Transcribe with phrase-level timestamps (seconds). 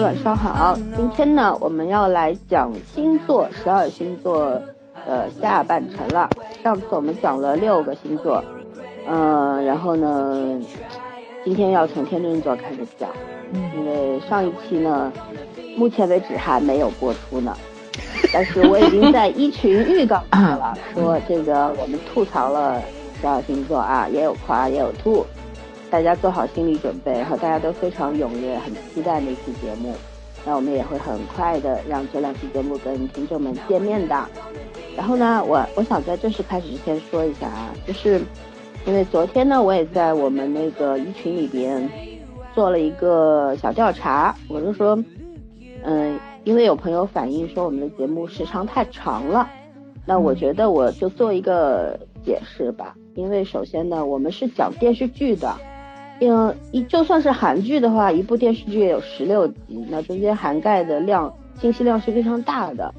[0.00, 0.78] 晚上好。
[0.96, 4.50] 今天呢，我们要来讲星座，十二星座
[5.06, 6.28] 的下半程了。
[6.62, 8.42] 上次我们讲了六个星座，
[9.08, 10.60] 嗯，然后呢，
[11.44, 13.08] 今天要从天秤座开始讲，
[13.76, 15.12] 因为上一期呢，
[15.76, 17.56] 目前为止还没有播出呢，
[18.32, 22.80] 但是我已经在一群预告了，说这个我们吐槽了
[23.20, 25.26] 十二星座啊，也有夸也有吐。
[25.90, 29.94] 大家做好心理准备，然后大家都非常踊跃，很期待那期节目。
[30.46, 34.24] 那我们也会很快的让这两期节目跟听众们见面的。
[34.96, 38.20] 然后呢，我我想在正式开始之前说一下啊，就是
[38.86, 41.88] 因为昨天呢，我也在我们那个一群里边
[42.54, 44.96] 做了一个小调查，我就说，
[45.84, 49.48] 嗯，因为有朋友反映说我们的节目时长太长了，
[50.06, 52.94] 那我觉得我就做一个解释吧。
[53.14, 55.54] 因为首先呢，我们是讲电视剧的。
[56.20, 62.92] 嗯，一就算是韩剧的话，一部电视剧也有十六集，那中间涵盖的量信息量是非常大的。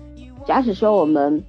[0.46, 1.44] 假使说我们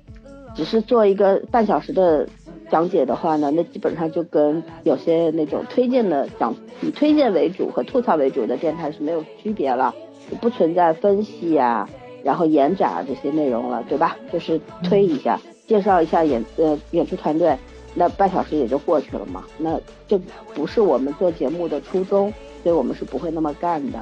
[0.55, 2.29] 只是做一个半小时的
[2.71, 9.95] 讲解的话呢，那基本上就跟有些那种推荐的讲以推荐为主和吐槽为主的电台是没有区别了，
[10.41, 11.89] 不存在分析呀，
[12.25, 14.17] 然后延展这些内容了，对吧？
[14.33, 17.57] 就是推一下，介绍一下演呃演出团队。
[17.95, 20.19] 那半小时也就过去了嘛，那这
[20.55, 23.99] 不是我们做节目的初衷，所以我们是不会那么干的。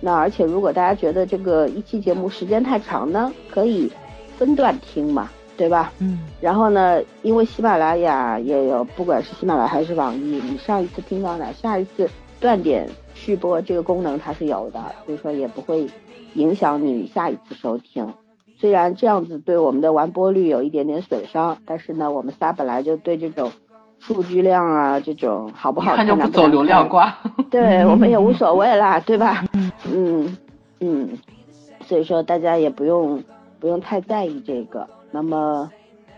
[0.00, 3.90] 那而且如果大家觉得这个一期节目时间太长呢，可以
[4.38, 5.92] 分段听嘛，对吧？
[5.98, 6.20] 嗯。
[6.40, 12.08] 然后呢，因为喜马拉雅也有，不管是喜马拉雅还是网易，你上一次听到哪，下一次
[12.40, 15.86] 断点续播这个功能它是有的，所以说也不会
[16.34, 18.10] 影响你下一次收听。
[18.60, 23.50] 虽然这样子对我们的完播率有一点点损伤，但是呢，我们仨本来就对这种
[23.98, 27.16] 数据量啊，这种好不好看就不走流量挂，
[27.50, 29.46] 对我们也无所谓啦，对吧？
[29.90, 30.36] 嗯
[30.80, 31.08] 嗯，
[31.86, 33.24] 所以说大家也不用
[33.58, 34.86] 不用太在意这个。
[35.10, 35.70] 那么，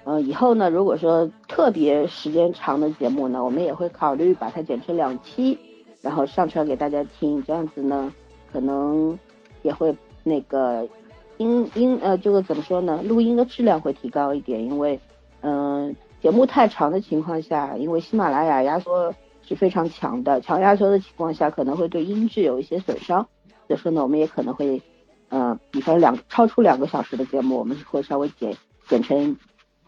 [0.03, 5.57] 呃，以后呢，如果说特别时间长的节目呢，我们也会考虑把它剪成两期，
[6.01, 8.13] 然后上传给大家听，这样子呢，
[8.53, 9.17] 可能
[9.63, 10.89] 也会那个。
[11.39, 13.03] 音音呃，这个怎么说呢？
[13.03, 15.01] 录音的质量会提高一点，因为，
[15.41, 23.27] 嗯，节目太长的情况下，因为喜马拉雅压缩是非常强的，强压缩的情况下可能会对音质有一些损伤。
[23.67, 24.83] 所以说呢，我们也可能会，
[25.31, 28.57] 呃，比方两超出两个小时的节目，我们会稍微剪
[28.87, 29.37] 剪成，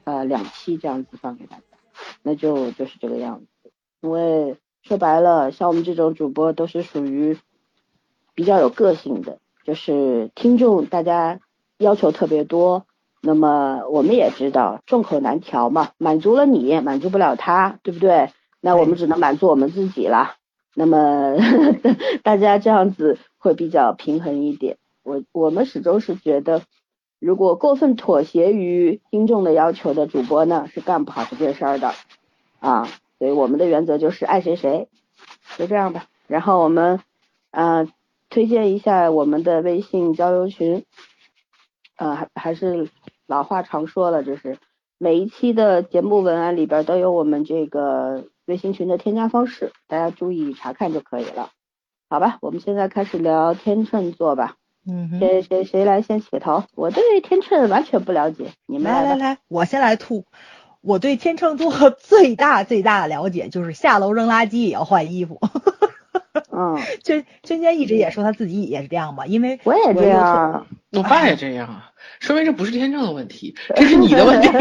[0.04, 1.62] 呃，两期这样子放给大家，
[2.22, 3.70] 那就就是这个样子。
[4.00, 7.38] 因为说白了，像我们这种主播都是属于
[8.34, 9.38] 比较有个性的。
[9.64, 11.40] 就是听众大家
[11.78, 12.84] 要求特别多，
[13.22, 18.30] 那么我们也知道众口难调嘛，满足了你，满足不了他，对不对？
[18.60, 20.36] 那我们只能满足我们自己啦。
[20.74, 21.34] 那么
[22.22, 24.76] 大家这样子会比较平衡一点。
[25.02, 26.62] 我我们始终是觉得，
[27.18, 31.94] 如果过分妥协于听众的要求的主播呢，是干不好这件事儿的
[32.60, 32.86] 啊。
[33.18, 34.88] 所以我们的原则就是爱谁谁，
[35.56, 36.04] 就这样吧。
[36.26, 37.00] 然后我们
[37.50, 37.90] 嗯。
[38.34, 40.84] 推荐一下我们的微信交流群，
[41.96, 42.88] 呃，还还是
[43.28, 44.58] 老话常说了，就是
[44.98, 51.50] 每一期的节目文案里边都有我们这个微信群的添加方式，大家注意查看就可以了。
[52.10, 54.56] 好吧，我们现在开始聊天秤座吧。
[54.84, 56.64] 嗯，谁谁谁来先起头？
[56.74, 60.24] 我对天秤完全不了解，你们来来来，我先来吐。
[60.80, 61.70] 我对天秤座
[62.02, 65.38] 最大最大的了解就是下楼扔垃圾也要换衣服。
[66.50, 74.48] 嗯，娟娟娟一直也说她自己也是这样吧，因为我也这样，我爸也这样啊，说明这不是天秤的问题，这是你的问题。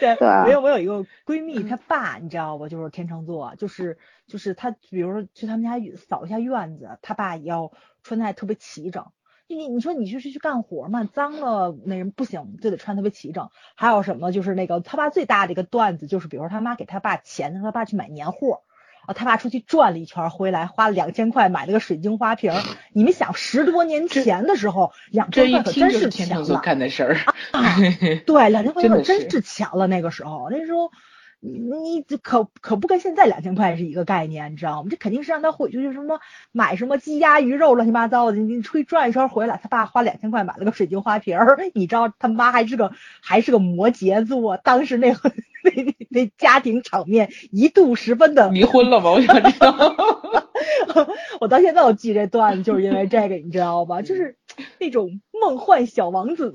[0.00, 2.68] 对，我有我有一个闺蜜，她爸你知道不？
[2.68, 7.72] 就是天秤座，就是就是她，比如说去他们家扫一下院子，他爸也要
[8.02, 9.06] 穿戴特别齐整。
[9.48, 13.50] 你你说你就是去干活嘛，脏了那人不行，就得穿特别齐整。
[13.74, 14.30] 还有什么？
[14.30, 18.62] 就是那个他爸最大的一个段子，就是比如说他妈给他爸钱，让他爸去买年货。
[19.08, 22.52] 啊，他爸出去转了一圈，回来花了两千块买了个水晶花瓶。
[22.92, 26.58] 你们想，十多年前的时候，两千块可真是钱了。
[26.58, 27.16] 干的事儿
[27.52, 27.76] 啊，
[28.26, 29.86] 对，两千块可真是钱了。
[29.86, 30.92] 那个时候，那时候。
[31.40, 34.88] 你你可可不跟现在两千块是一个概念，你知道吗？
[34.90, 36.20] 这肯定是让他回去就什么
[36.50, 42.92] 买什么鸡鸭鱼肉乱七八糟的，你你出去转一圈回来，他爸花两千块买了个水晶花瓶儿， 你知道他妈还是个
[43.22, 45.32] 还是个摩羯座，当时那个
[45.62, 49.10] 那那家庭场面一度十分的离婚了吗？
[49.12, 49.72] 我想知道，
[51.40, 54.02] 我到现在我记这段子就是因为这个，你知道吧？
[54.02, 54.36] 就是。
[54.80, 56.52] 那种梦幻小王子，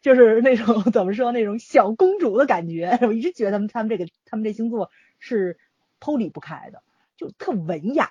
[0.00, 2.98] 就是那种怎么说那种小公主的感觉。
[3.02, 5.58] 我一直觉得他们他们这个他们这星座是
[6.00, 6.82] 脱离不开的，
[7.14, 8.08] 就特文雅。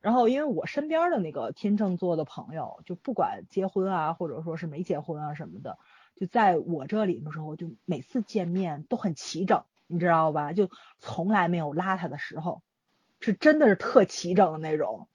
[0.00, 5.76] 然后因为我身边的那个天秤座的朋友，就不管结婚啊，或者说是没结婚啊什么的，
[6.16, 10.54] 就在我这里的时候，就每次见面都很齐整，你知道吧？
[10.54, 10.70] 就
[11.00, 12.62] 从来没有邋遢的时候，
[13.24, 15.08] 是真的是特齐整的那种，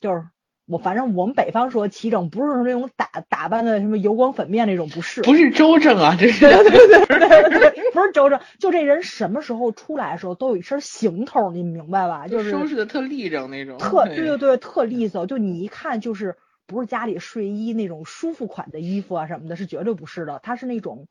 [0.00, 0.24] 就是。
[0.66, 7.06] 我反正我们北方说齐整，不是那种打打扮的什么油光粉面那种，不是，不是周正啊，这 是，对对对
[7.50, 12.28] 对对， 不是周正，就这人什么时候出来的时候都有一身行头，你明白吧？
[12.28, 21.08] 就是收拾的特立正那种，特对对对，特利索，就你一看就是不是家里睡衣那种舒服款的衣服啊什么的，是绝对不是的，他是那种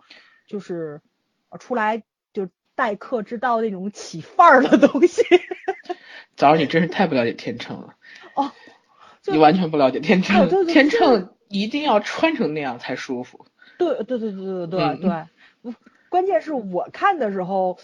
[0.47, 1.01] 就是
[1.59, 5.21] 出来就待客之道那种起范儿的东西。
[6.36, 7.95] 早上你真是太不了解天秤了。
[8.36, 8.51] 哦。
[9.28, 13.45] 你完全不了解天秤，天秤一定要穿成那样才舒服。
[13.78, 15.75] 对对对对对对对，
[16.10, 17.78] 关键是我看的时候，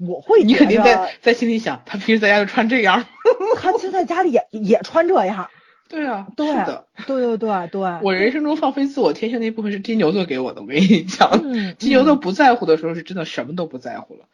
[0.00, 3.04] 我会你肯定在在心里想，他平时在家就穿这样，
[3.60, 5.50] 他其实在家里也也穿这样。
[5.90, 7.98] 对啊，对的，对对对对。
[8.02, 11.30] 我人生中放飞自我天性那部分是金牛座给我的，我跟你讲，
[11.76, 14.24] 金牛座不在乎的时候是真的什么都不在乎了。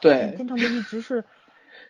[0.00, 1.24] 对，天秤座一直是。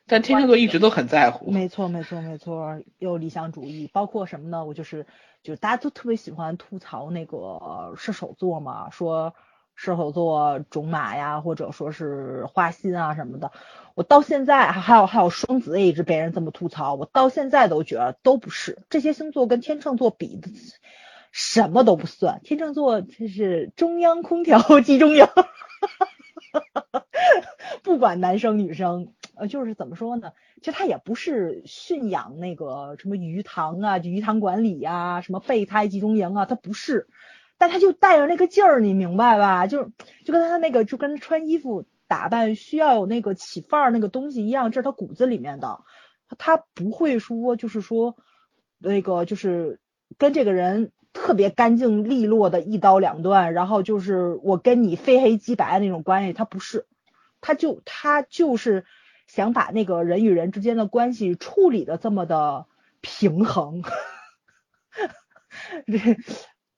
[0.07, 4.67] 但天秤座一直都很在乎，没错没错没错，有理想主义，包括什么呢？
[4.67, 5.07] 我就是，
[5.43, 9.35] 就大家都特别喜欢吐槽那个射手座嘛，说
[9.75, 13.51] 射手座种马呀，或者说是花心啊什么的。
[13.95, 20.39] 我到现在还有还有双子也一直被人这么吐槽，我到现在都觉得都不是这些星座跟天秤座比，
[21.33, 22.43] 什么都不算。
[22.45, 25.27] 天秤座就是中央空调 集中营，
[27.83, 29.15] 不管男生女生。
[29.37, 30.33] 呃，就是怎么说呢？
[30.61, 37.09] 其实他也不是驯养那个什么鱼塘啊，鱼塘管理呀，什么备胎集中营啊，他不是，
[37.59, 39.67] 但他就带着那个劲儿，你明白吧？
[39.67, 39.91] 就
[40.25, 45.81] 就跟他那个，就跟穿衣服打扮需要有那个起范儿那个东西一样，这是他骨子里面的。
[46.39, 48.17] 他不会说，就是说
[48.79, 49.81] 那个就是
[50.17, 56.87] 跟这个人特别干净利落的一刀两断，然后就是我跟你非黑即白的那种关系，他不是，
[57.41, 58.85] 他就他就是。
[59.27, 62.67] 想把那个人与人之间的关系处理的这么的
[63.01, 63.83] 平衡，
[65.87, 66.17] 这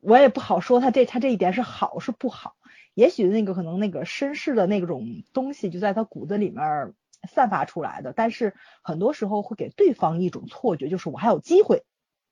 [0.00, 2.56] 我也不好说他这他这一点是好是不好。
[2.94, 6.94] 也许那个可能那个绅士的那种东西就在他骨子里面
[7.28, 11.84] 散发出来的，但是很多时候会给对方一种错觉，就是我还有机会。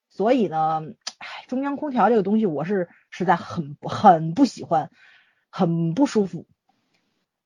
[0.08, 0.80] 所以呢，
[1.18, 4.90] 唉，中央空调这个东西我是实在很很不喜欢，
[5.50, 6.46] 很不舒服。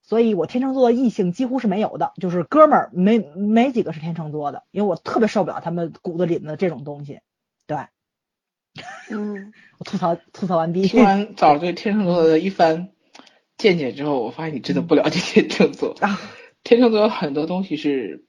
[0.09, 7.21] 所以我天秤座的异性几乎是没有的，就是哥们儿没没几个是天秤座的，因为我特别受不了他们骨子里的这种东西。
[7.67, 7.77] 对，
[9.11, 10.81] 嗯， 我吐槽吐槽完毕。
[10.89, 12.89] 听完早对天秤座的一番
[13.59, 15.95] 见解之后，我发现你真的不了解天秤座。
[16.01, 16.19] 啊，
[16.65, 18.25] 天秤座有很多东西是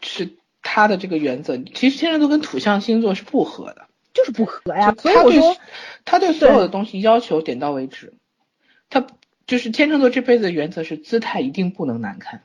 [0.00, 4.94] 是他的这个原则，其实天秤座跟土象星座是不合的，就是不合呀。
[4.96, 5.54] 所以我说
[6.06, 8.14] 他对所有的东西要求点到为止，
[8.88, 9.06] 他。
[9.50, 12.44] 就是天秤座这辈子的原则是姿态一定不能难看，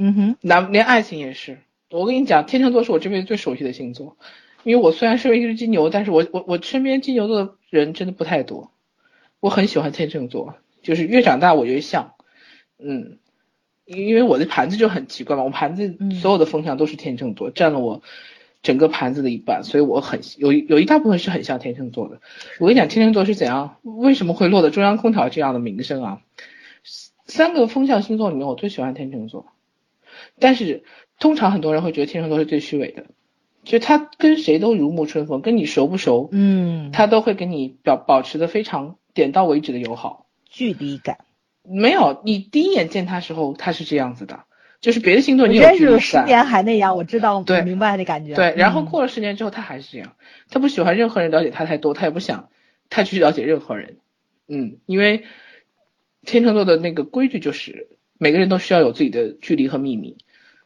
[0.00, 1.58] 嗯哼，那连爱情也是。
[1.90, 4.16] 我跟你讲，天秤座是我这辈子最熟悉的星座，
[4.64, 8.72] 因为我虽然身为一只金牛，但是我我我身边金牛座的人真的不太多。
[9.38, 12.14] 我很喜欢天秤座，就是越长大我越像，
[12.80, 13.18] 嗯，
[13.84, 18.02] 因为我的盘子就很奇怪嘛，我盘子所有的风向都是天秤座，占了我。
[18.64, 22.20] 整个盘子的一半，所以我很有有一大部分是很像天秤座的。
[22.58, 26.20] 我跟你讲，天秤座是怎样，为什么会落得中央空调这样的名声啊？
[27.26, 29.52] 三个风象星座里面，我最喜欢天秤座。
[30.40, 30.82] 但是
[31.18, 33.04] 通常很多人会觉得天秤座是最虚伪的，
[33.64, 41.18] 就他跟谁都如沐春风，跟你熟不熟，嗯，他都会跟你表保持的非常点到为止的友好，距离感
[41.62, 42.22] 没有。
[42.24, 44.44] 你第一眼见他时候，他是这样子的。
[44.84, 48.34] 就是别的星座，你有距离十年还那样，我知道，对，明白那感觉。
[48.34, 50.12] 对，然后过了十年之后，他还是这样，
[50.50, 52.50] 他不喜欢任何人了解他太多，他也不想
[52.90, 53.96] 太去了解任何人。
[54.46, 55.24] 嗯，因为
[56.26, 57.88] 天秤座的那个规矩就是
[58.18, 60.18] 每个人都需要有自己的距离和秘密。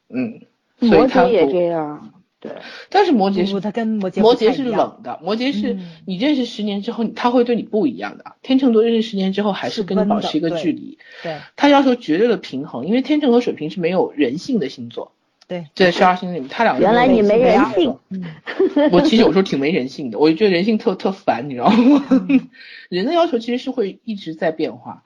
[0.09, 0.41] 嗯，
[0.81, 2.13] 所以他也这样。
[2.41, 2.53] 对，
[2.89, 5.77] 但是摩羯是，他跟摩羯摩羯是冷的，摩羯是
[6.07, 8.37] 你认识十年之后，他会对你不一样的。
[8.43, 10.99] 天秤座认识十年之后，还是跟你保持一个距离。
[11.25, 15.11] 对，他要求绝对的平衡，因为天秤和水瓶是没有人性的星座。
[15.49, 17.99] 对，在十二星座里面，他两个原来你没人性。
[18.93, 22.07] 我其实有时候挺没人性的，我就觉得人性特特烦，你知道吗？
[22.89, 25.03] 人的要求其实是会一直在变化。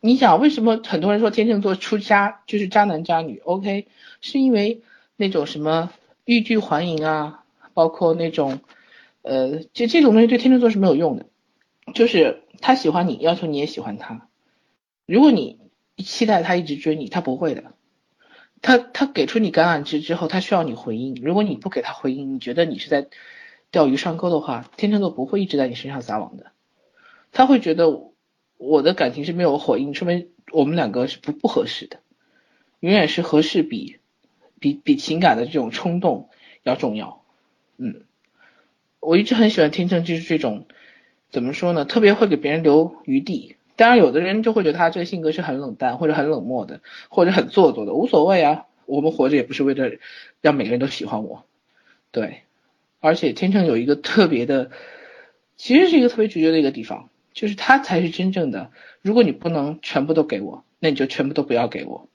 [0.00, 3.88] 你想，为什么很多人说天秤座出渣就是渣男渣女？OK，
[4.20, 4.82] 是因为
[5.16, 5.90] 那种什么？
[6.24, 8.60] 欲拒还迎啊，包括那种，
[9.22, 11.26] 呃，就这种东西对天秤座是没有用的，
[11.94, 14.28] 就是他喜欢你，要求你也喜欢他。
[15.06, 15.58] 如果你
[15.98, 17.74] 期待他一直追你，他不会的。
[18.60, 21.16] 他他给出你橄榄枝之后，他需要你回应。
[21.20, 23.08] 如果你不给他回应，你觉得你是在
[23.72, 26.52] 钓鱼上钩的话，天秤座不会一直在你身上撒网的。
[27.32, 28.12] 他会觉得
[28.58, 31.98] 我的感情是没有回应，说明我们两个是不不合适的。
[32.78, 33.98] 永远是合适比
[34.62, 36.30] 比比情感的这种冲动
[36.62, 37.22] 要重要。
[37.76, 38.04] 嗯，
[39.00, 40.66] 我一直很喜欢天秤，就是这种
[41.30, 41.84] 怎么说呢？
[41.84, 43.56] 特别会给别人留余地。
[43.74, 48.66] 当然，有的人就会觉得他这个性格是很冷淡或者很冷漠的，或者很做作的，无所谓啊。
[48.86, 49.90] 我们活着也不是为了
[50.40, 51.44] 让每个人都喜欢我，
[52.12, 52.42] 对。
[53.00, 54.70] 而且天秤有一个特别的，
[55.56, 58.70] 其实是一个特别直接的一个地方，就是他才是真正的。
[59.00, 62.08] 如果你不能全部都给我，那你就全部都不要给我。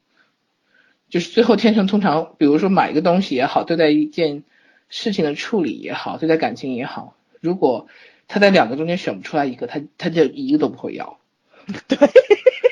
[1.09, 4.43] 就是最后天秤通常，比如说买一个东西也好，对待一件
[4.89, 7.87] 事情的处理也好，对待感情也好，如果
[8.27, 11.17] 他在两个中间选不出来一个，他他就一个都不会要。
[11.87, 11.97] 对，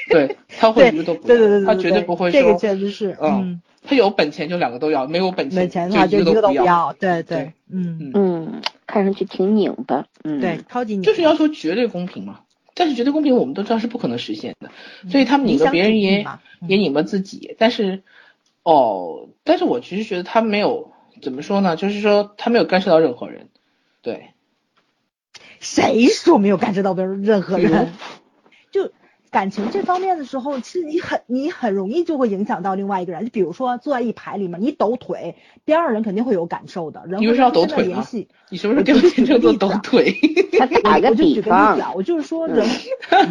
[0.10, 12.40] 对，他会一个都不，对对对对，他绝对不会说，这个确实是，嗯，他有本钱就两个都要，没有本钱的话就一个都不要，对对，嗯嗯，看上去挺拧的，嗯，对，超级拧，就是要求绝对公平嘛，
[12.74, 14.72] 但是绝对公平我们都知道是不可能实现的，
[15.10, 16.26] 所以他们拧巴别人也
[16.68, 18.04] 也拧巴自己，但是
[18.66, 20.92] 哦，但是我其实觉得他没有
[21.22, 23.50] 怎么说呢，就是说他没有干涉到任何人，
[24.02, 24.32] 对，
[25.60, 27.94] 谁说没有干涉到别人任何人？
[29.36, 33.26] 就感情这方面的时候，其实你很你很容易就会影响到另外一个人。
[33.26, 37.04] 就比如说坐在一排里面，你抖腿，第二人肯定会有感受的。
[37.06, 38.02] 人为什么要抖腿啊？
[38.50, 40.16] 你什么时候跟天秤座抖腿？
[40.58, 42.66] 他打个比方，我就是说人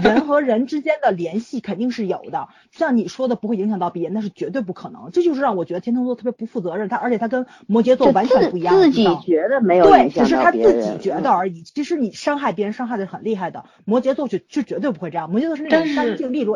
[0.02, 2.48] 人和人之间的联系肯定是有的。
[2.70, 5.10] 像你说的不会影响到别人，那是绝对不可能。
[5.10, 6.90] 这就是让我觉得天秤座特别不负责任。
[6.90, 8.74] 他而且他跟摩羯座完全不一样。
[8.74, 11.62] 自己觉得没有对，只是他自己觉得而已。
[11.62, 13.64] 其实你伤害别人伤害的很厉害的。
[13.86, 15.30] 摩羯座就就绝对不会这样。
[15.30, 15.93] 摩羯座是那种。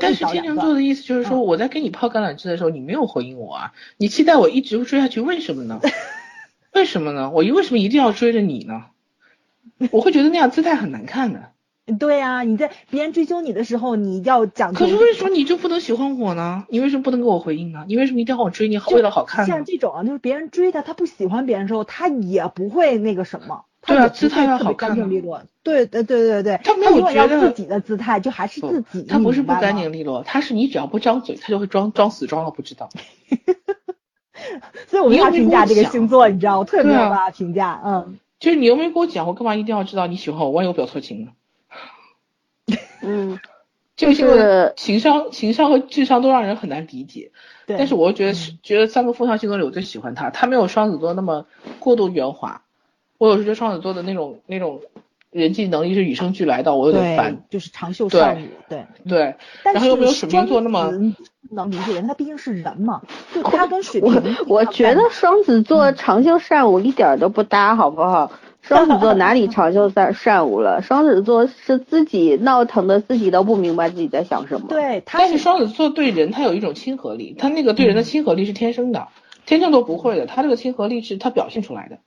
[0.00, 5.80] 但是天秤座的意思就是说，我在给你泡橄榄枝的时候，你没有回应我啊，你期待我一直追下去，为什么呢？
[6.72, 7.30] 为什么呢？
[7.30, 8.84] 我为什么一定要追着你呢？
[9.90, 11.50] 我会觉得那样姿态很难看的。
[11.98, 14.74] 对呀，你在别人追求你的时候，你要讲。
[14.74, 16.66] 可是为什么你就不能喜欢我呢？
[16.68, 17.86] 你为什么不能给我回应呢？
[17.88, 18.76] 你为什么一定要我追你？
[18.90, 19.46] 为了好看？
[19.46, 23.64] 像这种啊，就是别人追他，他不喜欢别人的时候，他也不会那个什么。
[23.88, 24.90] 对啊，姿态要好看。
[24.90, 25.42] 干净利落。
[25.62, 26.60] 对对对对对。
[26.62, 29.02] 他没有觉得自己的姿态就还是自己。
[29.08, 32.90] 他不是不干净利落，他是你只要不张嘴，他就会装装死装了不知道。
[34.86, 37.80] 所以我没法评价这个星座，你知道，我特别没有办法评价。
[37.84, 38.18] 嗯。
[38.38, 40.50] 就是你又没跟我讲，我干嘛一定要知道你喜欢我？
[40.50, 42.76] 万一我表错情呢？
[43.02, 43.38] 嗯，
[43.96, 47.32] 这个是情商、情商和智商都让人很难理解。
[47.66, 47.76] 对。
[47.78, 50.30] 但是我觉得是觉得三个风象星座里，我最喜欢他。
[50.30, 51.46] 他没有双子座那么
[51.78, 52.62] 过度圆滑。
[53.18, 54.80] 我有时觉得双子座的那种那种
[55.30, 57.44] 人际能力是与生俱来的，我有点烦。
[57.50, 58.46] 就是长袖善舞。
[58.68, 58.84] 对。
[59.06, 59.34] 对。
[59.64, 60.90] 然后又没有水瓶座那么
[61.50, 63.02] 能理解人，他毕竟是人嘛。
[63.34, 64.12] 就他跟水瓶。
[64.46, 68.30] 我我觉得双子座长袖善舞一点都不搭，好不好？
[68.60, 70.82] 双子座哪里 长袖善善舞了？
[70.82, 74.66] 双子座是自己闹腾的，自己都不明白自己在想什么。
[74.68, 79.08] 对，他但是双子座对人他有一种亲和力，他那个对人的亲和力是天生的，
[79.46, 81.98] 天秤座不会的，他这个亲和力是他表现出来的，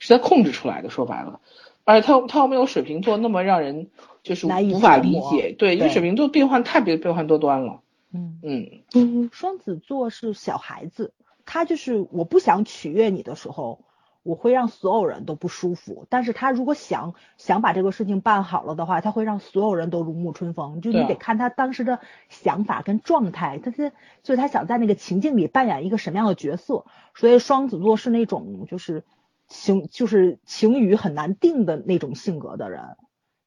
[0.00, 0.90] 是他控制出来的。
[0.90, 1.38] 说白了，
[1.84, 3.90] 而且他他又没有水瓶座那么让人
[4.24, 5.54] 就是无法理解。
[5.56, 7.82] 对，因为水瓶座变换太别变幻多端了。
[8.12, 11.12] 嗯嗯嗯，双子座是小孩子，
[11.46, 13.84] 他就是我不想取悦你的时候。
[14.22, 20.82] 我会让所有人都不舒服，但是他如果想想把这个事情办好了的话，他会让所有人都如沐春风。
[20.82, 23.92] 就你得看他当时的想法跟状态，他是
[24.22, 26.84] 所以他想在那个情境里扮演一个什么样的角色。
[27.14, 29.04] 所以双子座是那种就是
[29.50, 32.80] 情就是情语很难定的那种性格的人，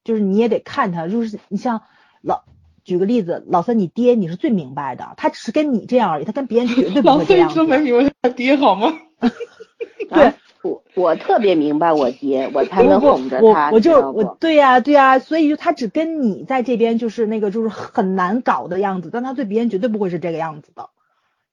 [0.04, 1.82] 就是你也得看他，就是你像
[2.22, 2.44] 老
[2.84, 7.48] 举个例子，老三你爹你是最明白的，他只是跟你这样而已，他跟别人绝对不会这样。
[7.48, 8.92] 老三你都没明白他爹好吗？
[10.08, 10.32] 对。
[10.62, 13.70] 我我特别明白我爹，我才能哄着他。
[13.70, 20.88] 我就我对呀对呀，所以就他只跟你在这边就是那个就是很难搞的样子，但他对别人绝对不会是这个样子的。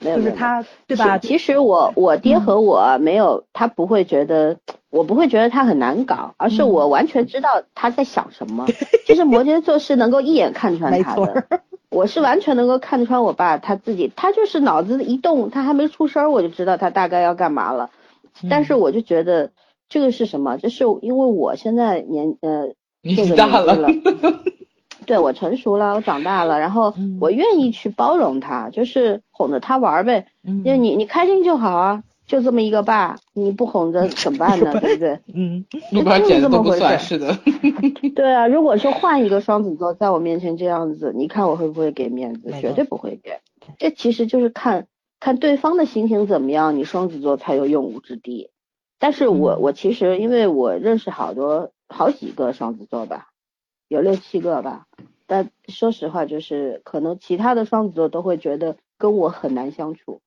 [0.01, 1.17] 就是他对吧？
[1.19, 4.57] 其实我我爹和我没有，他不会觉得
[4.89, 8.65] 我不会觉得他很难搞，而是我完全知道他在想什么。
[9.07, 11.45] 就是摩羯座是能够一眼看穿他的，
[11.89, 17.89] 我是完全能够看穿我爸他自己，他就是脑子一动，他还没出声，我就知道他大概要干嘛了。
[18.49, 19.51] 但是我就觉得
[19.89, 20.57] 这个是什么？
[20.57, 22.69] 就是因为我现在年呃
[23.03, 23.89] 这个大了，
[25.05, 30.27] 对我成熟了，我长大了，然后我愿意去包容他，就是哄着他玩呗。
[30.43, 34.71] 因为你你开心就好啊，就这么一个爸，你不哄着怎么办呢？
[34.79, 35.19] 对不对？
[35.33, 35.65] 嗯，
[36.19, 36.97] 就这么回事。
[36.99, 37.37] 是的。
[38.15, 42.51] 对啊，如果说换一个双子座在我面前这样子，你看我会不会给面子？
[42.61, 43.39] 绝对不会给。
[43.77, 44.87] 这其实就是看
[45.19, 48.49] 看对方的心情怎么样，你双子座才有用武之地。
[48.99, 53.29] 但是我我其实因为我认识好多好几个双子座吧，
[53.91, 54.85] 有六七个吧。
[55.27, 60.21] 但说实话，就是可能其他的双子座都会觉得跟我很难相处。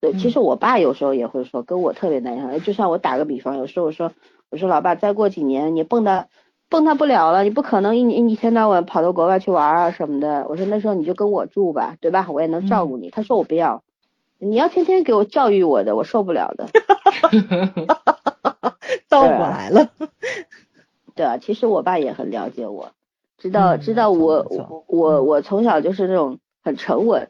[0.00, 2.58] 对，其实我爸有时候也会说跟我特别难相处。
[2.58, 4.10] 就像我打个比方，有时候我说
[4.50, 6.24] 我说老爸，再过几年你蹦跶
[6.68, 10.44] 蹦跶不了了，你不可能一年一天到晚跑到国外去玩啊什么的。
[10.48, 12.26] 我说那时候你就跟我住吧，对吧？
[12.32, 13.10] 我也能照顾你。
[13.10, 13.84] 他说我不要，
[14.38, 16.66] 你要天天给我教育我的，我受不了的。
[19.08, 19.88] 倒过来了。
[21.14, 22.90] 对啊，其实我爸也很了解我。
[23.44, 27.28] 知道知道我我我我从小就是那种很沉稳，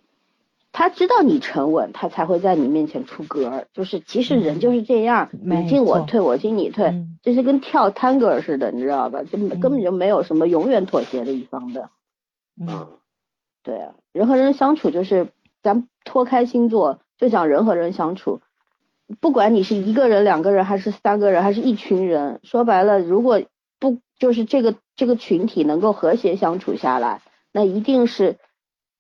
[0.71, 3.65] 他知道你沉稳，他才会在你面前出格。
[3.73, 9.25] 就是其实人就是这样，你进我退，我进你退，就是跟跳探戈似的，你知道吧？
[9.25, 11.91] 就根本就没有什么永远妥协的一方的。
[12.61, 12.87] 嗯，
[13.65, 15.27] 对啊，人和人相处就是
[15.65, 18.41] 咱脱开星座，就讲人和人相处，
[19.21, 23.47] 不管你是一个人、两个人，还是三个人，还是一群人，说白了，如果不
[24.19, 24.75] 就是这个。
[24.97, 27.21] 这个群体能够和谐相处下来，
[27.53, 28.37] 那一定是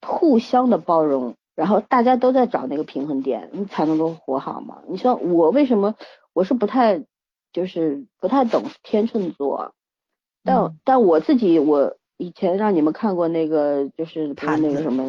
[0.04, 4.78] 互相的包容，然后大家都在找那个平衡点，你才能够活好嘛。
[4.88, 5.94] 你说我为什么
[6.33, 7.04] 我是不太
[7.52, 9.73] 就是不太懂天秤座，
[10.42, 15.04] 但但我自己我以前让你们看过那个就是他那个什么，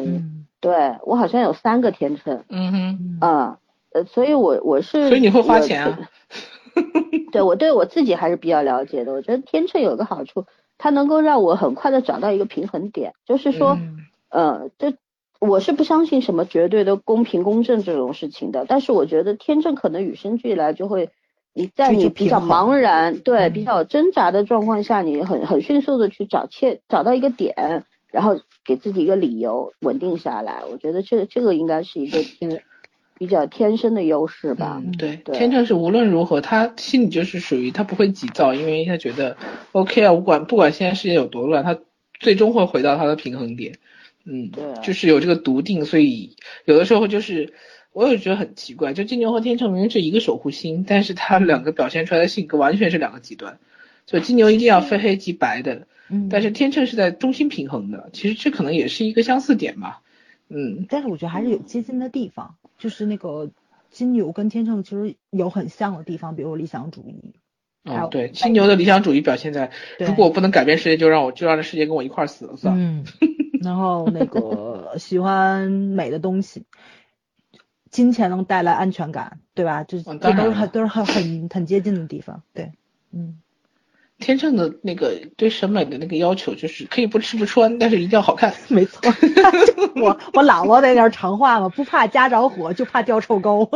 [0.60, 3.58] 对我好像有三个天秤，嗯哼，啊
[3.92, 5.98] 呃，所以我我是所以你会花钱啊？
[7.32, 10.44] 对我对我自己还是比较了解的，我觉得天秤有个好处。
[10.78, 13.78] 它能够让我很快的找到一个平衡点，就是说，
[14.28, 14.92] 呃，这
[15.40, 21.08] 我是不相信什么绝对的公平公正这种事情的，但是我觉得天秤可能与生俱来就会，
[21.54, 32.62] 你在你比较茫然，对，比较挣扎的状况下，你很很迅速的去找切找到一个点，然后给自己一个理由稳定下来，我觉得这这个应该是一个天。
[33.18, 39.36] 比较天生的优势吧，对，天秤是无论如何，他心里就是属于他不会急躁，因为他觉得
[39.72, 41.78] OK 啊，不管不管现在世界有多乱，他
[42.20, 43.78] 最终会回到他的平衡点，
[44.24, 47.54] 嗯，对，就是有这个笃定，所以有的时候就是
[47.92, 53.58] 我也觉得很奇怪，就金牛和天秤明明是一个守护星，但是他两个表现出来的性格完全是两个极端，
[54.06, 60.02] 所以金牛一定要非黑即白的，嗯，但是天秤是在中心平衡的，其实这可能也是一个相似点吧，
[60.50, 62.56] 嗯，但是我觉得还是有接近的地方。
[62.78, 63.50] 就是那个
[63.90, 67.34] 金牛跟天秤其实有很像的地方，比如理想主义。
[67.84, 72.74] 哦，对，金牛的理想主义表现在，如果我不能改变世界，就让我就让这世界跟我一块死了算。
[72.76, 73.04] 嗯，
[73.62, 76.64] 然后那个 喜欢美的东西，
[77.90, 79.84] 金钱能带来安全感，对吧？
[79.84, 82.72] 这这都是很都是很很很接近的地方，对，
[83.12, 83.40] 嗯。
[84.18, 88.52] 天秤的那个对审美的那个要求就是可以不吃不穿，但是一定要好看。
[88.68, 89.00] 没错，
[90.00, 93.68] 我 我姥姥那点长话嘛，不怕家着火，就怕掉臭沟。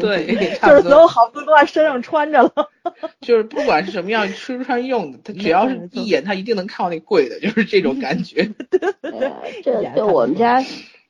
[0.00, 0.26] 对，
[0.60, 2.52] 就是所有好东西都在身上穿着了。
[3.20, 8.50] 就是不管是什么样吃不穿用的，他只要是一眼他一定能看到那贵的，就是这种感觉。
[9.62, 10.60] 这就我们家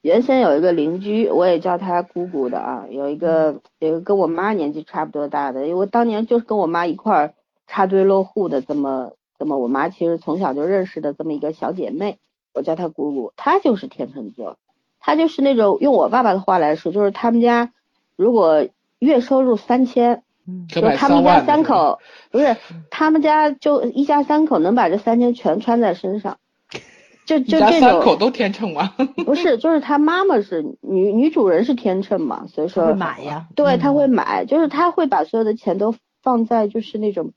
[0.03, 7.35] 原先有一个邻居，我也叫他姑姑的啊，有一个有一个跟我妈年纪差不多大的，因为我当年就是跟我妈一块儿。
[7.73, 12.19] 插队落户的这么这么，我妈其实从小就认识的这么一个小姐妹，
[12.53, 14.59] 我叫她姑姑，她就是天秤座，
[15.01, 17.73] 她就是那种用我爸爸的话来说，就是他们家
[18.15, 20.23] 如果月收入三千，
[20.69, 21.99] 就他们家三口
[22.31, 22.59] 不是
[22.91, 26.37] 他们家就一家三口能把这三千全穿在身上，
[27.25, 28.93] 就就这种三口都天秤吗？
[29.25, 37.33] 不是，就是他妈妈是女女主人是天秤嘛，所以说买呀，对，他会买，就是他会把所有的钱都放在就是那种。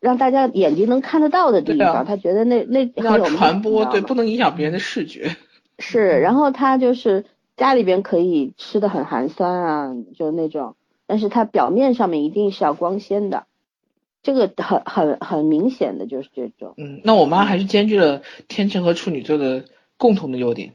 [0.00, 5.36] 让大家眼睛能看得到的地方，他觉得那那很有传播，对，不能影响别人的视觉。
[5.78, 7.24] 是，然后他就是
[7.56, 13.46] 家里边可以吃的很寒酸啊，就那种，但是他表面上面一定是要光鲜的，
[14.22, 16.74] 这个很很很明显的就是这种。
[16.76, 19.64] 嗯，那我妈还是兼具了天秤和处女座的
[19.96, 20.74] 共同的优点，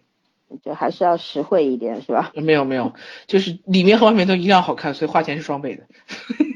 [0.63, 2.31] 就还是要实惠一点，是吧？
[2.35, 2.93] 没有没有，
[3.27, 5.83] 就是里面和外面都一样好看，所以花钱是双倍的。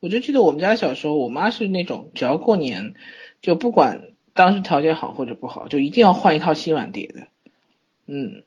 [0.00, 2.94] 我就记得我们家小时候，我妈是那种只要过年，
[3.40, 7.28] 就不管当时条件好或者不好，就一定要换一套新碗碟的。
[8.06, 8.44] 嗯，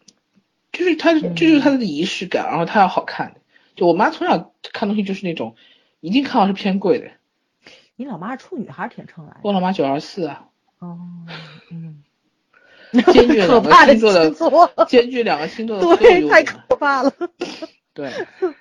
[0.71, 3.35] 就是她，这就是她的仪式感，然后她要好看。
[3.75, 5.55] 就我妈从小看东西就是那种，
[5.99, 7.11] 一定看到是偏贵的。
[7.95, 9.37] 你老妈是处女还是天秤来？
[9.43, 10.47] 我老妈九二四啊。
[10.79, 10.97] 哦，
[11.71, 12.03] 嗯。
[13.13, 17.13] 兼具两个星座的，兼具两个星座的对，太可怕了。
[17.93, 18.11] 对。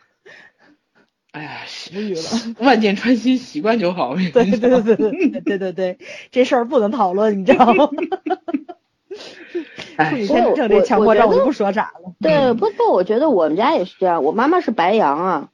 [1.38, 1.50] 哎呀，
[1.94, 2.22] 无语了，
[2.58, 4.16] 万箭穿心，习惯就好。
[4.16, 5.98] 对对对对对对对对，
[6.32, 7.88] 这事儿不能讨论，你知道吗？
[9.96, 12.12] 哎，天秤这强迫症，我就不说啥了。
[12.20, 15.48] 对，不过我觉得我们家也是这样，我妈妈是白羊啊，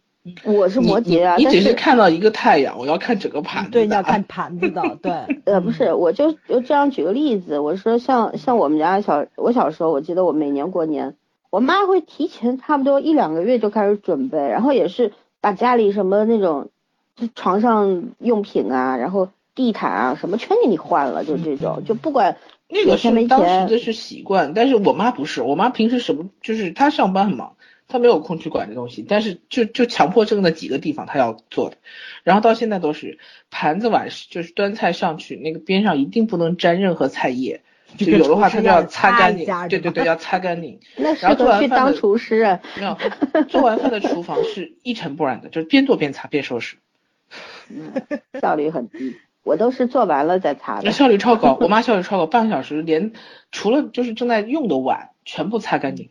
[0.44, 3.72] 我是摩羯啊，你只但是看到一个太阳，我要看整个盘子的。
[3.72, 5.12] 对，你要看盘子的，对，
[5.44, 11.16] 呃，不是，我就就这样举个例子，我说像像我们家小，我小时候，我记得我每年过年，
[11.50, 15.12] 我妈会提前差不多一两个月就开始准备，然后也是
[15.44, 16.70] 把家里什么那种，
[17.16, 27.56] 就床上用品啊，然后地毯啊什么全给你换了，就这种，就不管 那个是当时钱的是习惯，但是我妈不是，我妈平时什么就是她上班很忙，
[27.88, 31.76] 她没有空去管这东西，但是就就强迫症的几个地方她要做的，
[32.22, 33.18] 然后到现在都是
[33.50, 37.60] 盘子碗就是端菜上去，那个边上一定不能沾任何菜叶，
[37.96, 40.80] 就有的话他就要擦干净，对对对，要擦干净。
[40.96, 42.60] 那适然后做合去当厨师啊。
[42.76, 42.96] 没有，
[43.48, 46.76] 做完饭的厨房是一尘不染的，就是边做边擦边收拾，
[47.68, 47.92] 嗯，
[48.40, 50.90] 效率很低，我都是做完了再擦的。
[50.92, 51.56] 效率超高。
[51.60, 53.12] 我妈效率超高，半个小时连
[53.52, 56.10] 除了就是正在用的碗全部擦干净。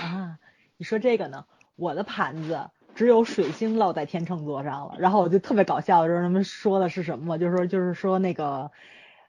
[0.00, 0.38] 啊，
[0.76, 1.44] 你说这个呢？
[1.76, 2.60] 我的盘子
[2.94, 7.38] 只有水星落在天秤座上了，然后我就特别搞笑，就是他们说的是什么？
[7.38, 8.70] 就是说，就是说那个，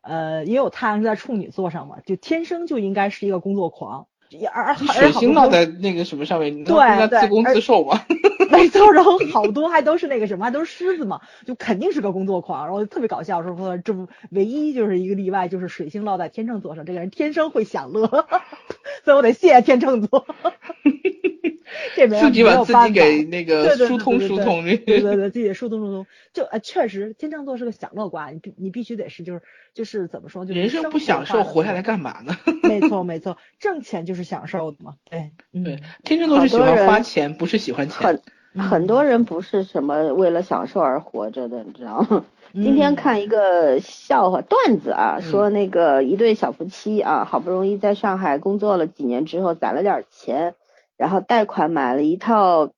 [0.03, 4.05] 呃，因为我太阳是在处女座上嘛，就天生就应该是一个工作狂，
[4.53, 7.99] 而而而水好多都星落在那个什么上面，那对不应该对自攻自受吗？
[8.63, 18.07] 没错，然后好多还都是那个什么，还都是狮子嘛，就肯定是个工作狂，然后就特别搞笑，说说这不唯一就是一个例外，就是水星落在天秤座上，这个人天生会享乐，
[19.03, 20.25] 所以我得谢谢天秤座，
[21.95, 24.63] 这没有自己把自己给那个疏通疏通。
[24.65, 29.41] 对对 对，自己疏通疏通，就啊确实天秤座是个享乐瓜，你必你必须得是就是
[29.73, 32.37] 就是怎么说，就是人生不享受，活下来干嘛呢？
[32.63, 38.21] 没错没错，挣钱就是享受的嘛，对，嗯对，天秤座是喜欢花钱，不是喜欢钱。
[38.55, 42.25] 很很多人不是什么为了享受而活着的，你知道吗？
[42.53, 50.53] 今天嗯看一个笑话段子啊，嗯说那个一对小夫妻啊，好不容易在上海工作了几年之后攒了点钱，
[50.97, 52.71] 然后贷款买了一套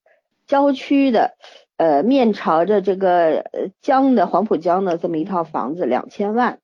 [0.48, 1.34] 郊区的，
[1.76, 6.60] 呃，面朝着这个呃江的黄浦江的这么一套房子，两千万。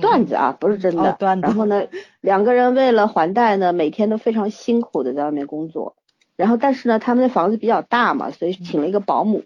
[0.00, 1.12] 段子啊，不是真的。
[1.12, 1.84] 哦段子然后呢，
[2.20, 5.94] 两个人为了还贷呢，每天都非常辛苦的在外面工作。
[6.36, 9.42] 然后，但是呢，他们的房子比较大嘛，所以请了一个保姆，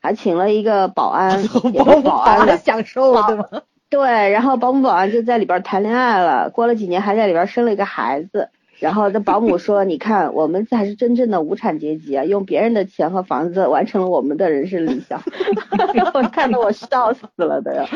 [0.00, 2.56] 还请了一个保安， 也是保安的。
[2.58, 3.46] 享受了对吗？
[3.90, 8.50] 对，然后保姆保安就在里边谈恋爱了，过了几年还在里边生了一个孩子。
[8.80, 15.22] 然后这保姆说：“你看，我们才是真正的无产阶级啊，用别人的钱和房子完成了我们的人生理想。
[15.94, 17.86] ”然后看得我笑死了的呀。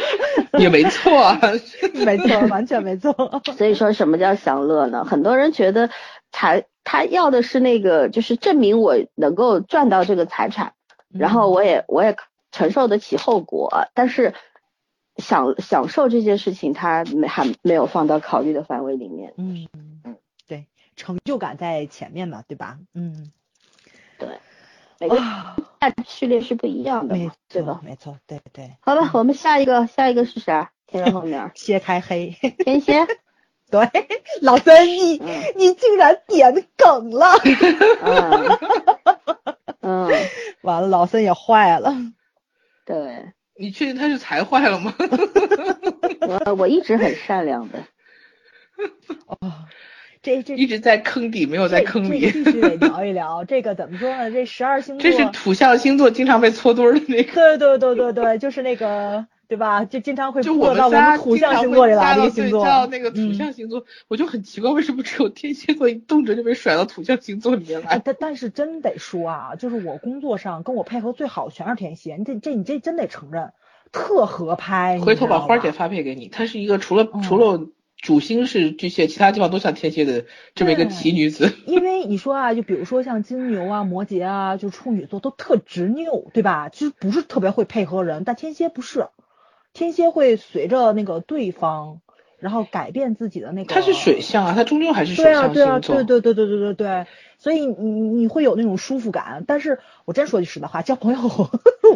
[0.58, 1.40] 也没错啊，
[2.04, 3.14] 没错，完全没错。
[3.56, 5.04] 所以说什么叫享乐呢？
[5.04, 5.88] 很多人觉得
[6.30, 10.72] 财他要的是那个，就是证明我能够赚到这个财产，
[11.12, 12.16] 然后我也我也
[12.50, 14.34] 承受得起后果，但是
[15.16, 19.32] 享享受这件事情，他没还没有放到考虑的范围里面。
[19.36, 19.91] 嗯，对，
[20.96, 22.78] 成就感在前面嘛，对吧？
[22.94, 23.32] 嗯，
[24.18, 24.38] 对，
[24.98, 25.56] 每个啊，
[26.06, 27.80] 序列是不一样的没错，吧？
[27.82, 28.76] 没错，对对。
[28.80, 30.72] 好吧，我们下一个下一个是啥？
[30.86, 33.06] 天在后面，切 开黑，天蝎。
[33.72, 33.80] 对，
[34.42, 35.26] 老三，你嗯
[35.56, 37.26] 你竟然点梗了，
[38.02, 38.58] 嗯
[39.80, 40.10] 嗯，
[40.60, 41.94] 完了，老三也坏了。
[42.84, 44.94] 对，你确定他是才坏了吗？
[46.28, 47.82] 我我一直很善良的。
[49.26, 49.38] 哦，
[50.22, 52.30] 这这一直在坑底，没有在坑里。
[52.30, 53.44] 必须得聊一聊。
[53.44, 54.30] 这个怎么说呢？
[54.30, 57.32] 这十二星座，这是土象星座经常被搓堆儿的那个。
[57.32, 59.84] 对对对对对，就是那个对吧？
[59.84, 62.64] 就经常会就落到我们仨土象星座里来加到对这个星座。
[62.64, 68.02] 到那个土嗯象星座，我就很奇怪，为什么只有天蝎座一动辄就被甩到土象星座里面哎，来？
[68.04, 73.52] 但但是真得说啊，就是我工作上跟我配合最好的全是天蝎，你这这你这真得承认，
[73.90, 75.00] 特合拍。
[75.00, 77.66] 回头把花姐姐发配给你，她是一个除了嗯除了
[78.02, 81.52] 主星是巨蟹，其他地方都像天蝎的这么一个奇女子。
[81.66, 86.68] 因为你说啊，就比如说像金牛啊、摩羯啊，就处女座都特执拗，对吧？
[86.68, 89.06] 其实不是特别会配合人，但天蝎不是，
[89.72, 92.00] 天蝎会随着那个对方，
[92.40, 93.72] 然后改变自己的那个。
[93.72, 95.78] 他是水象啊，他终究还是水对啊，象对啊。
[95.78, 97.06] 对对对对对对对，
[97.38, 99.44] 所以你你会有那种舒服感。
[99.46, 101.20] 但是我真说句实在话，交朋友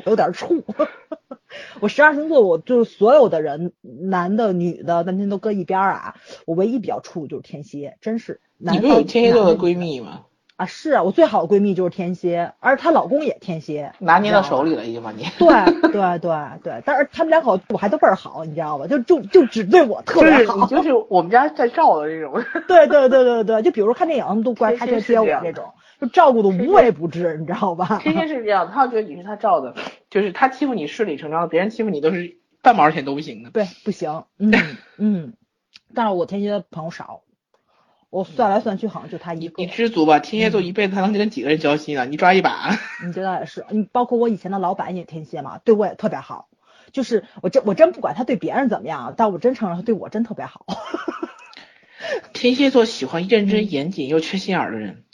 [0.05, 0.63] 我有点怵。
[1.81, 6.15] 我十二星座，我就是所有的人，男的、女的，咱先都搁一边儿啊。
[6.45, 8.41] 我唯一比较怵就是天蝎，真是。
[8.59, 10.23] 你不是有天蝎座的闺蜜吗？
[10.57, 10.65] 啊？
[10.67, 14.75] 是啊，我最好的闺蜜就是天蝎，而她老公也天蝎，拿捏到手里。
[14.75, 15.27] 了，已经把你。
[15.39, 16.31] 对对对
[16.63, 18.87] 对，但是他们两口我还都倍儿好，你知道吧？
[18.87, 20.67] 就就就只对我特别好。
[20.67, 22.43] 就是我们家在照的这种。
[22.67, 25.65] 对对对对对，就比如说看电影，他们都过来天开车接我这种，
[26.01, 27.99] 就照顾的无微不至，你知道吧？
[28.03, 29.75] 天蝎是这样，他觉得你是他照的，
[30.11, 33.51] 就是他欺负你顺理成章的，别人欺负你都是半毛钱都不行的。
[33.51, 34.53] 对，不行，嗯
[34.99, 35.33] 嗯，
[35.95, 37.23] 但是我天蝎的朋友少，
[38.11, 39.63] 我算来算去好像就他一个。
[39.63, 42.05] 你知足吧，天蝎座一辈子他能跟几个人交心啊？
[42.05, 42.71] 你抓一把。
[43.07, 46.49] 你觉得也是，你包括我以前的老板也天蝎嘛，对我也特别好。
[46.93, 50.67] 就是我真我真不管他对别人怎么样，但我真承认他对我真特别好。
[52.33, 55.05] 天蝎座喜欢认真严谨又缺心眼儿的人。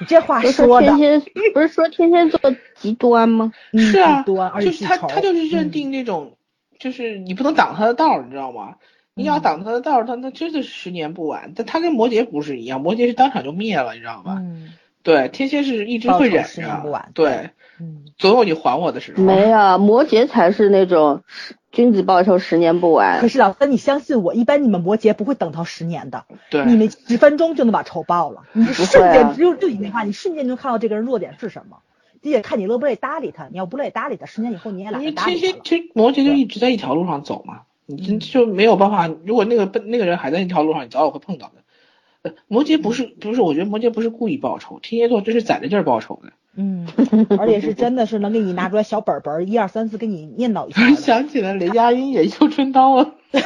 [0.00, 3.52] 你这话是说的天，蝎，不是说天蝎座极端吗？
[3.72, 6.36] 嗯是啊，极端而就是他他就是认嗯定那种，
[6.78, 8.76] 就是你不能挡他的道儿，你知道吗？
[9.14, 11.52] 你要嗯挡他的道儿，他那真的是十年不晚。
[11.56, 14.38] 但他跟摩羯不是一样，摩羯是当场就灭了，你知道吗？
[14.40, 17.50] 嗯对，天蝎是一直会忍着，年不晚对，
[17.80, 19.22] 嗯，总有你还我的时候。
[19.22, 21.22] 没有，摩羯才是那种
[21.70, 23.28] 君子报仇十年不晚可。
[23.28, 31.78] 是老三，你相信我，一般你们摩羯不会等到十年的，对，你们十分钟就能把仇报了， 你瞬间只有就你那话，你瞬间就看到这个人弱点是什么，
[32.22, 35.52] 你也看你乐不乐意搭理他，你要不乐意搭理他，十年以后你也懒因为得搭理他了。
[35.52, 39.08] 天蝎其实摩羯就一直在一条路上走嘛，你就没有办法。
[39.24, 41.54] 如果那个笨那个人还在那条路上，你早晚会碰到的。
[42.22, 46.32] 呃，摩羯不是不是，我觉得摩羯不是故意报仇，天蝎座这是攒着劲儿报仇的。
[46.56, 46.86] 嗯，
[47.38, 53.14] 而且是真的是能给你拿出来小本本儿，一二三四给你念叨一下 想起来雷佳音也绣春刀了。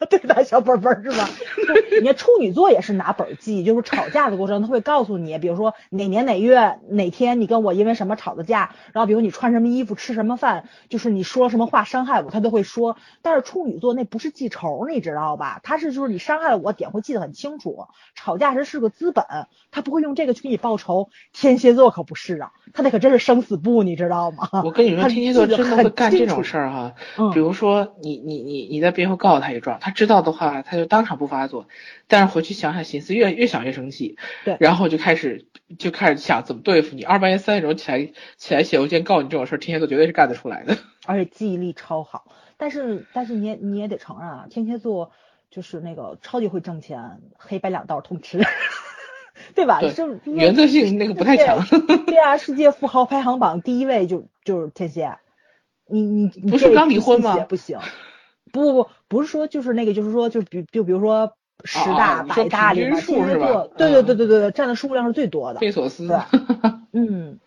[0.10, 0.42] 对吧？
[0.42, 1.28] 小本本儿是吧？
[1.90, 12.96] 就你看处女座也是拿本儿记，就是吵架的过程，他会告诉你，比如说哪年哪月哪天你跟我因为什么吵的架，然后比如你穿什么衣服吃什么饭，就是你说什么话伤害我，他都会说。
[13.22, 15.60] 但是处女座那不是记仇，你知道吧？
[15.62, 19.24] 他是就是你伤害了我点会记得很清楚，吵架时是个资本，
[19.70, 21.08] 他不会用这个去给你报仇。
[21.32, 24.48] 天蝎座可不是啊，他那可真是生死簿，你知道吗？
[24.64, 26.94] 我跟你说，天蝎座真的会干这种事儿哈。
[27.16, 31.66] 嗯比如说你你你你在背后告诉他一状，他知道的话，他就当场不发作，
[32.08, 35.44] 但是回去想想心思，越越想越生气，对然后就开始
[35.78, 37.02] 就开始想怎么对付你。
[37.04, 40.78] 二半夜三点钟起来起来写邮件告你这种事儿，天蝎座绝对是干得出来的。
[41.04, 42.32] 而且记忆力超好。
[42.56, 45.10] 但是但是你也你也得承认啊，天蝎座
[45.50, 48.40] 就是那个超级会挣钱，黑白两道通吃，
[49.54, 49.82] 对吧？
[49.82, 51.62] 是原则性那个不太强。
[52.06, 55.18] 对啊，世界富豪排行榜第一位就就是天蝎。
[55.86, 57.78] 你你你不是刚离婚吗不行，
[58.54, 65.60] 不不不不是说就是那个就是说就比就比如说十哦大百大里面是吧，对对嗯对对对对，占的数量是最多的。
[65.60, 66.18] 贝索斯， 对
[66.92, 67.40] 嗯，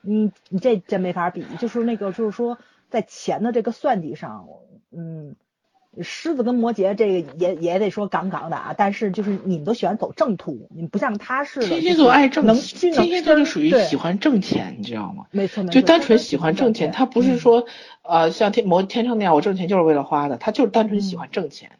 [0.00, 4.46] 你你这真没法比，就是那个就是说在钱的这个算计上，
[4.92, 5.34] 嗯，
[6.02, 15.26] 狮子跟摩羯这个也也得说杠杠的啊，但是就是你们都喜欢走正途，你们不像他似的，天蝎座爱挣能天蝎座就属于喜欢挣钱，你知道吗？
[15.30, 17.66] 没错没错，就单纯喜欢挣钱，他不嗯是说
[18.02, 21.72] 呃像天摩天秤那样，我挣钱就是为了花的，他就是单纯喜欢挣钱，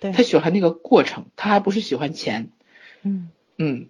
[0.00, 2.50] 对他喜欢那个过程，他还不是喜欢钱，
[3.02, 3.30] 嗯。
[3.58, 3.86] 嗯，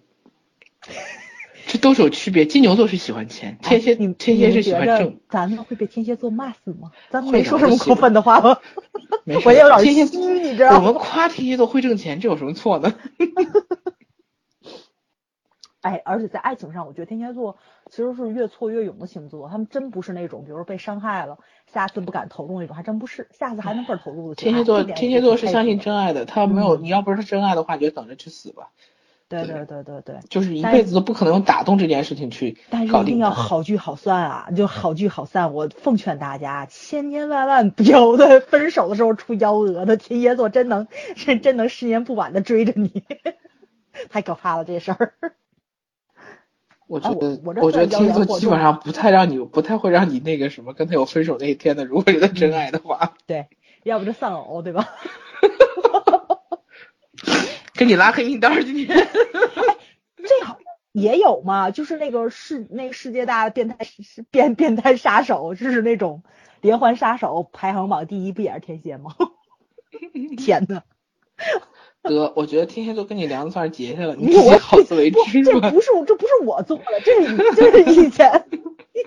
[1.73, 2.45] 这都是有区别。
[2.45, 6.91] 金牛座是喜欢钱，天蝎哎你天蝎是喜欢挣得，咱们会被天蝎座骂死吗？
[7.09, 8.61] 咱没说什么过分的话吧？
[9.25, 10.77] 没事我也有点天蝎虚，你知道吗？
[10.77, 12.93] 我们夸天蝎座会挣钱，这有什么错呢？
[15.81, 17.57] 哎，而且在爱情上，我觉得天蝎座
[17.89, 21.39] 其实是越挫越勇的星座，他们真不是那种，比如被伤害了，
[21.73, 24.35] 下次不敢投入那种，还真不是，下次还能倍儿投入的。
[24.35, 25.97] 天蝎座天蝎座是相信真。
[25.97, 28.69] 爱的，他没有嗯你要不是真爱的话，你就等着去死吧，
[29.33, 33.17] 对对对对对，就是一辈子都不可能用打动这件事情去但是一定搞定。
[33.17, 34.49] 要好聚好散啊！
[34.55, 39.97] 就好聚好散，我奉劝大家，千千万万不要在分手的时候出幺蛾子。
[39.97, 43.03] 天蝎座真能真真能十年不晚的追着你，
[44.09, 45.13] 太可怕了这事儿。
[45.21, 45.31] 哎
[46.87, 51.85] 我我觉得，我觉得天蝎座基本上不太让你，不太会让你那个什么跟他有分手那一天的。
[51.85, 53.47] 如果是他真爱的话，对，
[53.83, 54.89] 要不就丧偶，对吧？
[57.75, 58.87] 给你拉黑名单儿今天。
[60.17, 66.23] 这好像也有嘛，就是那个世那个世界大变态是变变态杀手，就是那种
[66.61, 69.15] 连环杀手排行榜第一，不也是天蝎吗？
[70.37, 70.83] 天呐！
[72.03, 75.69] 得，我觉得天蝎座跟你梁子算是结下了，你你我好自为，之吧。
[75.69, 78.45] 这不是这不是我做的，这是这是以前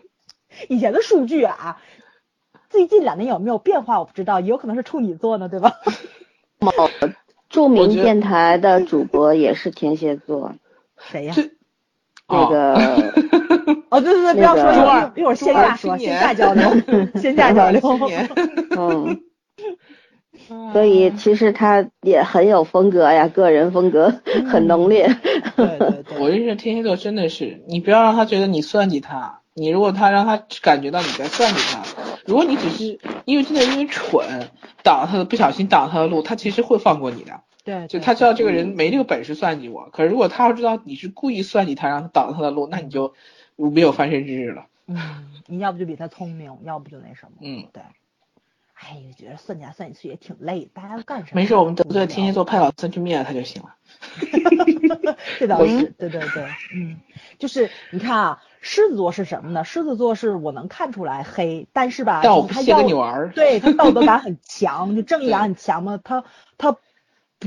[0.68, 1.80] 以前的数据啊。
[2.68, 5.76] 最近两年有没有变化我不知道，也有可能是处女座呢，对吧？
[7.56, 10.52] 著名电台的主播也是天蝎座，
[10.98, 11.32] 谁呀？
[11.34, 11.50] 这
[12.28, 12.74] 那个
[13.88, 16.70] 哦，对对对，不要说，那个一会儿一会儿线下说，线下交流，
[17.18, 17.80] 线下交流。
[18.76, 19.22] 嗯，
[20.74, 24.12] 所以其实他也很有风格呀，个人风格
[24.46, 25.08] 很浓烈。
[25.56, 31.82] 对对对，我认识天蝎座真的是，你不要让他觉得你算计他，你如果他让他感觉到你在算计他，
[32.26, 34.50] 如果你只是因为真的因为蠢
[34.82, 37.40] 挡他的不小心挡他的路，他其实会放过你的。
[37.64, 43.14] 对，就他知道这个人没这个本事算计我，可是如果他要知道你是故意算计他，让他挡他的路，那你就
[43.56, 44.66] 没有翻身之日了。
[44.86, 47.38] 嗯，你要不就比他聪明，要不就那什么。
[47.40, 47.82] 嗯，对。
[48.78, 51.40] 哎，觉得算起来算去也挺累，大家都干什么？
[51.40, 53.74] 没事，我们得罪天蝎座派老孙去灭了他就行了。
[55.40, 57.00] 这倒是，对对对，嗯，
[57.38, 59.62] 就是你看啊，狮子座是什么呢？
[59.62, 63.30] 狮子座是我能看出来黑，但是吧，他要屑跟你玩儿。
[63.30, 66.24] 对他道德感很 强，就正义感很强嘛，他
[66.58, 66.76] 他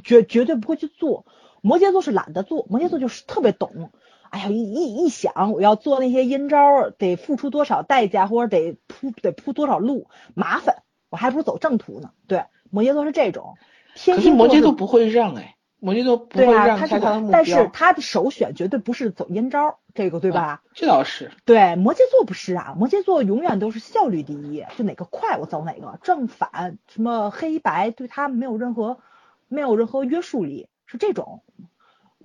[0.01, 1.25] 绝绝对不会去做。
[1.59, 3.91] 摩羯座是懒得做，摩羯座就是特别懂。
[4.29, 12.11] 哎呀，一一一想我要做那些阴招，得付出多少代价，或者得铺得铺多少路，麻烦，我还不如走正途呢。
[12.27, 13.57] 对，摩羯座是这种。
[13.93, 17.31] 天可是蝎座摩羯座不会让哎，摩羯座不会让他是开他的目标。
[17.31, 20.61] 但是他的首选绝对不是走阴招，这个对吧？
[20.73, 21.31] 这倒是。
[21.45, 28.99] 对，摩羯座不是啊，摩羯座永远都是效率第一，就哪个快我走哪个，正反什么黑白对他没有任何
[29.47, 31.43] 没有任何约束力，是这种。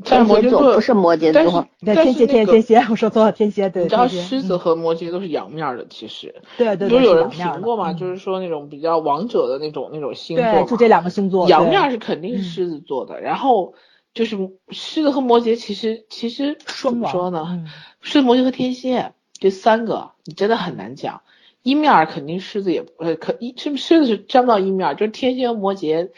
[0.02, 3.85] 但是摩羯座不是摩羯座，对，但天蝎是那个天天蝎，我说错了，天蝎对。
[3.85, 6.35] 你知道狮子嗯和摩羯都是阳面的，其实。
[6.59, 13.74] 对对对，就是有人评过嘛，嗯就是说那种比较王者的那种那种星座对，就这两个星座，阳面儿是肯定是嗯狮子座的，然后
[14.14, 14.37] 就是
[14.70, 17.46] 狮子和摩羯，其实其实怎么说呢？
[17.50, 17.66] 嗯
[18.00, 21.22] 狮子、摩羯和天蝎这三个，你真的很难讲。
[21.62, 26.11] 一面儿肯定狮子也不呃可一是狮子是沾不到一面，就是天蝎和摩羯，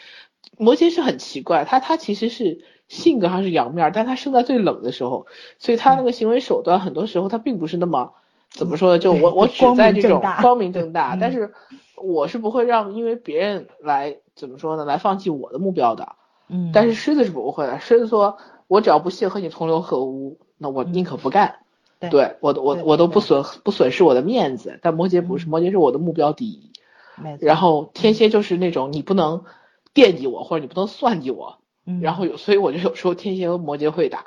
[0.57, 5.27] 摩羯是很奇怪，他他其实是性格上是阳面儿，但他生在最冷的时候，
[5.59, 8.13] 所以他那个行为手段很多时候他并不是那么
[8.49, 8.99] 怎么说呢？
[8.99, 11.53] 就我我只在这种光明正大，嗯但是
[11.95, 16.15] 我是不会让因为别人来怎么说呢来放弃我的目标的。
[16.49, 21.47] 嗯，但是狮子是不会的，狮子说，我只要不屑和你同流合污，那我宁可不干。
[21.47, 21.63] 嗯
[21.99, 26.69] 对对我我我都不损不损失我的面子，但摩羯不是，嗯摩羯是我的目标第一。
[27.41, 29.45] 然后天蝎就是那种你不能
[29.95, 34.25] 惦记我，或者你不能算计我，嗯然后有所以我就有时候天蝎和摩羯会打，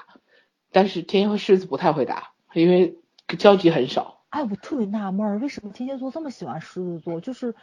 [0.72, 2.96] 但是天蝎和狮子不太会打，因为
[3.38, 4.22] 交集很少。
[4.30, 7.20] 哎，我特别纳闷儿，为什么天蝎座这么喜欢狮子座？
[7.20, 7.54] 就是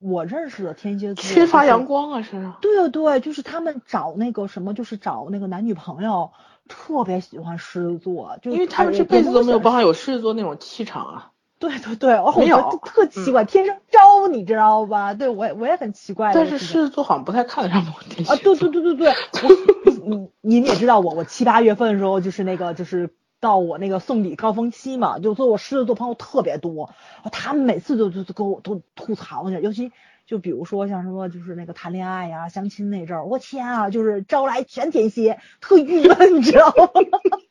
[0.00, 2.58] 我认识的天蝎座缺乏阳光啊，身上。
[2.60, 6.32] 对对，就是他们找那个什么，就是找那个男女朋友，
[6.66, 9.78] 特别喜欢狮子座，就因为他们哎这辈子都没有办法。
[9.78, 11.30] 法有狮子座那种气场啊。
[11.68, 15.14] 对对对，哦，我没有特奇怪，天生招，你知道吧？
[15.14, 16.46] 对我也我也很奇怪但。
[16.46, 19.08] 是狮子座好像不太看得上天蝎啊，对对对对对，
[19.42, 23.08] 我你你们也知道我，我七八月份的时候就是那个就是
[23.40, 26.90] 到我那个送礼高峰期嘛，就做我狮子座朋友特别多，
[27.32, 29.90] 他们每次都都都跟我都吐槽去，尤其
[30.26, 36.74] 就比如说像什么就是那个谈恋爱呀、相亲那阵儿，我天啊，就是招来全天蝎，特郁闷，你知道吗？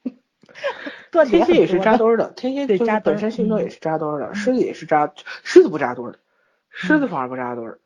[1.25, 5.11] 天蝎也是扎堆儿的，天蝎就扎本身星座也嗯是扎堆儿的，狮子也是扎，
[5.43, 6.15] 狮子不扎堆儿，
[6.69, 7.79] 狮子反而不扎堆儿，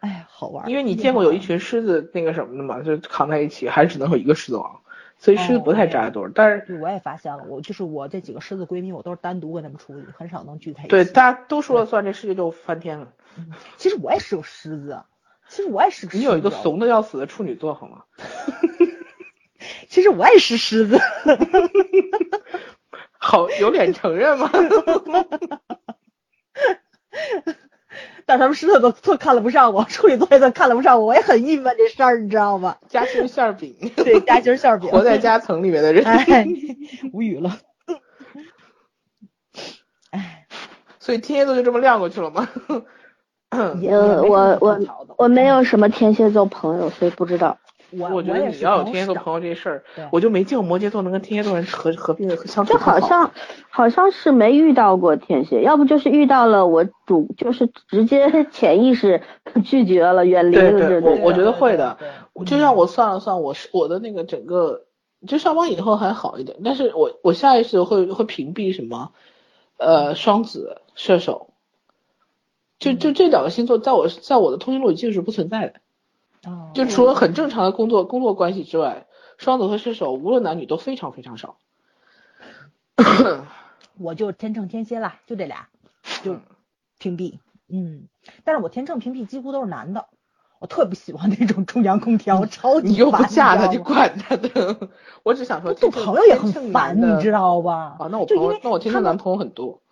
[0.00, 4.80] 哎呀，好玩儿，因为你见过有一群狮子那个什么的嘛，就扛在一起，还只能有一个狮子王，
[5.18, 10.88] 所以狮子不太扎堆儿，但是，我也发现了，我就是我这几个狮子闺蜜，我都是单独跟他们出去，很少能聚在一起。
[10.88, 13.12] 对大家都说了算，这世界就翻天了。
[13.38, 15.02] 嗯其实我也是个狮子，
[15.48, 16.18] 其实我也是个狮子。
[16.18, 18.02] 你有一个怂的要死的处女座好吗？
[19.88, 21.00] 其实我也是狮子。
[23.22, 24.50] 好，有脸承认吗？
[28.24, 32.76] 但是他们狮子都特看了不上我，处女座也特看了不上我，我也很郁闷这事儿，你知道吗？
[32.88, 36.04] 夹心馅儿饼，对，夹心馅儿饼， 活在夹层里面的人。
[36.04, 36.46] 哎，
[37.12, 37.58] 无语了。
[40.10, 40.46] 哎，
[40.98, 42.48] 所以天蝎座就这么晾过去了吗？
[43.50, 44.78] 我我
[45.18, 47.58] 我没有什么天蝎座朋友，所以不知道。
[47.92, 53.30] 我我觉得你要有天蝎座朋友这事儿，我就没见过摩羯座能跟天蝎座人合合并相处就好好像
[53.68, 59.22] 好像是没遇到过天蝎，要不就是遇到了，我主就是直接 潜意识
[59.64, 61.18] 拒绝了，远离了对对了这种。
[61.20, 61.98] 我我觉得会的
[62.44, 64.84] 就像我算了算，我是我的那个整个，
[65.26, 69.12] 就上班以后还好一点，但是我我下意识会会屏蔽什么，
[69.76, 71.50] 呃，双子、射手，
[72.78, 75.74] 就就这两个星座，在我在我的通讯录里基本是不存在的，
[76.46, 79.06] 哦就除了很正常的工作工作关系之外，
[79.38, 81.56] 双子和射手无论男女都非常非常少。
[83.98, 85.68] 我就天秤天蝎啦，就这俩，
[86.22, 86.38] 就
[86.98, 87.38] 屏蔽。
[87.68, 88.08] 嗯，
[88.44, 90.06] 但是我天秤屏蔽几乎都是男的，
[90.58, 94.88] 我特不喜欢那种中央空调，超级你又不嫁他，你管他的。
[95.22, 97.96] 我只想说，做朋友也很烦，你知道吧？
[97.98, 99.82] 啊，那我朋友，那我天秤男朋友很多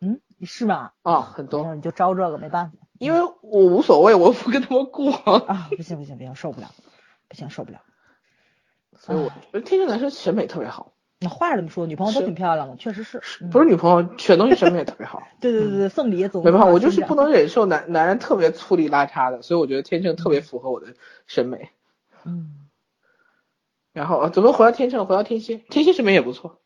[0.00, 0.94] 嗯，是吧？
[1.02, 1.64] 啊，很多。
[1.64, 5.68] 那你就招这个没办法因为我无所谓，我不跟他们过，啊！
[5.76, 6.70] 不行不行不行，受不了，
[7.28, 7.80] 不行受不了。
[8.98, 13.18] 所以我觉得天秤男生审美特别好，那话是这么说，女朋友都挺漂亮的，确实是。
[13.40, 15.22] 嗯不是女朋友选东西审美也特别好。
[15.40, 20.94] 对对对对，送礼也总没办法，我就是不能忍受男男人特别粗里拉碴的，所以我觉得天秤特别符合我的
[21.26, 21.70] 审美。
[22.24, 22.66] 嗯，
[23.92, 25.06] 然后啊，怎么回到天秤？
[25.06, 26.58] 回到天蝎，天蝎审美也不错，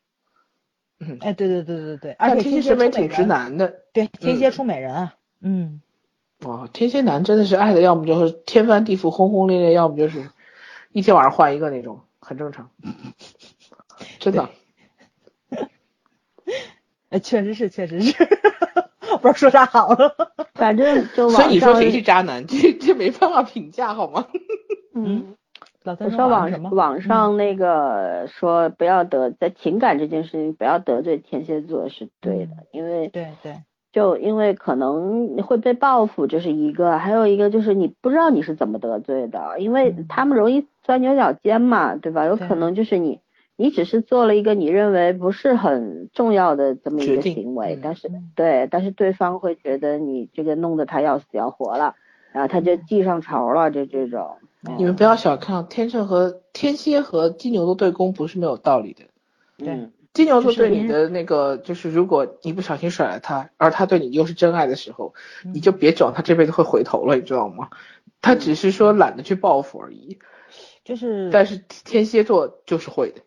[0.98, 3.82] 嗯，哎，对对对对对，而且天蝎审美挺直男的。
[3.92, 5.82] 对，天蝎嗯出美人啊，嗯，
[6.44, 10.30] 哇，天蝎男真的是爱的，要么就是天翻地覆、轰轰烈烈，要么就是
[10.92, 12.70] 一天晚上换一个那种，很正常。
[14.18, 14.48] 真的。
[17.10, 18.12] 哎，确实是，确实是，
[19.20, 20.16] 不知道说啥好了。
[20.54, 24.26] 反正就所以你说谁是渣男，这这没办法评价好吗？
[24.94, 25.34] 嗯，
[25.84, 26.70] 老我说网什么？
[26.70, 33.62] 网上那个说不要得在情感这件事情不要得罪天蝎座是对的，因为对对，
[33.92, 42.24] 就因为可能会被报复，这是一个，还有一个就是你不知道你是怎么得罪的，因为他们容易钻牛角尖嘛，对吧？
[42.24, 43.20] 有可能就是你。
[43.54, 51.94] 你只是做了一个你认为不是很重要的这么一个行为，但是对，但是对方会觉得你这个弄得他要死要活了，
[52.32, 54.36] 然后他就记上仇了，就这种。
[54.78, 59.02] 你们不要小看天秤和天蝎和金牛的对攻不是没有道理的。
[59.58, 65.14] 对，金牛座对你的那个就是，如果你不小心甩了他，而他对你又是真爱的时候，
[65.54, 67.70] 你就别指望，他这辈子会回头了，你知道吗？
[68.20, 70.18] 他只是说懒得去报复而已。
[70.84, 73.22] 就是，但是天蝎座就是会的，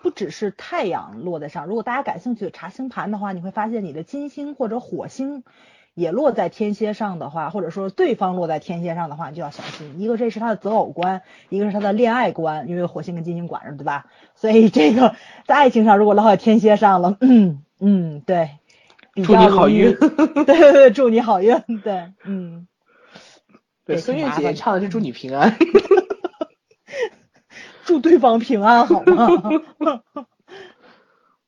[0.00, 1.66] 不只是太阳落在上。
[1.66, 5.44] 如果大家感兴趣查星盘的话，你会发现你的金星或者火星
[5.94, 10.00] 也落在天蝎上的话，或者说对方落在天蝎上的话，你就要小心。
[10.00, 14.06] 一个这是他的择偶观，一个是他的恋爱观，因为火星跟金星管着，对吧？
[14.34, 15.14] 所以这个
[15.46, 18.58] 在爱情上如果落在天蝎上了，嗯嗯，对，
[19.24, 22.66] 祝你好运， 对对对，祝你好运，对，嗯，
[23.84, 25.56] 对，孙悦姐姐唱的是祝你平安。
[27.84, 30.04] 祝对方平安好吗？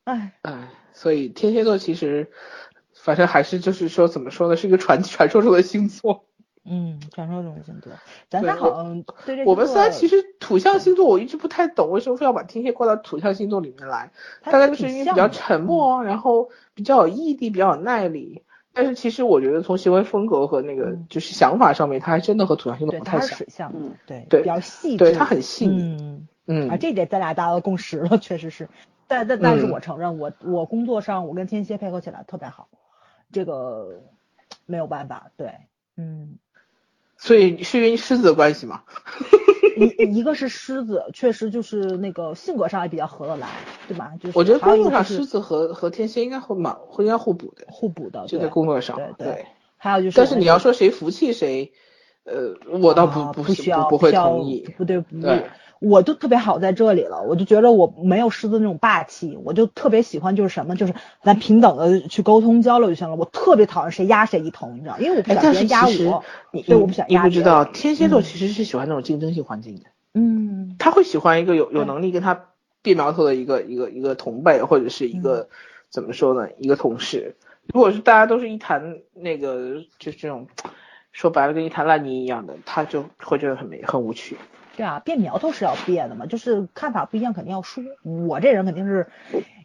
[0.05, 2.33] 哎哎，所以天蝎座其实，
[3.03, 6.25] 反正还是就是说怎么说呢，是一个传传说中的星座。
[6.65, 7.93] 嗯，传说中的星座，
[8.31, 9.45] 咱俩好像对这。
[9.45, 14.13] 我们虽然其实土象星座，我一直不太懂为什么非要把天蝎挂到土象星座里面来，
[14.45, 18.45] 大概就是因为比较沉默，然后比较有毅力，比较有耐力。
[18.73, 23.37] 但是其实我觉得从行为风格和那个就是想法上面，他还真的和土象星座不太像。
[23.37, 26.25] 水象，嗯，对对，比较细致，对他很细腻。
[26.47, 28.69] 嗯啊，这点咱俩达到共识了， 确实是。
[29.09, 32.69] 但但但是我承认，我我工作上我跟天蝎配合起来特别好，
[33.33, 34.03] 这个
[34.67, 35.53] 没有办法，对，
[35.97, 36.39] 嗯。
[37.17, 38.83] 所以是因为狮子的关系吗？
[39.77, 43.49] 一一个是狮子，确实就是那个性格上也比较合得来，
[43.89, 44.13] 对吧？
[44.21, 49.47] 就是我觉得工作上狮子和和天蝎应该会蛮会应该互补的，互补的，就在工作上，对对。
[49.79, 51.73] 还有就是，但是你要说谁服气谁，
[52.25, 55.49] 呃，我倒不不需要不会同意，不对不对。
[55.83, 63.17] 我就特别好在这里了，我就觉得我没有狮子那种霸气，我就特别喜欢就是什么，就是咱平等的去沟通交流就行了。
[63.17, 67.25] 我特别讨厌谁压谁一头，你知道，因为我不想别人压我，所以我不想压。
[67.25, 69.83] 你不知道天蝎座其实是喜欢那种竞争性环境的，
[70.15, 72.47] 嗯，他会喜欢一个有有能力跟他
[72.83, 75.49] 变苗头的一个一个一个同辈或者是一个
[75.91, 77.35] 怎么说呢，一个同事。
[77.73, 80.47] 如果是大家都是一谈那个就是这种
[81.13, 84.37] 说白了跟一滩烂泥一样的，他就会觉得很没很无趣。
[84.77, 87.85] 对啊，变苗头是要变的嘛，就是看法不一样，肯定要说。
[88.03, 89.09] 我这人肯定是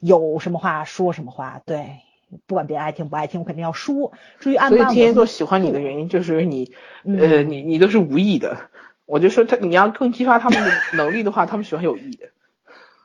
[0.02, 2.02] 有什么话说什么话，对，
[2.46, 4.12] 不管别人爱听不爱听，我肯定要说。
[4.40, 6.74] 至于按所以天蝎座喜欢你的原因，就是你，
[7.06, 8.58] 呃，你你都是无意的。
[9.06, 12.28] 我就说他，你要更激发他们的能力的话，他们喜欢有意的。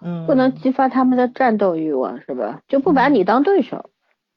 [0.02, 2.62] 嗯，不能激发他们的战斗欲望，是吧？
[2.66, 3.90] 就不把你当对手。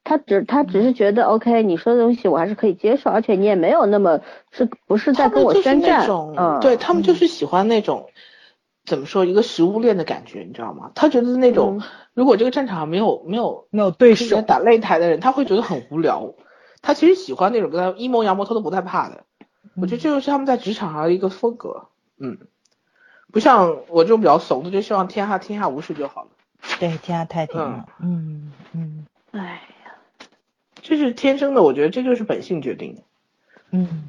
[0.06, 6.08] 他只他只是觉得 OK，你说的东西我还是可以接受，而且你也没有那么是不是在跟我宣战？
[6.38, 8.10] 嗯，对他们就是喜欢那种
[8.86, 10.92] 怎么说一个食物链的感觉，你知道吗？
[10.94, 11.82] 他觉得那种
[12.14, 16.36] 如果这个战场上没有没有没有对手打擂台的人，他会觉得很无聊。
[16.84, 19.24] 他其实喜欢那种跟他阴谋阳谋他都不太怕的。
[19.76, 21.88] 我觉得这就是他们在职场上的一个风格。
[22.20, 22.38] 嗯，
[23.32, 26.30] 不像我这种比较怂的，就希望天下天下无事就好了。
[26.80, 27.88] 对，天下太平了。
[28.00, 29.62] 嗯嗯，哎。
[30.88, 33.02] 这是天生的，我觉得这就是本性决定的。
[33.72, 34.04] 嗯，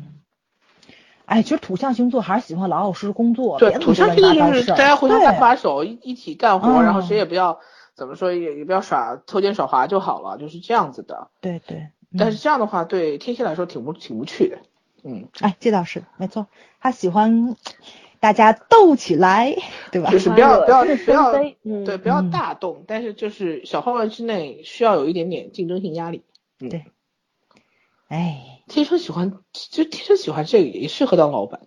[1.25, 3.59] 哎，其实土象星座还是喜欢老老实实工作。
[3.59, 7.61] 对，土象星座就是大家互相搭把手，一一起干活，然后谁也不要
[7.95, 11.29] 怎么说，也也不要耍偷奸耍滑就好了，就是这样子的。
[11.41, 11.89] 对对。
[12.19, 14.59] 但是这样的话，对天蝎来说挺无挺无趣的。
[15.03, 16.47] 嗯，哎，这倒是没错，
[16.79, 17.57] 他喜欢
[18.21, 19.57] 大家斗起来，
[19.93, 20.11] 对吧？
[20.11, 26.23] 就是不要不要不要对不要大动，但是就是小范围之内需要有一点点竞争性压力。
[26.59, 26.87] 对，
[28.09, 31.61] 哎，天生喜欢，就天生喜欢这个，也适合当老板。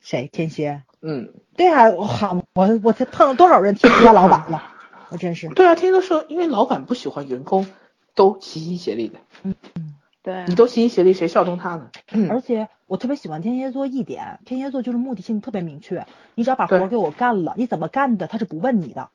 [0.00, 0.28] 谁？
[0.32, 0.82] 天蝎？
[1.02, 4.62] 嗯，对啊，我好，我我碰了多少人天蝎当老板了，
[5.10, 5.48] 我真是。
[5.48, 7.66] 对啊，天蝎说，因为老板不喜欢员工
[8.14, 9.18] 都齐心协力的。
[9.42, 11.90] 嗯嗯，对，你都齐心协力，谁效忠他呢？
[12.30, 19.10] 而且我特别喜欢天蝎座一点，天蝎座就是目的性特别明确，你只要把活给我干了，你怎么干的，他是不问你的。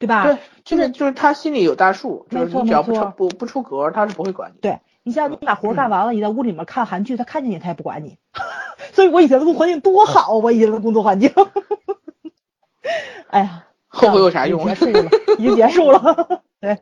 [0.00, 0.24] 对吧？
[0.24, 4.58] 对，就是就是他心里有大数，没错只要不出不不出格，他是不会管你。
[4.60, 8.16] 对，你像你把活干完了，你在屋里面看韩剧，他看见你他也不管你。
[8.94, 11.30] 所以我以前的工作环境多好，我以前的工作环境。
[13.28, 14.66] 哎呀，后悔有啥用？
[14.66, 16.42] 结束了，已经结束了。
[16.60, 16.78] 对。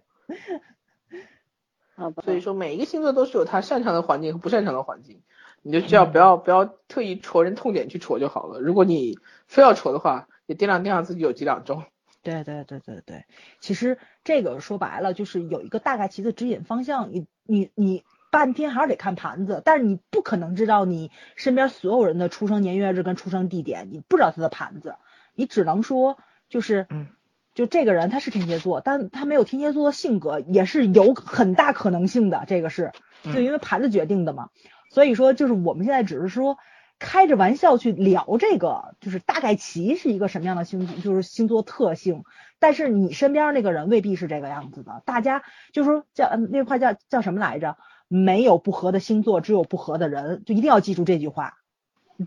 [1.97, 2.23] 好吧。
[2.25, 5.23] 所以说，每一个星座都是有他擅长的环境和不擅长的环境，
[5.63, 8.61] 你就只要不要不要特意戳人痛点去戳就好了。
[8.61, 11.83] 如果你非要戳的话，也掂量掂量自己有几两重。
[12.29, 13.25] 对对对对对，
[13.61, 24.97] 其实这个说白了就是有一个大概其的指引方向，你你你半天还是得看盘子，但是你不可能知道你身边所有人的出生年月日跟出生地点，你不知道他的盘子，
[25.35, 26.19] 你只能说
[26.51, 27.07] 就是嗯，
[27.55, 32.93] 就这个人他是天蝎座，但他没有天蝎座的性格，也是有很大可能性的，这个是
[33.25, 34.51] 就因为盘子决定的嘛，
[34.91, 36.59] 所以说就是我们现在只是说。
[36.99, 42.25] 开着玩笑去聊这个，就是大概其是一个什么样的星，就是星座特性。
[42.59, 45.03] 但是你身边那个人未必是这个样子的。
[45.05, 47.77] 大家就说叫那句话叫叫什么来着？
[48.09, 50.43] 没有不合的星座，只有不合的人。
[50.45, 51.55] 就一定要记住这句话。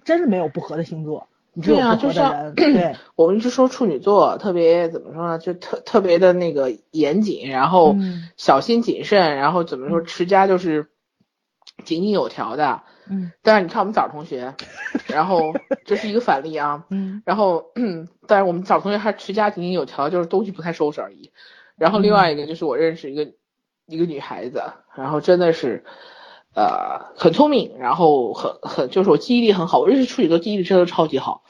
[0.05, 1.27] 真是没有不合的星座，
[1.61, 2.55] 只有不合的人。
[2.55, 5.37] 对， 我们一直说处女座特别怎么说呢？
[5.37, 7.97] 就特特别的那个严谨，然后
[8.37, 10.91] 小心谨慎，然后怎么说持家就是
[11.83, 12.83] 井井有条的。
[13.11, 14.55] 嗯，但是你看我们早同学，
[15.07, 15.53] 然后
[15.83, 17.65] 这是一个反例啊，嗯，然后，
[18.25, 21.31] 但是我们早同学还持家井井有条，就是东西不太收拾而已。
[21.75, 23.33] 然后另外一个就是我认识一个
[23.85, 24.63] 一个女孩子，
[24.95, 25.83] 然后真的是，
[26.55, 31.43] 呃，很聪明，然后很很就是我记忆力很好，我认识处女座记忆力真的超级好，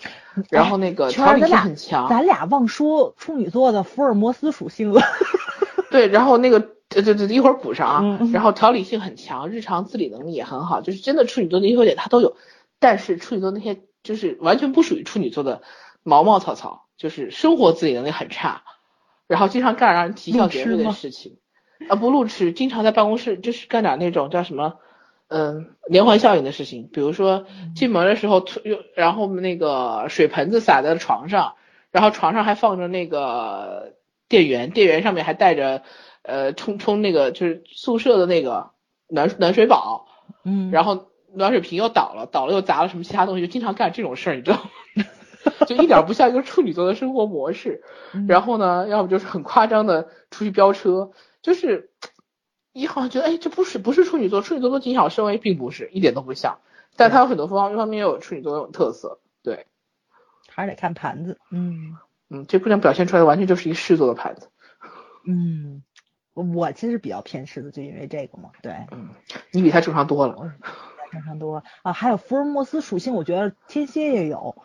[0.49, 2.09] 然后那个条理性很强。
[2.09, 5.01] 咱俩忘说处女座的福尔摩斯属性了。
[5.91, 6.69] 对，然后那个。
[6.91, 8.19] 对对对，一会儿补上啊。
[8.33, 12.35] 然后条理性很强，日常自理能力也很好，就是真的处女座的优点他都有。
[12.79, 15.61] 但是处女座那些就是完全不属于处女座的
[16.03, 18.63] 毛毛草草，就是生活自理能力很差，
[19.27, 21.37] 然后经常干让人啼笑皆非的事情。
[21.87, 24.75] 啊，不路痴，经常在办公室就是干点那种叫什么，
[25.29, 26.89] 嗯，连环效应的事情。
[26.91, 31.55] 比如说进门的时候，又然后那个水盆子洒在了床上，
[31.91, 33.93] 然后床上还放着那个
[34.27, 35.83] 电源，电源上面还带着。
[36.23, 38.71] 呃，冲冲那个就是宿舍的那个
[39.07, 40.07] 暖暖水宝，
[40.43, 45.03] 嗯，然后暖水瓶又倒了，倒了又砸了什么其他东西，就经常干这种事儿，你知道吗？
[45.65, 47.81] 就一点不像一个处女座的生活模式。
[48.27, 51.11] 然后呢，要不就是很夸张的出去飙车，
[51.41, 51.89] 就是
[52.73, 56.59] 你好像觉得哎，这不是不是处女座，处女座都谨小慎微，并不是一点都不像。
[56.95, 59.65] 但他有很多方方面又有处女座那种特色，对，
[60.47, 61.97] 还是得看盘子，嗯
[62.29, 64.49] 嗯，这姑娘表现出来的完全就是一个狮子座的盘子，
[65.25, 65.81] 嗯。
[66.33, 68.51] 我其实比较偏狮子，就因为这个嘛。
[68.61, 69.09] 对，嗯，
[69.51, 70.53] 你比他正常多了，
[71.11, 71.93] 正常多啊。
[71.93, 74.55] 还有福尔摩斯属性，我觉得天蝎也有。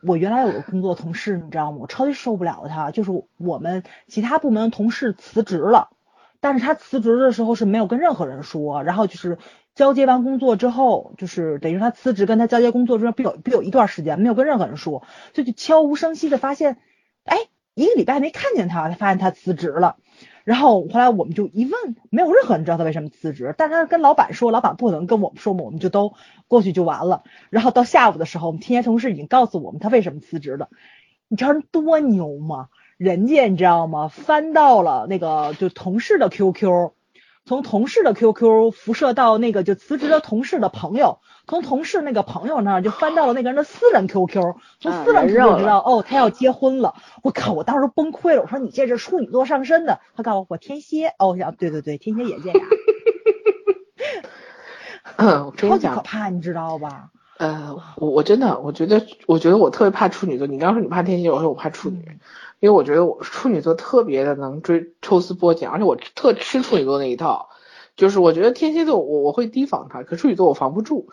[0.00, 1.78] 我原来有个工作同事，你知道吗？
[1.80, 5.90] 我超级受不了他，就是我们其他部门同事辞职了，
[6.38, 9.38] 但是他辞职的时候是没有跟任何人说，然后就是
[9.74, 16.78] 交接完工作之后，就是等于他辞职跟他交接工作之后，必有必有一段时间没有跟任何人说，就就悄无声息的发现，
[17.24, 17.36] 哎，
[17.74, 19.96] 一个礼拜没看见他，他发现他辞职了。
[20.48, 26.14] 然后后来我们就一问，没有任何人知道他为什么辞职，但他跟老板说，老板不能跟我们说嘛，我们就都
[26.46, 27.22] 过去就完了。
[27.50, 30.70] 然后到下午的时候，我们天天同事已经告诉我们他为什么辞职了。
[31.28, 32.68] 你知道人多牛吗？
[32.96, 34.08] 人家你知道吗？
[34.08, 36.92] 翻到了那个就同事的 QQ。
[37.48, 46.92] 从同事的 QQ 辐射到那个就辞职的同事的朋友，从同事那个朋友那儿就翻到了那个人的私人 QQ，从私人 QQ 知道哦，他要结婚了。
[47.22, 48.42] 我靠，我当时崩溃了。
[48.42, 49.98] 我说你这是处女座上身的。
[50.14, 51.14] 他告诉我我天蝎。
[51.18, 52.60] 哦，我想对对对，天蝎也这样。
[55.16, 57.08] 嗯，超级可怕，你知道吧？
[57.38, 60.46] 呃，我我真的，我觉得，我觉得我特别怕处女座。
[60.46, 62.18] 你刚说你怕天蝎，我说我怕处女，
[62.60, 67.48] 因为我觉得我处女座特别的能追抽丝剥茧，而且我特吃处女座那一套。
[67.96, 71.08] 就是我觉得天蝎座我我会提防他，可处女座我防不住。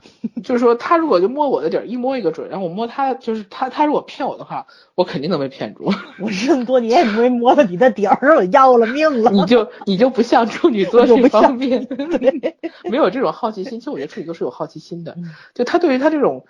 [0.44, 5.90] 就是说他如果就摸我的底儿，一摸一个准，然后我摸他，就是他他如果骗我的话，我肯定能被骗住。
[6.20, 9.32] 我这么多年也没摸到你的底儿，我要了命了。
[9.32, 11.88] 你就你就不像处女座这方面，
[12.88, 13.80] 没有这种好奇心。
[13.80, 15.16] 其实我觉得处女座是有好奇心的，
[15.54, 16.44] 就他对于他这种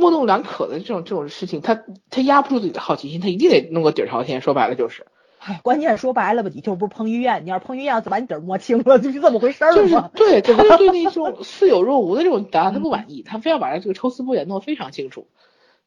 [0.00, 4.40] 模棱两可的这种这种事情，他他压不住自己的好奇心，他一定得弄个底儿朝天。
[4.40, 5.06] 说白了就是。
[5.38, 15.28] 哎，关键说白了吧，你就不是彭于晏，你要是彭于晏，就把你底儿摸清了， 就是这么回事儿就是对，他就对那 种似有若无的这种答案他不满意，他非要把这个抽丝剥茧弄得非常清楚。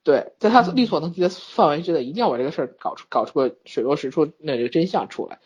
[0.03, 5.39] 对，在他力所能及的范围之内，一定要把这个事儿搞出搞出个水落石出那这个真相出来。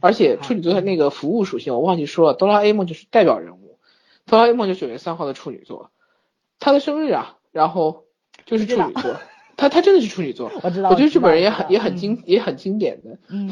[0.00, 3.78] 而且处女座的那个服务属性，我忘记说了，哆啦 A 梦就是代表人物，
[4.26, 5.90] 哆啦 A 梦就九月三号的处女座，
[6.58, 8.04] 他的生日啊，然后
[8.44, 9.14] 就是处女座。
[9.54, 10.88] 他他真的是处女座，我知道。
[10.88, 13.50] 我觉得日本人也很也很经也很经典的，嗯，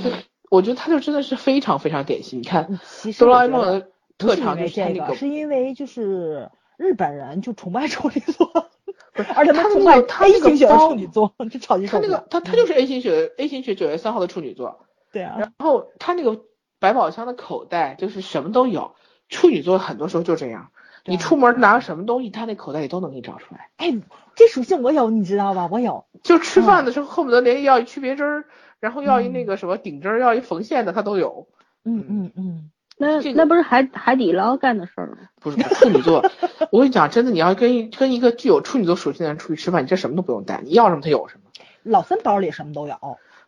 [0.51, 2.41] 我觉得他就真的是非常非常典型。
[2.41, 2.81] 你看，
[3.19, 8.51] 哆啦 A 梦的特长就是那这个，是因为就是日本人就崇拜处女座，
[9.37, 12.27] 而且他那崇拜个他那个型血的包处女座，就超级他那个。
[12.31, 16.41] 他他就是 A 型血 A 型血九月三号的处女座，对啊，然后他那个
[16.81, 18.97] 百宝箱的口袋就是什么都有，
[19.29, 20.73] 处女座很多时候就这样，
[21.05, 23.71] 你出门拿个什么东西，他那口袋里都能给你找出来。
[23.77, 23.99] 哎，
[24.35, 25.69] 这属性我有，你知道吧？
[25.71, 26.05] 我有。
[26.23, 28.45] 就吃饭的时候恨不得连要一区别针儿，
[28.79, 31.49] 然后要一嗯那个什么顶针儿，要一缝线的他都有。
[31.85, 35.29] 嗯嗯嗯，那这个那不是海海底捞干的事儿吗？
[35.41, 36.23] 不是处女座，
[36.71, 41.51] 我跟你讲，真的，你要跟一跟一个具有处女座属性的人出去吃饭，你这什么都不用带，你要什么他有什么。
[41.83, 42.95] 老森包里什么都有。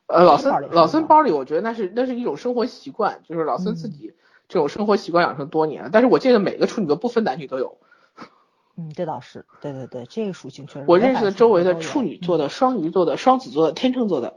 [0.07, 4.15] 呃，老包里是森老森吗包里，我觉得那是那是一种生活习惯，就是老森自嗯己
[4.53, 5.89] 这种生活习惯养成多年了。
[5.91, 7.79] 但是我记得每个处女座不分男女都有，
[8.77, 10.85] 嗯，这倒是，对对对，这个属性确实。
[10.87, 14.37] 我认识的周围的处女座的、双鱼座的、双子座的、天秤座的，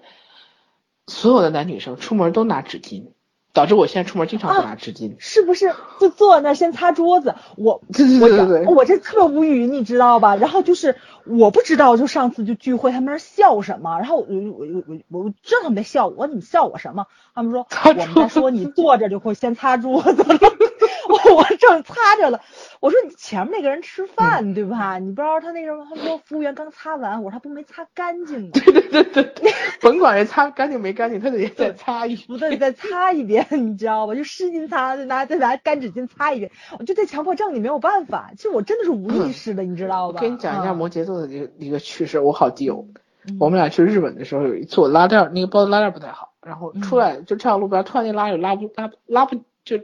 [1.08, 3.12] 所有的男女生出门都拿纸巾，
[3.56, 5.16] 导致我现在出门经常不啊拿纸巾。
[5.18, 7.34] 是不是就坐那儿先擦桌子？
[7.56, 10.36] 我 对对我这对对对，我这特别无语，你知道吧？
[10.36, 13.98] 然后就是我不知道，就上次就聚会，他们那儿笑什么？
[13.98, 17.08] 然后我我我我我知道他们在笑我，说你们笑我什么？
[17.34, 20.38] 他们说我们在说你坐着就会先擦桌子了，
[21.10, 22.42] 我我正擦着了。
[22.80, 24.98] 我说你前面那个人吃饭对吧？
[25.00, 25.86] 你不知道他那什么？
[25.90, 28.50] 他说服务员刚擦完，我说他不没擦干净吗？
[28.54, 34.14] 对对对对对，甭管是擦干净没干净，他得再擦一遍不得再擦一遍，你知道吧？
[34.16, 36.52] 就湿巾擦，再拿再拿干纸巾擦一遍。
[36.80, 40.20] 我就在强迫症你没有办法，其实我真的是无意识的，你知道吧？
[40.20, 42.86] 我跟你讲一下嗯摩羯座的一个一个趣事，我好基友。
[43.28, 49.80] 嗯我们俩去日本的时候，有一次我拉链儿那个包的拉链儿不太好，然后出来就站路边，突然间拉链拉不拉不拉不就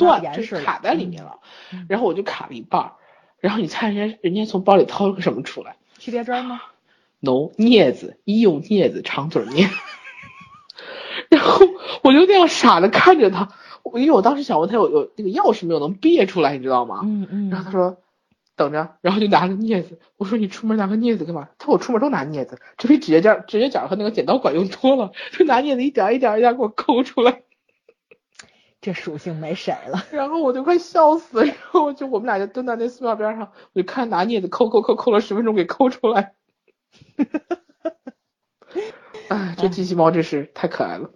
[0.00, 1.38] 断，就是卡在里面了
[1.72, 2.92] 嗯，然后我就卡了一半儿，
[3.38, 6.60] 然后你猜人家人家从包里掏了个什么出来区别针吗
[7.20, 9.68] ？？no 镊子，医用镊子，长嘴镊。
[11.28, 11.66] 然后
[12.02, 13.50] 我就那样傻的看着他，
[13.94, 17.00] 因为我当时想问他有有那个钥匙没有能别出来，你知道吗？
[17.04, 17.98] 嗯嗯然后他说
[18.56, 20.00] 等着，然后就拿着镊子。
[20.16, 21.48] 我说你出门拿个镊子干嘛？
[21.58, 27.42] 他说我出门都拿镊子，这比指甲剪指甲剪和那个剪刀管用多了，就拿镊子一点儿一点儿一点儿给我抠出来。
[28.80, 30.04] 这属性没谁了。
[30.12, 36.34] 然后我就快笑死，然后就我们俩就蹲在那寺庙边上，我就看拿镊子抠抠抠抠了十分钟给抠出来。
[39.28, 41.10] 哎，这机器猫真是太可爱了。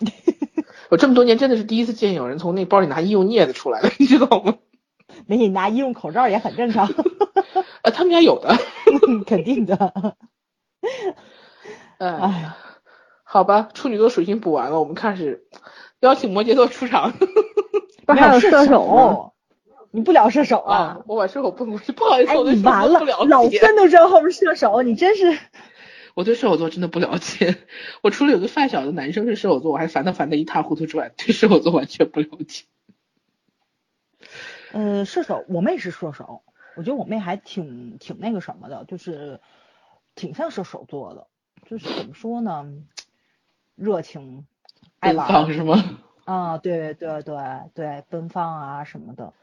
[0.90, 4.58] 我这么多年真的是第一次见有人从那包里拿医用镊子出来的，你知道吗？
[5.26, 6.88] 没你拿医用口罩也很正常，
[7.82, 8.56] 呃，他们家有的。
[9.26, 9.76] 肯定的。
[11.98, 12.56] 哎哎呀，
[13.22, 15.46] 好吧，处女座属性补完了，我们开始
[16.04, 17.12] 邀请摩羯座出场
[18.06, 19.32] 还有射手？
[19.90, 21.00] 你不聊射手啊啊？！
[21.06, 23.58] 我把射手蹦过去， 不好意思，哎，我对你完了老解。
[23.60, 25.38] 三都知道后面射手，你真是。
[26.14, 27.56] 我对射手座真的不了解。
[28.02, 32.64] 我除了有个发小的男生是射手座，我还烦他烦的一塌糊涂之外，对射手座完全不了解。
[34.72, 36.42] 呃，射手，我妹是射手，
[36.76, 39.40] 我觉得我妹还挺挺那个什么的，就是
[40.14, 41.26] 挺像射手座的，
[41.68, 42.66] 就是怎么说呢，
[43.76, 44.46] 热情，
[45.04, 45.84] 爱奔放是吗？
[46.24, 47.36] 啊，对对对
[47.74, 49.34] 对，奔放啊什么的，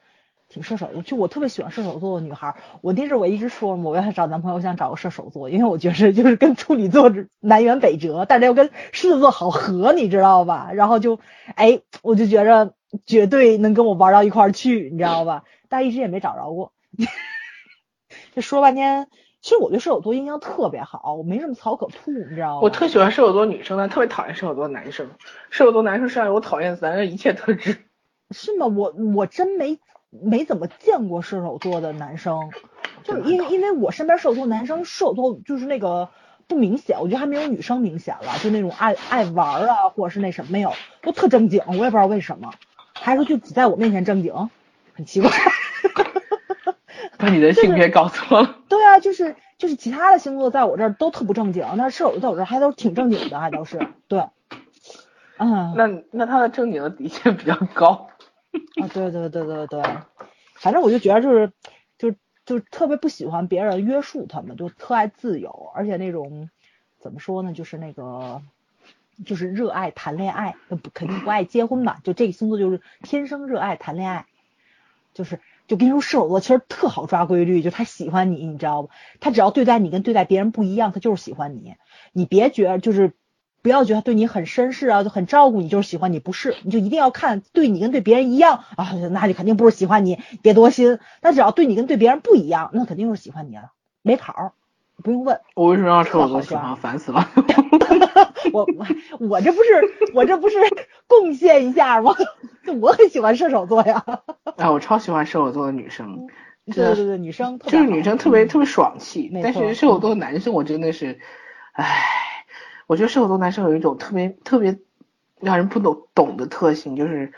[0.49, 1.03] 挺射手的。
[1.03, 10.71] 就我特别喜欢射手座的女孩儿，我那阵儿我一直说嘛我要找男朋友，我想找个射手座，因为我觉得就是跟处女座南辕北辙，但是又跟狮子座好合，你知道吧？
[10.73, 11.19] 然后就
[11.55, 12.73] 哎，我就觉着
[13.05, 15.43] 绝对能跟我玩到一块儿去，你知道吧？
[15.69, 16.73] 但一直也没找着过。
[18.33, 19.07] 这说半天，
[19.41, 22.59] 其实我对射手座印象特别好，我没什么槽可吐，你知道吗？
[22.61, 25.09] 我特喜欢射手座女生，但特别讨厌射手座男生。
[25.49, 27.77] 射手座男生身上有我讨厌男的一切特质。
[28.29, 28.67] 是吗？
[28.67, 29.79] 我我真没
[30.09, 32.51] 没怎么见过射手座的男生，
[33.03, 36.09] 就因为因为我身边射手座男生，射手座就是那个
[36.47, 40.71] 不明显，我觉得还没有女生明显了，就那种爱爱玩啊，或者是那什么没有，
[41.01, 42.53] 都特正经，我也不知道为什么，
[42.93, 44.49] 还是就只在我面前正经，
[44.93, 45.31] 很奇怪。
[47.21, 48.57] 把你的性别搞错了。
[48.67, 54.25] 对啊，就是就是其他的星座在我这儿都特不正经，但是射手座在我这儿还都挺正经的，还都是对。
[55.37, 58.09] 嗯，那那他的正经的底线比较高。
[58.81, 59.81] 啊，对对对对对，
[60.55, 61.51] 反正我就觉得就是
[61.97, 62.11] 就
[62.45, 66.49] 就特别不喜欢别人约束他们，就特爱自由，而且那种
[66.99, 68.41] 怎么说呢，就是那个
[69.25, 74.25] 就是热爱谈恋爱，那不肯定不爱结婚吧，就这个星座就是天生热爱谈恋爱，
[75.13, 75.39] 就是
[75.71, 78.89] 就跟你说射手座其实特好抓规律，就他喜欢你，你知道不？
[79.21, 81.75] 他只要对待你跟对待别人不一样，他就是喜欢你，
[82.11, 83.13] 你别觉得就是。
[83.63, 90.97] 不要觉得他对你很绅士啊，就很照顾你，就是喜欢你，不是，你就一定要看对你跟对别人一样啊，那就肯定不是喜欢你，别多心。
[91.21, 93.69] 但只要对你跟对别人不一样，那肯定是喜欢你了，
[94.01, 94.51] 没跑儿，
[95.03, 95.39] 不用问。
[95.53, 96.75] 我为什么让射手座喜欢？
[96.75, 97.29] 烦死了。
[98.53, 98.85] 我我
[99.27, 100.57] 我这不是我这不是
[101.07, 102.15] 贡献一下吗？
[102.81, 104.03] 我很喜欢射手座呀。
[104.57, 106.27] 啊，我超喜欢射手座的女生。
[106.65, 111.19] 对对对，女生就是女生特别特别爽气，但是射手座的男生我真的是，
[111.73, 112.45] 唉，
[112.87, 114.77] 我觉得射手座男生有一种特别特别
[115.39, 117.33] 让人不懂懂的特性，就是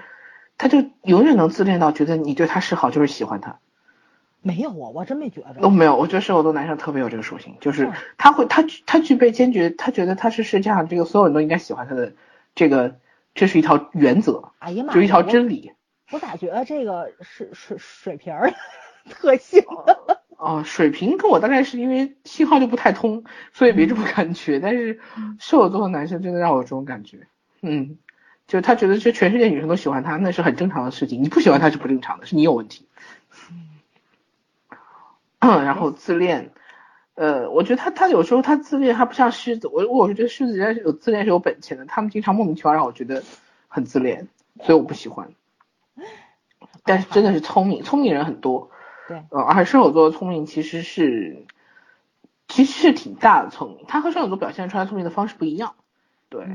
[0.57, 3.59] 他就永远能自恋到觉得你对他示好就是喜欢他。
[4.43, 5.55] 没有啊，我真没觉得。
[5.61, 12.13] 都没有，我觉得射手座男生特别有这个属性，就是他会他他具备坚决，他觉得他是世界上这个所有人都应该喜欢他的
[12.53, 12.97] 这个，
[13.33, 15.71] 这是一条原则，哎呀妈，就一条真理。
[16.11, 18.53] 我咋觉得这个是水水瓶儿？
[19.09, 19.63] 特性
[20.37, 24.59] 哦，水瓶跟我大概是因为信号就不太通，所以没这么感觉。
[24.59, 25.01] 但是
[25.39, 27.27] 射手座的男生真的让我有这种感觉，
[27.61, 27.97] 嗯，
[28.47, 31.21] 就他觉得这全世界女生都喜欢他，那是很正常的事情。
[31.21, 32.87] 你不喜欢他是不正常的，是你有问题。
[35.43, 36.51] 嗯， 然后自恋，
[37.15, 43.23] 呃，我觉得他他有时候他自恋，他不像狮子，我我是觉得狮子人家有自恋是有本钱的，他们经常莫名其妙让我觉得
[43.67, 44.27] 很自恋，
[44.61, 45.29] 所以我不喜欢。
[46.85, 48.71] 但是真的是聪明，聪明人很多。
[49.07, 51.45] 对，呃，而且射手座的聪明其实是，
[52.47, 55.75] 其实是挺大的聪明，他和射手座表现出来聪明的方式不一样，
[56.29, 56.45] 对，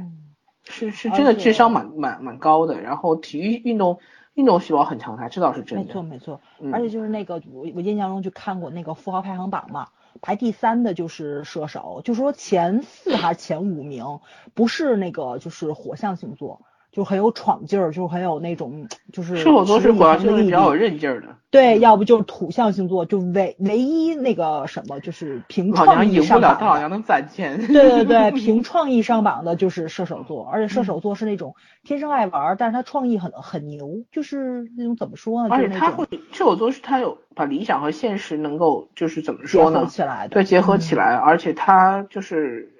[0.64, 4.00] 是是真的智商蛮蛮蛮高的，然后体育运动
[4.38, 6.40] 运动细胞很强，大这倒是真的，没错没错，
[6.72, 9.88] 而且就是那个我我印象中就看过那个富豪排行榜嘛，
[10.22, 14.20] 排第三的就是射手，就说前四还是前五名
[14.54, 16.62] 不是那个就是火象星座。
[16.90, 21.28] 就很有闯劲儿，就很有那种，就是射手座是火象星座比较有韧劲儿的。
[21.50, 26.56] 对，要不就是土象星座，就唯唯一那个什么，就是凭创意上榜。
[26.58, 27.58] 他好像能攒钱。
[27.68, 35.54] 对对对， 凭创意上榜的就是射手座，而且射手座是那种天生爱玩，但是他创意很很牛，就是那种怎么说呢？
[35.54, 39.78] 而且他会射手座是他有把理想和现实能够就是怎么说呢？
[39.78, 40.28] 结合起来。
[40.28, 42.74] 对，结合起来，而且他就是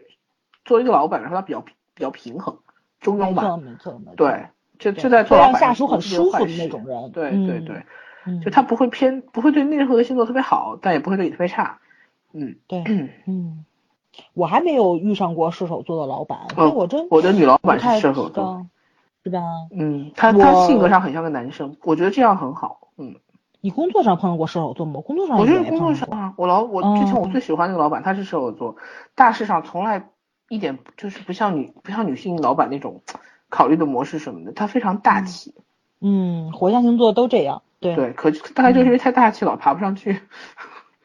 [0.64, 1.60] 作为一个老板来说，他比较
[1.94, 2.58] 比较平衡。
[3.00, 4.46] 中庸吧，没错没错，对，
[4.78, 7.84] 就就在做老板，下属很舒服的那种人，对对对，
[8.44, 11.78] 就他不会偏，不会对任何的星座特别好，但也不会对你特别差，
[12.32, 12.84] 嗯，对，
[13.26, 13.64] 嗯，
[14.34, 16.38] 我还没有遇上过射手座的老板，
[16.74, 18.66] 我真我的女老板是射手座，
[19.22, 19.40] 是吧？
[19.70, 23.14] 嗯，他他性格上很像个男生，我觉得这样很好，嗯。
[23.60, 25.00] 你工作上碰到过射手座吗？
[25.00, 28.76] 工作上我就是工作上啊，我老我之前我最喜欢那个老板，他是射手座，
[29.16, 30.10] 大事上从来。
[30.48, 33.02] 一点就是不像女不像女性老板那种
[33.48, 35.54] 考虑的模式什么的，他非常大气。
[36.00, 37.62] 嗯，火象星座都这样。
[37.80, 40.20] 对对，可大概就是因为太大气老，爬不上去。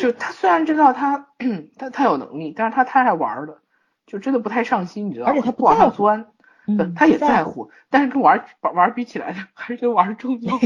[0.00, 1.28] 就他虽然知道他
[1.76, 3.62] 他他有能力，但是他太爱玩了，
[4.06, 5.32] 就真的不太上心，你知道吗？
[5.32, 6.26] 而且他不往上钻。
[6.66, 6.94] 嗯。
[6.94, 10.58] 他也在乎，但是跟玩玩玩比起来，还是跟玩重要。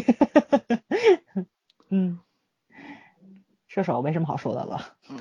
[1.90, 2.18] 嗯。
[3.68, 4.80] 射手没什么好说的了。
[5.08, 5.16] 嗯。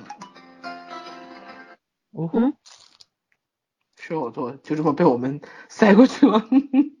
[2.16, 2.52] 嗯哼，
[3.96, 6.44] 射手座就这么被我们塞过去了。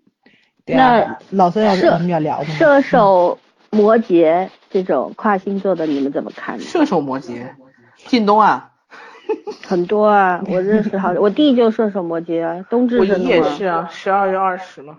[0.66, 2.44] 那老孙要什么要聊的？
[2.46, 3.38] 射手、
[3.70, 6.60] 摩羯这种跨星座的，你们怎么看？
[6.60, 7.54] 射手、摩羯，
[7.96, 8.72] 靳东啊，
[9.66, 14.98] 很多啊，我认识好，我弟就射手、摩羯啊，冬至我姨也是啊，十二月二十嘛。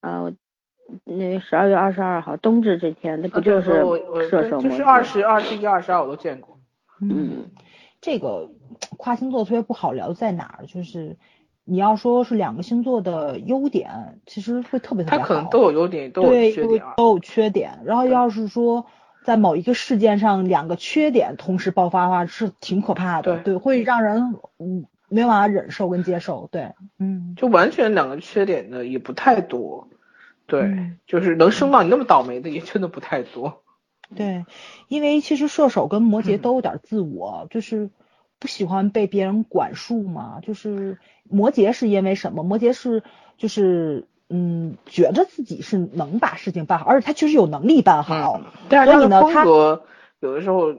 [0.00, 0.32] 啊，我
[1.04, 3.84] 那十二月二十二号冬至这天，那不就是
[4.30, 6.58] 射手就是二十二、十一、二十二我都见过。
[7.02, 7.50] 嗯。
[8.00, 8.50] 这个
[8.96, 10.66] 跨星座特别不好聊在哪儿？
[10.66, 11.16] 就是
[11.64, 15.18] 你要说是两个星座的优点，其实会特别特别好。
[15.18, 16.84] 它可能都有优点，都有缺点。
[16.96, 17.80] 都有缺点。
[17.84, 18.86] 然后要是说
[19.24, 23.38] 在某一个事件上两个缺点同时爆发的话，是挺可怕的。
[23.38, 26.48] 对，会让人嗯没有办法忍受跟接受。
[26.52, 29.88] 对，嗯，就完全两个缺点的也不太多。
[30.46, 33.62] 对，就是能生到你那么倒霉的也真的不太多。
[34.14, 34.44] 对，
[34.88, 37.88] 因为其实射手跟摩羯都有点自我，就是
[38.44, 40.40] 不喜欢被别人管束嘛。
[40.42, 40.98] 就是
[41.30, 42.42] 摩羯是因为什么？
[42.42, 43.02] 摩羯是
[43.38, 48.42] 就是嗯，觉着自己是能把事情办好，而且他确实有能力办好。
[48.68, 50.74] 但是呢，他有的时候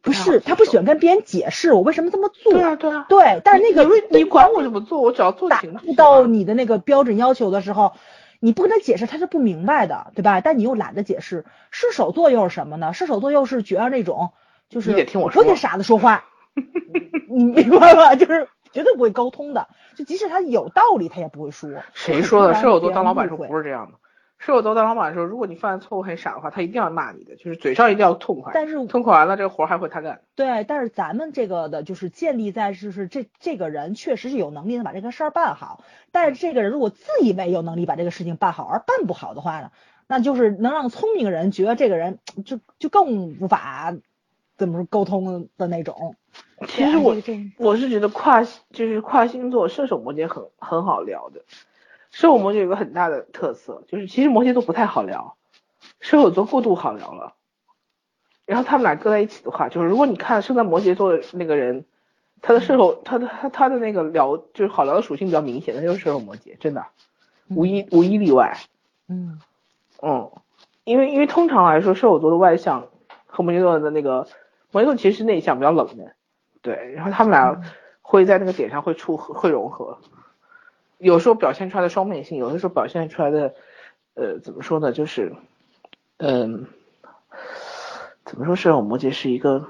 [0.00, 2.52] 不是他不喜欢跟别人解释我为什么这么做。
[2.52, 3.06] 对啊对啊。
[3.08, 7.94] 对，但是那个你管我怎么做，我只要做达不到你的那个标准要求的时候。
[8.40, 10.40] 你不跟他解释，他是不明白的，对吧？
[10.40, 11.44] 但你又懒得解释。
[11.72, 12.92] 射手座又是什么呢？
[12.92, 14.30] 射手座又是觉得那种，
[14.68, 14.92] 就是
[15.32, 16.24] 不跟傻子说话，
[17.28, 18.14] 你明白吧？
[18.14, 21.70] 就是绝对不会沟通的，就即使他有道理，他也不会说。
[21.94, 22.54] 谁说的？
[22.54, 23.98] 射手座当老板时候不是这样的。
[24.40, 28.52] 射手座当老板的时候，如果你犯的错误很傻的话，他一定要骂你的，就是嘴上一定要痛快。
[28.54, 30.20] 但是痛快完了，这个活还会他干。
[30.36, 35.82] 对，但是咱们这个的就是建立在就是这这个人确实是有能力能把这个事儿办好，
[36.12, 39.72] 但是这个人如果自以为有能力把这个事情办好而办不好的话呢，
[40.06, 43.92] 那就是能让聪明人觉得这个人就就更无法
[44.56, 46.14] 怎么说沟通的那种。
[46.66, 47.16] 其实我
[47.56, 51.44] 我是觉得跨就是跨星座，射手摩羯很很好聊的。
[52.10, 55.36] 射手摩羯有个很大的特色，就是其实摩羯座不太好聊，
[56.00, 57.34] 射手座过度好聊了。
[58.46, 61.84] 然后他们俩搁在一起的话，就是如果你看生在摩羯座的那个人，
[62.40, 66.86] 他的射手，他的他他的那个聊就是好聊的属性比较明显，他就是射手摩羯，真的，
[67.48, 68.56] 无一无一例外。
[69.06, 69.38] 嗯
[70.00, 70.30] 嗯，
[70.84, 72.88] 因为因为通常来说，射手座的外向
[73.26, 74.26] 和摩羯座的那个
[74.70, 76.14] 摩羯座其实是内向，比较冷的。
[76.68, 77.62] 对，然后他们俩
[78.02, 79.96] 会在那个点上会出会融合，
[80.98, 83.54] 有时候表现出来的双面性，有的时候表现出来的，
[84.12, 84.92] 呃，怎么说呢？
[84.92, 85.34] 就是，
[86.18, 86.66] 嗯，
[88.26, 88.54] 怎么说？
[88.54, 89.66] 是我摩羯是一个，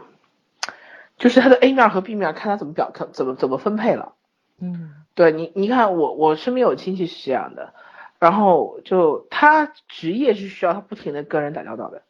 [1.16, 4.14] 就是他的 A 面和 B 面，看他怎么表看，怎么怎么分配了。
[4.60, 7.74] 嗯，对你，你看我我身边有亲戚是这样的，
[8.18, 12.02] 然后就他职业是需要他不停的跟人打交道的，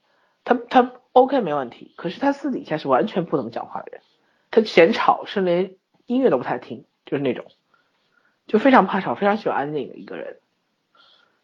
[0.44, 4.00] 他他 OK 没问题，可是他私底下是完全不怎么讲话的人。
[4.50, 5.74] 他嫌吵，是连
[6.06, 7.44] 音乐都不太听，就是那种，
[8.46, 10.38] 就非常怕吵，非常喜欢安静的一个人。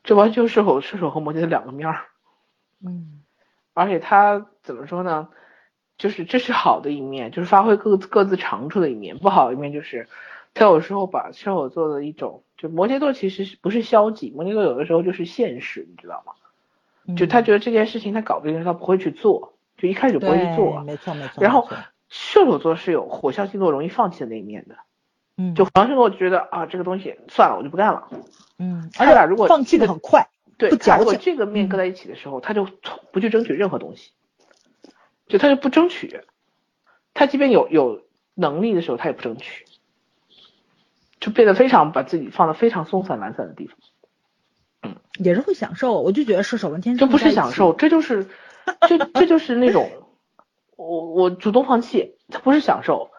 [0.02, 2.06] 这完全是和射手和摩羯的两个面儿。
[2.84, 3.22] 嗯，
[3.74, 5.28] 而且他怎么说呢？
[5.96, 10.08] 就是这是好的一面，就是发挥各各自长处的一面；不好的一面就是
[10.52, 16.32] 他有时候把射手座的一种，就摩羯座其实不是消极，摩羯座有的时候就是现实，你知道吗？
[17.16, 20.80] 就他觉得这件事情他搞不定，他不会去做，就一开始就不会去做。
[20.80, 21.42] 没错没错。
[21.42, 21.68] 然后。
[22.08, 24.76] 射手座是有火象星座容易放弃的那一面的，
[25.36, 28.08] 嗯，就火象星座觉得啊这个东西算了我就不干了，
[28.58, 30.28] 嗯，而且如果放弃的很快，
[30.58, 32.68] 对，不如果这个面搁在一起的时候，他就
[33.10, 34.12] 不去争取任何东西，
[35.26, 36.20] 就他就不争取，
[37.14, 38.02] 他即便有有
[38.34, 39.64] 能力的时候他也不争取，
[41.18, 43.76] 就变得非常把自己放的非常松散懒散的地方，
[44.82, 48.28] 嗯，也是会享受，我就觉得射手跟天秤这不是享受，这就是
[48.86, 49.90] 这这就是那种。
[50.76, 53.10] 我我主动放弃，他不是享受，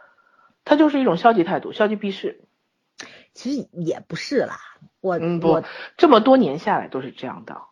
[0.64, 2.42] 他就是一种消极态度，消极避世。
[3.34, 4.58] 其实也不是啦，
[5.02, 5.62] 我嗯不，
[5.98, 7.64] 这么多年下来都是这样的，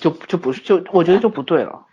[0.00, 1.86] 就就不是就我觉得就不对了。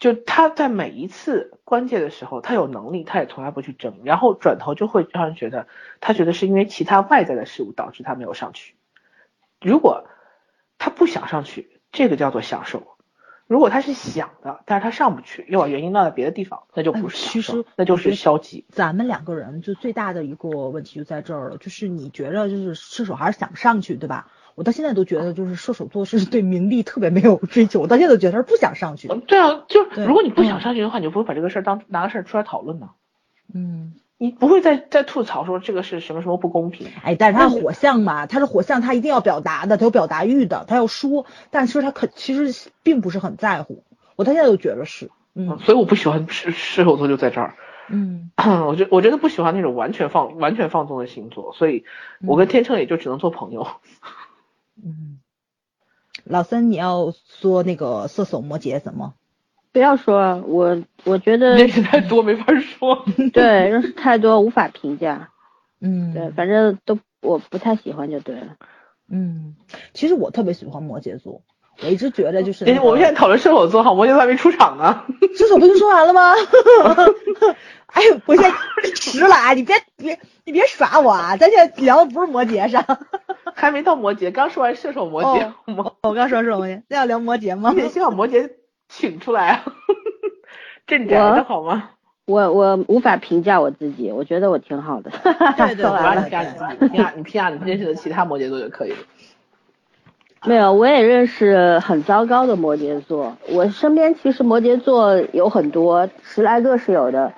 [0.00, 5.68] 就他在每一次关键的时候，他有能力，他也从来不去争，然后转头就会让人觉得
[6.00, 8.74] 他觉得是因为其他外在的事物导致他没有上去。
[9.60, 10.08] 如果
[10.78, 12.91] 他不想上去，这个叫做享受。
[13.52, 18.64] 如果他是想的，但是他上不去，又把原因落在别的地方，那就不是其实那就是消极。
[18.70, 24.28] 咱们两个人就最大的一个问题就在这儿了，就是你觉得就是射手还是想上去，对吧？
[24.54, 29.08] 我到现在都觉得就是射手座是对名利特别没有追求，我到现在都觉得他是不想上去。
[29.08, 32.88] 对啊，就如果你不想上去的话，你就不会把这个事儿当拿个事儿出来讨论呢。
[33.52, 33.92] 嗯。
[34.22, 36.86] 你不会再再吐槽说这个是什么什么不公平？
[37.02, 43.82] 哎，但是他火象嘛，他是火象，他一定要表达的，他有表达欲的，他要说，但其实他可其实并不是很在乎。
[44.14, 47.56] 我到现在都觉得是，嗯，所以我不喜欢射射手座就在这儿，
[47.88, 48.30] 嗯，
[48.68, 51.84] 我觉我觉得不喜欢那种完全放完全放纵的星座，所以
[52.24, 53.66] 我跟天秤也就只能做朋友。
[54.80, 55.18] 嗯，
[56.22, 59.14] 老三，你要说那个射手摩羯什么？
[59.72, 63.04] 不要说，我我觉得认识太多没法说。
[63.32, 65.30] 对，认识太多无法评价。
[65.80, 68.56] 嗯，对，反正都我不太喜欢就对了。
[69.10, 69.56] 嗯，
[69.94, 71.42] 其实我特别喜欢摩羯座，
[71.82, 72.64] 我一直觉得就是。
[72.82, 75.04] 我们现在讨论射手座哈，摩羯座还没出场呢。
[75.36, 76.32] 射手不就说完了吗？
[77.92, 79.52] 哎，我现在迟了啊！
[79.52, 81.36] 你别别你别耍我啊！
[81.36, 82.84] 咱现在聊的不是摩羯上，
[83.54, 85.52] 还没到摩羯，刚说完射手摩羯。
[86.02, 87.72] 我刚说射手摩羯，那要聊摩羯吗？
[87.76, 88.50] 你先把摩羯。
[88.94, 89.64] 请出来啊！
[90.86, 91.90] 镇宅的好吗？
[92.26, 95.10] 我我无法评价我自己，我觉得我挺好的。
[95.56, 98.98] 对 对，我你评价你自己，评价你评价你认识的其他摩羯座就可以了。
[100.44, 103.36] 没有，我也认识很糟糕的摩羯座。
[103.48, 107.32] 我身边其实摩羯座有很多，十来个是有的。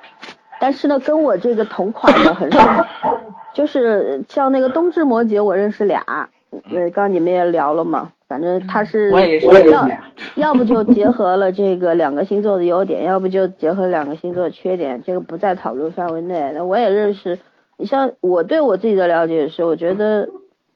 [0.59, 2.87] 但是呢，跟我这个同款的很少。
[3.55, 6.29] 就是像那个冬至摩羯，我认识俩。
[6.73, 8.11] 呃，刚你们也聊了嘛。
[8.35, 9.12] 反正他是
[9.70, 9.89] 要
[10.35, 16.51] 要不就结合了这个两个星座的优点，要不就结合两个星座的缺点，这个不在讨论范围内。
[16.53, 17.39] 那我也认识，
[17.76, 20.30] 你像我对我自己的了解是，我觉得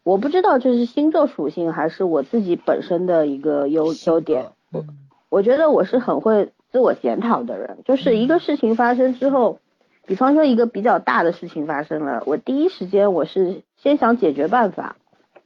[0.05, 4.45] 我不知道这是星座属性还是我自己本身的一个优优点。
[5.29, 9.59] 我觉得我是很会自我检讨的人，就是一个事情发生之后，
[10.07, 14.95] 比方说一个比较大的事情发生了，我第一时间我是先想解决办法。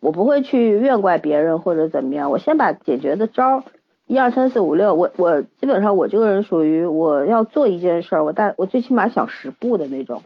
[0.03, 3.63] 我不会去怨怪别人或者怎么样，我先把解决的招
[4.09, 10.25] 一二三四五六，我我基本上我这个人属于我要做一件事儿，我大我最起码想十步的那种，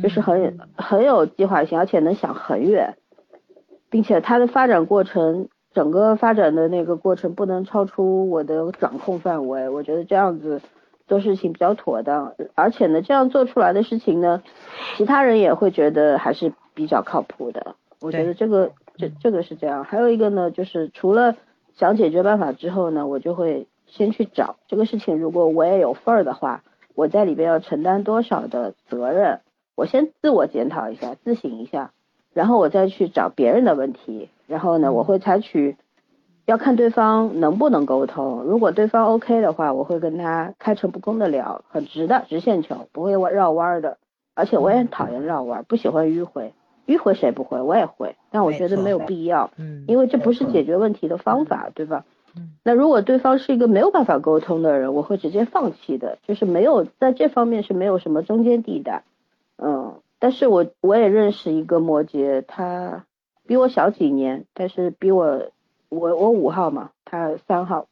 [0.00, 2.94] 就是很很有计划性，而且能想很远，
[3.90, 10.62] 并且它的发展过程，整个发展的那个过程不能超出我的掌控范围，我觉得这样子
[11.08, 14.44] 做事情比较妥当，而且呢，这样做出来的事情呢，
[14.96, 17.74] 其他人也会觉得还是比较靠谱的。
[18.00, 19.84] 我觉得这个这这个是这样。
[19.84, 21.36] 还有一个呢，就是除了
[21.74, 26.62] 想解决办法之后呢，我就会先去找这个事情，如果我也有份儿的话，
[26.94, 29.40] 我在里边要承担多少的责任，
[29.74, 31.92] 我先自我检讨一下，自省一下，
[32.32, 35.76] 然后我再去找别人的问题，然后呢，我会采取。
[36.44, 43.96] 要看对方能不能沟通，如果对方 OK 的话，我会跟他开诚布公的聊，很直的直线球，不会绕弯的。
[44.34, 46.52] 而且我也讨厌绕弯，不喜欢迂回，
[46.86, 47.60] 迂回谁不会？
[47.60, 52.04] 我也会，但我觉得没有必要，嗯，因为这不是解决问题的方法，对吧？
[52.64, 59.04] 那如果对方是一个没有办法沟通的人，我会直接放弃的，就是没有在这方面是没有什么中间地带，
[59.58, 63.04] 嗯，但是我我也认识一个摩羯，他
[63.46, 65.50] 比我小几年，但是比我。
[65.94, 67.86] 我我五号嘛，他三号，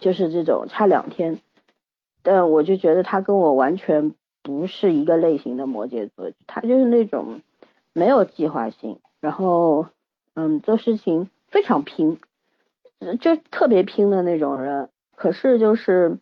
[0.00, 1.38] 就是这种差两天，
[2.22, 7.42] 但我就觉得他跟我完全不是一个类型的摩羯座，他就是那种
[7.92, 9.86] 没有计划性，然后
[10.34, 12.18] 嗯做事情非常拼，
[13.20, 14.88] 就特别拼的那种人。
[15.14, 16.18] 可是就是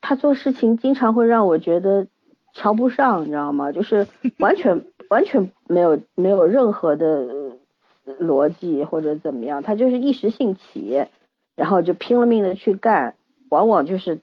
[0.00, 2.06] 他做事情经常会让我觉得
[2.54, 3.72] 瞧不上，你知道吗？
[3.72, 4.06] 就是
[4.38, 7.50] 完全完全没有没有任何的。
[8.18, 11.04] 逻辑或者怎么样，他就是一时兴起，
[11.54, 13.14] 然后就拼了命的去干，
[13.50, 14.18] 往往就是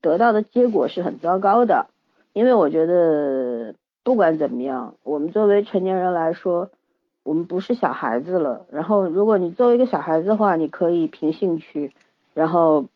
[0.00, 1.86] 得到的结果是很糟糕的。
[2.32, 3.76] 因为我觉得
[4.08, 6.70] 不管怎么样，我们作为成年人来说，
[7.24, 8.64] 我们不是小孩子了。
[8.70, 11.92] 然后如果你作为一个小孩子的话，你可以凭兴趣，
[12.32, 12.86] 然后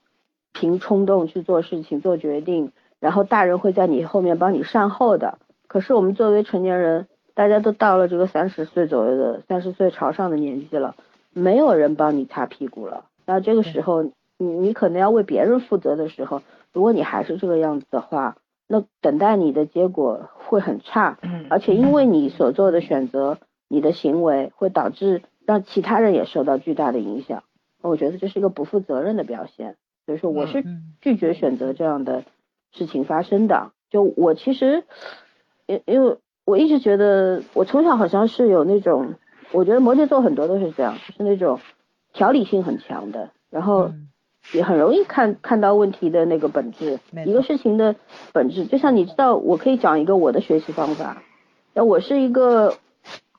[0.54, 5.36] 凭冲动去做事情、做决定，然后大人会在你后面帮你善后的。
[5.66, 10.96] 可是我们作为成年人，大家都到了这个三十岁左右的三十岁朝上的年纪了，
[11.34, 13.04] 没有人帮你擦屁股了。
[13.26, 14.02] 那这个时候，
[14.38, 16.40] 你你可能要为别人负责的时候，
[16.72, 18.38] 如果你还是这个样子的话，
[18.72, 21.18] 那等待你的结果会很差。
[21.50, 23.36] 而且因为你所做的选择，
[23.68, 27.44] 你的行为会导致让其他人也受到巨大的影响。
[27.82, 29.76] 我觉得这是一个不负责任的表现。
[30.06, 30.64] 所以说，我是
[31.00, 32.24] 拒绝选择这样的
[32.72, 33.72] 事情发生的。
[33.90, 34.84] 就我其实，
[35.66, 36.16] 因因为。
[36.44, 39.14] 我一直觉得，我从小好像是有那种，
[39.52, 41.60] 我觉得摩羯座很多都是这样，就是那种
[42.12, 43.92] 条理性很强的，然后
[44.52, 47.94] 也很容易看看到问题的那个本质，一个事情的
[48.32, 48.64] 本质。
[48.66, 51.22] 就像你知道，我可以讲一个我的学习方法。
[51.74, 52.74] 那我是一个，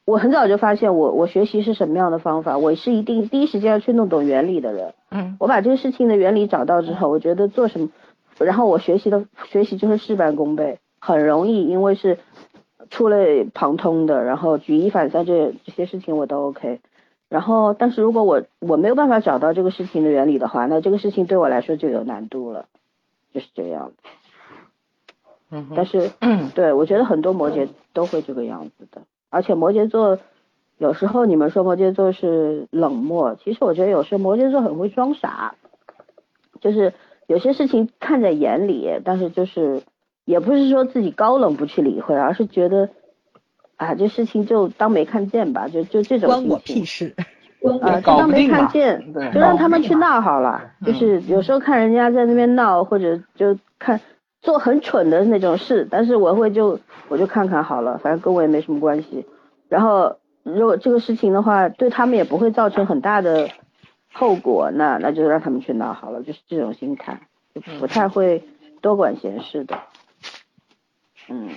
[0.05, 4.93] 我很早就发现我我学习是什么样的方法，我是一定第一时间要去弄懂原理的人。
[5.11, 5.35] 嗯。
[5.39, 7.89] 我把这个事情的原理找到之后，我觉得做什么，
[8.39, 12.17] 然后我学习的学习就是事半功倍，很容易，因为是。
[12.89, 16.79] 触类旁通的，然后举一反三，这这些事情我都 OK。
[17.33, 22.67] 然后，但是如果我我没有办法找到这个事情的原理的话，那这个事情对我来说就有难度了，
[23.33, 23.91] 就是这样。
[25.49, 25.71] 嗯。
[25.75, 26.11] 但是，
[26.53, 30.19] 对我觉得很多摩羯都会这个样子的，而且摩羯座
[30.77, 35.55] 有时候你们说摩羯座是冷漠，其实我觉得有时候摩羯座很会装傻，
[36.61, 36.93] 就是
[37.25, 39.81] 有些事情看在眼里，但是就是。
[40.25, 42.91] 也不是说自己高冷不去理会，而是觉得
[43.77, 47.15] 啊，这事情就当没看见吧，就就这种关我屁事，
[47.81, 50.71] 啊，就当没看见，就让他们去闹好了。
[50.85, 53.99] 就是有时候看人家在那边闹，或者就看
[54.41, 59.25] 做很蠢的那种事，但是我会就我就看看好了，反正跟我也没什么关系。
[59.69, 63.49] 然后如果这个事情的话，对他们也不会造成很大的
[64.11, 67.19] 后果，那那就让他们去闹好了，就是这种心态，
[67.55, 68.43] 就不太会
[68.81, 69.79] 多管闲事的。
[71.29, 71.49] 嗯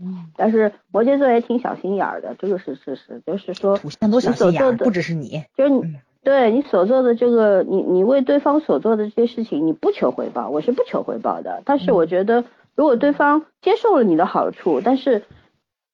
[0.00, 3.22] 嗯，但是摩羯座也挺小心眼儿的，这个是事实。
[3.26, 5.82] 就是说，你所做的不只是你，就是你
[6.22, 11.62] 对你所做的这个，你你为对方所做的这些事情，你不求回报，我是不求回报的。
[11.64, 12.44] 但是我觉得，
[12.74, 15.22] 如果对方接受了你的好处，但是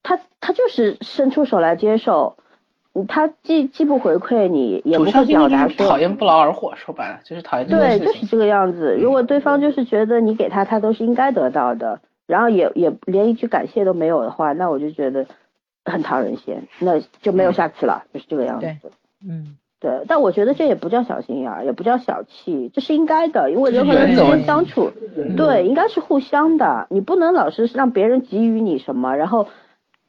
[0.02, 2.36] 他他就是伸出手来接受，
[3.08, 8.96] 他既既不回馈你，也不会表达说讨厌不劳而获，说白了就是讨厌这对，就是这个样子。
[8.98, 12.00] 如果对方就是觉得你给他，他都是应该得到的。
[12.26, 15.26] 然后也也连一句感谢都没有的话，那我就觉得
[15.84, 18.90] 很讨人嫌，那就没有下次了，就是这个样子。
[19.26, 20.02] 嗯，对。
[20.06, 24.90] 但我觉得这也不叫小心眼儿，也不叫小气，这是应该的，因为人和人之间相处，
[25.36, 26.86] 对，应该是互相的。
[26.90, 29.48] 你不能老是让别人给予你什么，然后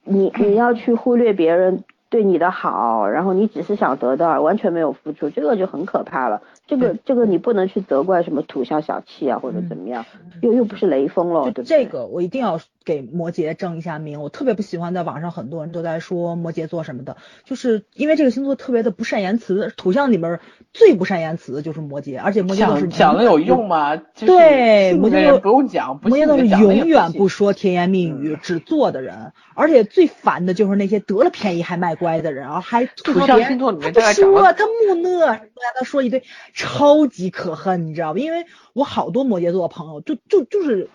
[0.04, 6.42] 你你要去忽略别人对你的好，然后你只是想得到，完全没有付出，这个就很可怕了。
[6.66, 10.06] 这个这个你不能去责怪什么土象小气啊或者怎么样，
[10.42, 20.40] 又又不是雷锋了，对这个我一定要给摩羯正一下名，我特别不喜欢在网上很多人都在说摩羯座什么的，就是因为这个星座特别的不善言辞，土象里面
[20.72, 23.98] 最不善言辞的就是摩羯，而且摩羯座是讲了有用吗？
[24.16, 36.24] 对，摩羯座不用讲，摩羯座是永远不说甜言蜜语，只做的人，而且最烦的就是那些得了便宜还卖乖的人，然后还吐槽别人，他不说，他木讷，跟他说一堆。
[36.54, 38.20] 超级可恨，你知道吧？
[38.20, 40.88] 因为我好多摩羯座朋友，就就就是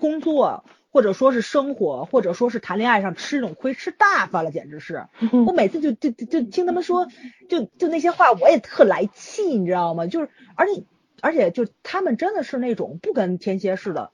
[0.00, 5.06] 工作或者说是生活或者说是谈恋爱上吃这种亏吃大发了，简直是。
[5.46, 7.06] 我每次就就就听他们说，
[7.48, 10.08] 就就那些话，我也特来气，你知道吗？
[10.08, 10.82] 就是而且
[11.20, 14.10] 而且就他们真的是那种不跟天蝎似的，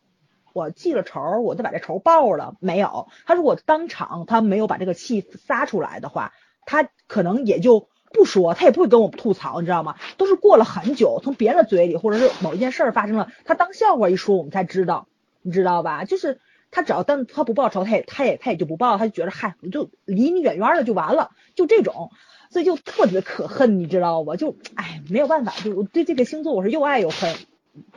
[0.52, 3.08] 我记了仇，我就把这仇报了，没有。
[3.24, 6.34] 他如果当场他没有把这个气撒出来的话，
[6.66, 7.88] 他可能也就。
[8.12, 9.96] 不说，他也不会跟我吐槽，你知道吗？
[10.16, 15.06] 都是过了很久，从别人的嘴里，或者是某一件事儿发生了，他当笑话一说，我们才知道，
[15.42, 16.04] 你知道吧？
[16.04, 16.40] 就是
[16.70, 22.10] 他只要但他不报仇，他也他也他也就不报，他就觉得嗨，我就离你远远的就完了，就这种，
[22.50, 24.36] 所以就特别可恨，你知道吧？
[24.36, 27.34] 就哎，没有办法，就我对这个星座我是又爱又恨，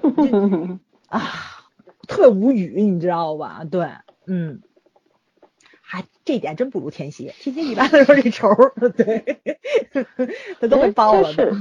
[1.10, 1.22] 啊，
[2.08, 3.64] 特别无语，你知道吧？
[3.70, 3.90] 对，
[4.28, 4.62] 嗯。
[6.26, 8.48] 还这点真不如天蝎，天蝎一般都是这仇，
[8.96, 9.38] 对，
[10.60, 11.24] 他都会包了。
[11.26, 11.54] 是，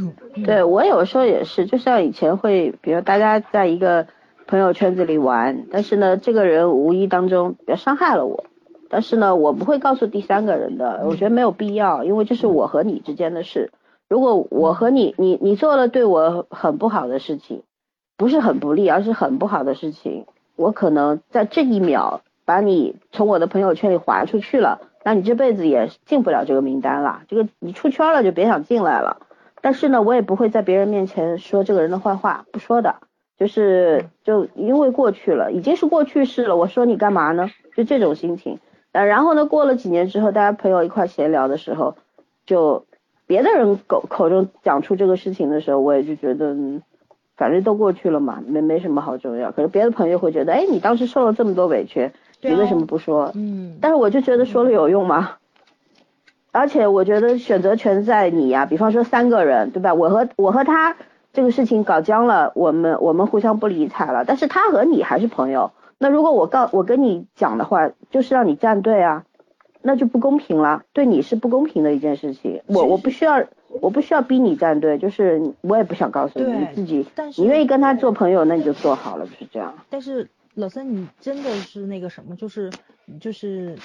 [0.45, 4.07] 对我有时候也是，就像以前会，比如大家在一个
[4.47, 8.45] 朋友圈子里玩，但是呢，这个人无意当中别伤害了我，
[8.89, 13.73] 但是呢，我不会告诉第三个人的，我觉得没有必要，因为这是我和你之间的事。
[14.09, 17.63] 如果我和你，你你做了对我很不好的事情，
[18.17, 22.21] 不是很不利，而是很不好的事情，我可能在这一秒。
[22.45, 27.23] 把你从我的朋友圈里划出去了，那你这辈子也进不了这个名单了。
[27.29, 29.27] 这个你出圈了就别想进来了。
[29.61, 32.97] 但是呢，我也不会在别人面前说这个人的坏话，不说的。
[33.39, 36.57] 就是就因为过去了，已经是过去式了。
[36.57, 37.49] 我说你干嘛呢？
[37.77, 38.59] 就这种心情。
[38.93, 41.97] 呃，然后呢，过了几年之后，大家朋友一块闲聊的时候，
[42.47, 42.85] 就
[43.27, 46.57] 别的人口口中讲出这个事情的时候，我也就觉得。
[47.35, 49.51] 反正都过去了嘛，没没什么好重要。
[49.51, 52.13] 可是别的朋友会觉得，哎，你当时受了这么多委屈，
[52.43, 53.31] 你为什么不说？
[53.35, 53.77] 嗯。
[53.81, 55.37] 但是我就觉得说了有用吗？
[56.51, 58.67] 而且我觉得选择权在你呀。
[58.67, 59.95] 比方说三个人，对吧？
[59.95, 60.97] 我和我和他
[61.33, 64.25] 这个事情搞僵了，我们我们互相不理睬了。
[64.25, 65.71] 但是他和你还是朋友。
[65.99, 69.25] 那如果我告我跟你讲的话，就是让你站队啊，
[69.81, 72.63] 那就不公平了，对你是不公平的一件事情。
[72.67, 73.45] 我我不需要。
[73.81, 77.07] 我不需要逼你站队，就是我也不想告诉你，你自己，
[77.39, 79.73] 你愿意跟他做朋友，那你就做好了，就是这样。
[79.89, 82.71] 但是老三，你真的是那个什么，就是
[83.21, 83.79] 就是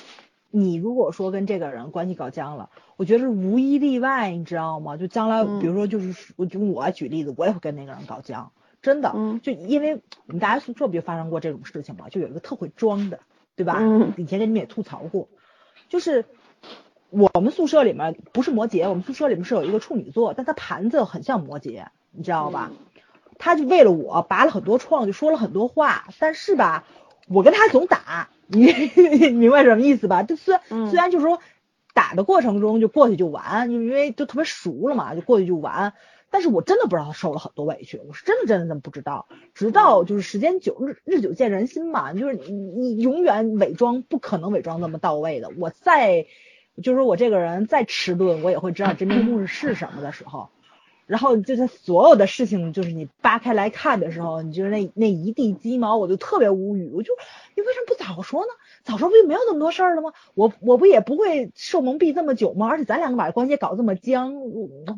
[0.51, 4.97] 你如果说跟这个人关系搞僵了，我觉得是无一例外，你知道吗？
[4.97, 8.51] 就将来，比如说就是我就我举例子，我也会跟那个人搞僵，
[8.81, 9.95] 真的，就因为
[10.25, 13.19] 我们大家宿舍不就发生过这种事情嘛，就有一个特会装的，
[13.55, 13.81] 对吧？
[14.17, 15.27] 以前跟你们也吐槽过，
[15.89, 16.25] 就是。
[17.09, 22.69] 我们宿舍里面不是摩羯，我们宿舍里面是有一个处女座，但他盘子很像摩羯，你知道吧？
[23.37, 26.85] 他就为了我拔了很多创，就说了很多话，但是吧，
[27.27, 28.71] 我跟他总打，你
[29.33, 30.23] 明白什么意思吧？
[30.23, 31.39] 就虽虽然就是说
[31.93, 35.93] 打的过程中就过去就完，就因为就特别熟了嘛，就过去就完。
[36.29, 39.27] 但是我真的不知道他受了很多委屈，我是真的真的不知道。
[39.53, 45.51] 直到就是时间久日日久见人心嘛，就是你你永远伪装不可能伪装那么到位的。
[45.57, 46.25] 我再。
[46.83, 50.49] 就是我这个人再迟钝，我也会知道真面目是什么的时候。
[51.07, 56.91] 然后就是所有的事情，就是你扒开来看的时候，你就是那那一地鸡毛，我就特别无语。
[56.93, 57.13] 我就
[57.55, 58.49] 你为什么不早说呢？
[58.83, 60.13] 早说不就没有那么多事儿了吗？
[60.35, 62.67] 我我不也不会受蒙蔽这么久吗？
[62.67, 64.35] 而且咱两个把关系搞这么僵，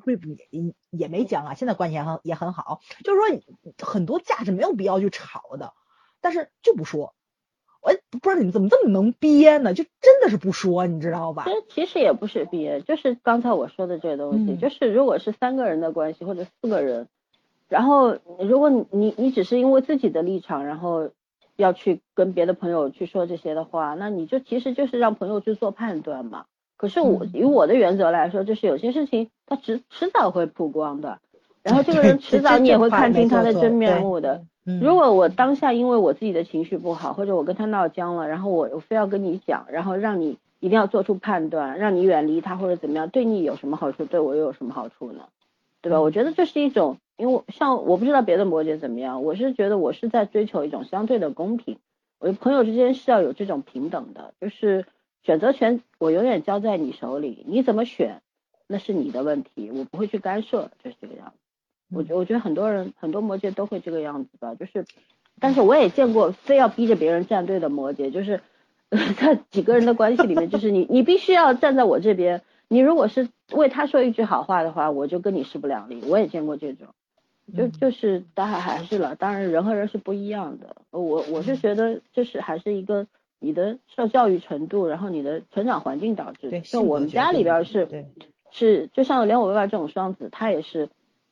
[0.04, 1.54] 不也也没僵啊？
[1.54, 2.82] 现在关系也很也很好。
[3.04, 3.42] 就是说
[3.86, 5.74] 很多架是没有必要去吵的，
[6.22, 7.14] 但是就不说。
[7.82, 9.74] 我不知道你们怎么这么能憋呢？
[9.74, 11.46] 就真的是不说，你知道吧？
[11.46, 17.08] 其实其实也不是憋，就是刚才我说的这个东西，就是如果是三个人的关系或者四个人，
[17.70, 21.10] 然后如果你你你只是因为自己的立场，然后
[21.56, 26.46] 要去跟别的朋友去说这些的话，那你就其实就是让朋友去做判断嘛。
[26.76, 31.20] 可是我以我的原则来说，就是有些事情他迟迟早会曝光的，
[31.62, 34.46] 然后这个 人迟早你也会看清他的真面目的。
[34.82, 45.26] 如果我当下因为我自己的情绪不好，或者我跟他闹僵了，然后我我非要跟你讲，然后让你一定要做出判断，让你远离他或者怎么样，对你有什么好处，对我又有什么好处呢？
[45.82, 46.02] 对吧？
[46.02, 51.78] 我觉得这是一种，因为像我不知道别的摩羯怎么样，我是觉得我是在追求一种相对的公平，
[52.20, 54.86] 我朋友之间是要有这种平等的，就是
[55.24, 58.22] 选择权我永远交在你手里，你怎么选
[58.68, 61.49] 那是你的问题，我不会去干涉，就是这个样子。
[61.92, 64.86] 我觉我觉得很多人很多摩羯都会这个样子吧，就是，
[65.40, 68.42] 但是我也见过非要逼着别人站队的摩羯，就是
[69.18, 76.02] 在几个人的关系里面，就是你你必须要站在我这边，你如果是为他说一句好话的话，我就跟你势不两立。
[76.06, 76.88] 我也见过这种，
[77.58, 80.76] 就就是当然还是了，当然人和人是不一样的。
[80.92, 83.08] 我我是觉得就是还是一个
[83.40, 86.52] 你的受教育程度，然后你的成长环境导致。
[86.52, 88.06] 对像我们家里边是
[88.52, 90.90] 是，就像连我爸爸这种双子，他也是。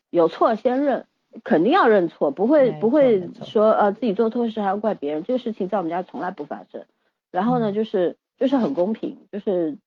[0.09, 1.05] 有错先认，
[1.43, 6.85] 肯定要认错，不会不会说呃自己做错事还要怪别人，这个事情在我们家从来不发生。
[7.31, 9.77] 然后呢，就是就是很公平，就是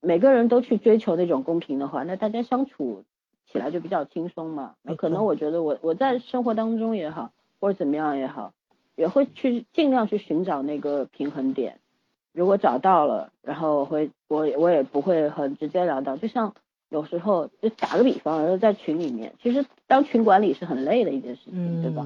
[0.00, 3.04] 每个人都去追求那种公平的话，那大家相处
[3.50, 4.74] 起来就比较轻松嘛。
[4.82, 8.52] 那可能我觉得我我在生活当中也好，或者怎么样也好，
[8.96, 11.78] 也会去尽量去寻找那个平衡点。
[12.32, 16.54] 如果找到了，然后我会我我也不会很直截了当，就像。
[16.90, 22.04] 有时候就打个比方，然后在群里面，其实当群管理是很累的一件事情，对吧？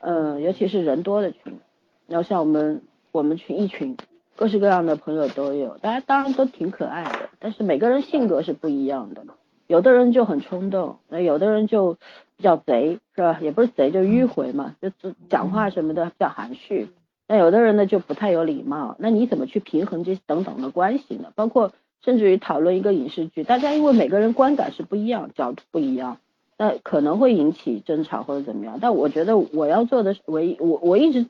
[0.00, 1.60] 嗯，尤其是人多的群，
[2.06, 2.82] 然后像我们
[3.12, 3.96] 我们群一群，
[4.34, 9.26] 各式各样的朋友都有，大家当然都挺可爱的，但是每个人性格是不一样的，
[9.66, 11.98] 有的人就很冲动，那有的人就
[12.38, 13.38] 比较贼，是吧？
[13.42, 14.90] 也不是贼，就迂回嘛，就
[15.28, 16.88] 讲话什么的比较含蓄，
[17.28, 21.30] 那有的人呢就不太有礼貌，那你怎么去平衡这等等的关系呢？
[21.34, 21.72] 包括。
[22.04, 26.18] 甚至于讨论一个影视剧，大家因为每个人观感是不一样，角度不一样，
[26.58, 28.78] 那可能会引起争吵或者怎么样。
[28.80, 31.26] 但我觉得我要做的唯一，我我一直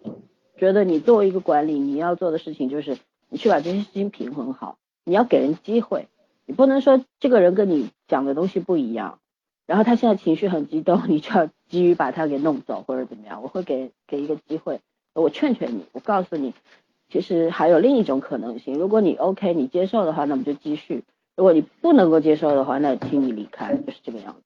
[0.56, 2.98] 觉得你作为一个管理，你要做的事情就是
[3.28, 6.08] 你去把这些事情平衡好，你要给人机会，
[6.44, 9.20] 你不能说这个人跟你讲的东西不一样，
[9.66, 13.42] 然后他现在情绪很激动， 你就要急于把他给弄走或者怎么样。
[13.42, 14.80] 我会给给一个机会，
[15.14, 16.52] 我劝劝你，我告诉你。
[17.08, 21.02] 其实还有另一种可能性，如果你 OK，你接受的话，那么就继续；
[21.36, 24.42] 如果你不能够接受的话，那请你离开，就是这个样子。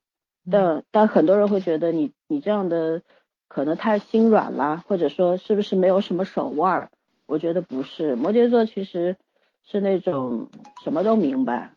[0.51, 3.03] 但但很多人会觉得你你这样的
[3.49, 6.91] 可能太心软啦，或者说是不是没有什么手腕？
[7.27, 9.17] 我觉得不是，摩羯座其实
[9.65, 10.49] 是那种
[10.83, 11.73] 什么都明白，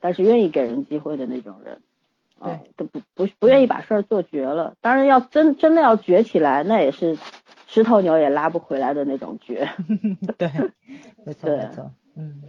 [0.00, 1.80] 但是愿意给人机会的那种人。
[2.42, 4.74] 对，都不不不愿意把事儿做绝了。
[4.82, 7.16] 当然要真真的要绝起来，那也是。
[7.66, 9.68] 十头牛也拉不回来的那种绝，
[10.38, 10.48] 对，
[11.24, 12.42] 没错没错，嗯，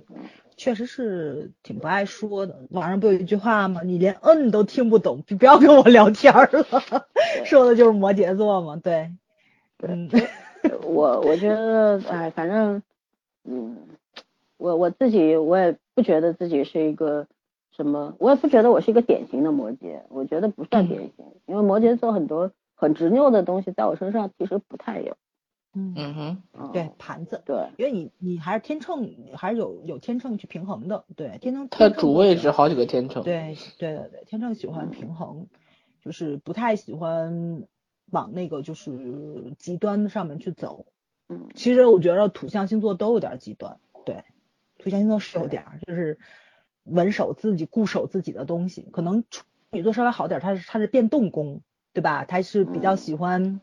[0.56, 2.56] 确实是挺不爱说的。
[2.70, 3.82] 网上不有一句话吗？
[3.84, 6.48] 你连嗯都听不懂，就不要跟我聊天了。
[7.46, 9.12] 说的就是摩羯座嘛，对，
[9.82, 10.10] 嗯，
[10.86, 12.84] 我我觉得，哎，反正，
[13.44, 13.76] 嗯，
[14.58, 17.26] 我我自己我也不觉得自己是一个
[17.76, 22.52] 什么，我也不觉得我是一个典型的摩羯，我觉得不算典型，因为摩羯座很多。
[22.80, 25.18] 很执拗的东西在我身上其实不太有，
[25.74, 25.94] 嗯。
[26.54, 35.48] 哼，对盘子，对，因为你你还是天秤，还是有有天秤去平衡的，对，天秤它主位置好几个天秤，对对对对，天秤喜欢平衡，
[36.02, 37.64] 就是不太喜欢
[38.12, 40.86] 往那个就是极端上面去走，
[41.30, 44.24] 嗯，其实我觉得土象星座都有点极端，对，
[44.78, 46.20] 土象星座是有点就是
[46.84, 51.62] 稳守自己固守自己的东西，可能处女座稍微好点，它是它是变动宫。
[51.98, 52.26] 对吧？
[52.28, 53.60] 他是比较喜欢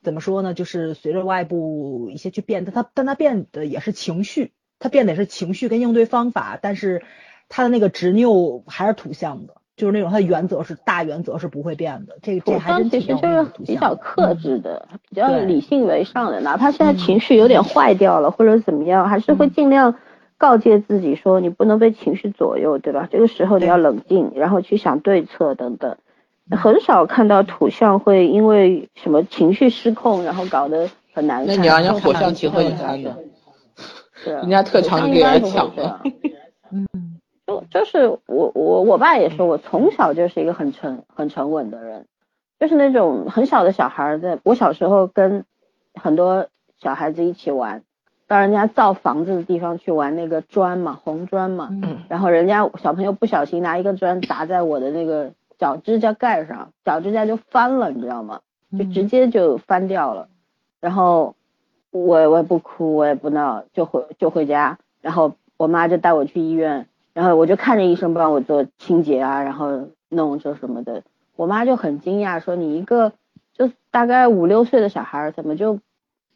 [0.00, 0.54] 怎么说呢？
[0.54, 7.02] 就是随着外部一些去变，但他但他变的也是情绪，他变的是情绪跟应对方法，但是
[7.48, 12.16] 他的那个执拗还是土象的，就是那种他的原则是大原则是不会变的。
[12.22, 19.96] 这个这还是其实就是比较克制的，比较理性为上的，哪怕现在情绪有点坏掉了或者怎么样，还是会尽量
[20.38, 23.08] 告诫自己说你不能被情绪左右，对吧？
[23.10, 25.96] 这个时候你要冷静，然后去想对策等等。
[26.50, 31.46] 很少看到土象会因为什么情绪失控，然后搞得很难看。
[31.46, 33.16] 那你让人家火象情会看的，
[34.12, 36.02] 是人家特长给人家抢了。
[36.70, 36.86] 嗯，
[37.46, 42.04] 就就是我我我爸也说，我从小就是一个很沉很沉稳的人，
[42.60, 45.46] 就是那种很小的小孩，在我小时候跟
[45.94, 46.48] 很多
[46.78, 47.82] 小孩子一起玩，
[48.28, 51.70] 到人家造房子的地方去玩那个砖嘛，红砖嘛，
[52.08, 55.32] 然后人家小朋友不小心拿一个砖砸在我的那个。
[55.58, 58.40] 脚指甲盖上，脚指甲就翻了，你知道吗？
[58.76, 60.28] 就直接就翻掉了。
[60.80, 61.36] 然后
[61.90, 64.78] 我我也不哭，我也不闹，就回就回家。
[65.00, 71.02] 然后我妈就带我去医院，然后我就看着医生帮我做清洁啊，然后弄这什么的。
[71.36, 73.12] 我妈就很惊讶，说你一个
[73.52, 75.78] 就大概五六岁的小孩，怎么就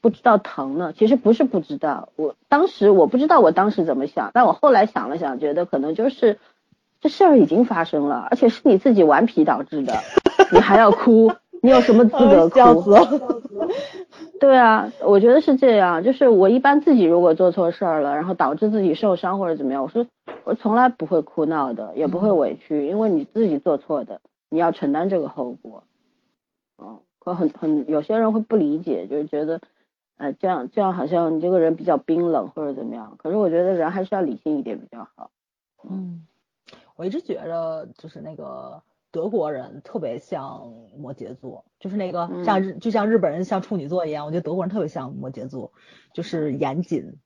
[0.01, 0.93] 不知道疼呢？
[0.97, 6.39] 其实不是不知道，我当时我不知道我当时怎么想，但我后来想了想，觉得可能就是。
[7.01, 9.95] 这事儿已经发生了，而且是你自己顽皮导致的，
[10.53, 11.33] 你还要哭？
[11.63, 12.95] 你有什么资格 哭？
[14.41, 16.03] 对啊，我觉得是这样。
[16.05, 20.07] 就是我一般自己如果做错事儿了，然后导致自己受伤或者怎么样，我说
[20.45, 25.83] 我从来不会哭闹的，也不会委屈，因为你自己做错的，你要承担这个后果。
[27.19, 29.61] 会很很有些人会不理解，就是觉得，
[30.17, 33.17] 呃，这样这样好像你这个人比较冰冷或者怎么样。
[33.19, 35.31] 可是我觉得人还是要理性一点比较好。
[35.91, 36.23] 嗯，
[36.99, 45.73] 我一直觉着就是那个德国人特别像摩羯座，就是那个像日就像日本人像处女座一样，我觉得德国人特别像摩羯座，
[46.13, 47.19] 就是严谨，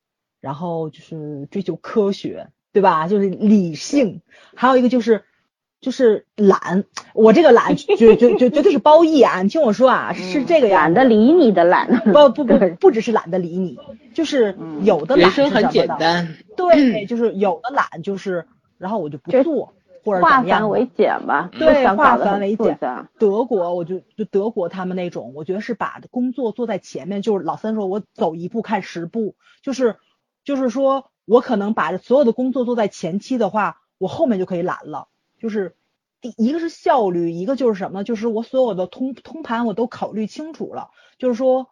[0.42, 3.08] 然后就是追求科学，对吧？
[3.08, 4.20] 就是理性，
[4.54, 5.24] 还有一个就是。
[5.80, 9.42] 就是懒，我这个懒绝绝绝绝对是褒义啊！
[9.42, 13.76] 你听我说啊，是这个呀，懒得理你的懒，不不不不只是懒得理你，
[14.14, 18.46] 就是有的懒是很简单，对，就是有的懒就是，
[18.82, 19.72] 然后我就不做
[20.04, 22.76] 或者化繁为简吧，对，化繁为简。
[23.18, 29.96] 德国我就就德国他们那种，我觉得是把工作做在前面，就是老三说我走一步看十步，就是
[30.42, 35.06] 就是说我可能把所有的工作做在前期的话，我后面就可以懒了。
[35.38, 35.76] 就是
[36.20, 38.02] 第一个是效率，一个就是什么？
[38.02, 40.90] 就是我所有的通通盘我都考虑清楚了。
[41.18, 41.68] 就是说，就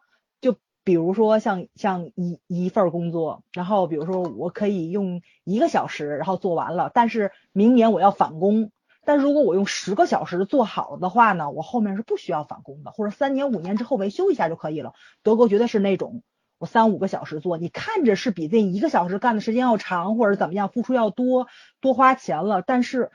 [0.91, 8.73] 比如说像像一一份工作，然后比如说我可以用一个小时然后做完了，但是明年我要返工。
[9.05, 14.95] 但如果我用十个小时做好了的话呢，我后面是不需要返工的，或者三年五年之后维修一下就可以了。
[15.23, 16.25] 德国绝对是那种
[16.59, 21.47] 我三五个小时做，你看着是比这一个小时干的时间要长，或者怎么样，付出要多
[21.81, 23.13] 多花钱了，但是。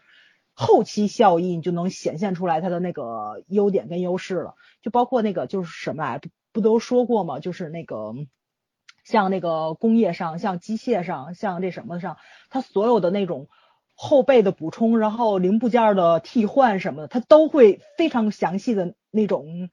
[0.58, 6.22] 后期效益你就能显现出来它的那个优点跟优势了，就包括那个就是什么来，
[6.56, 7.40] 不都说过吗？
[7.40, 8.14] 就是那个
[9.04, 12.16] 像那个工业上，像机械上，像这什么上，
[12.50, 13.50] 它所有的那种
[13.94, 19.70] 后背的补充，然后零部件的替换什么的，它都会非常详细的那种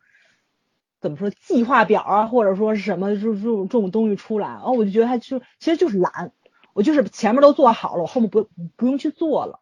[1.00, 6.32] 怎么说计划表啊，或者说是什么就这种这种东西出来，哦，我就觉得它就其实就是懒，
[6.74, 9.60] 我就是前面都做好了，我后面不不用去做了。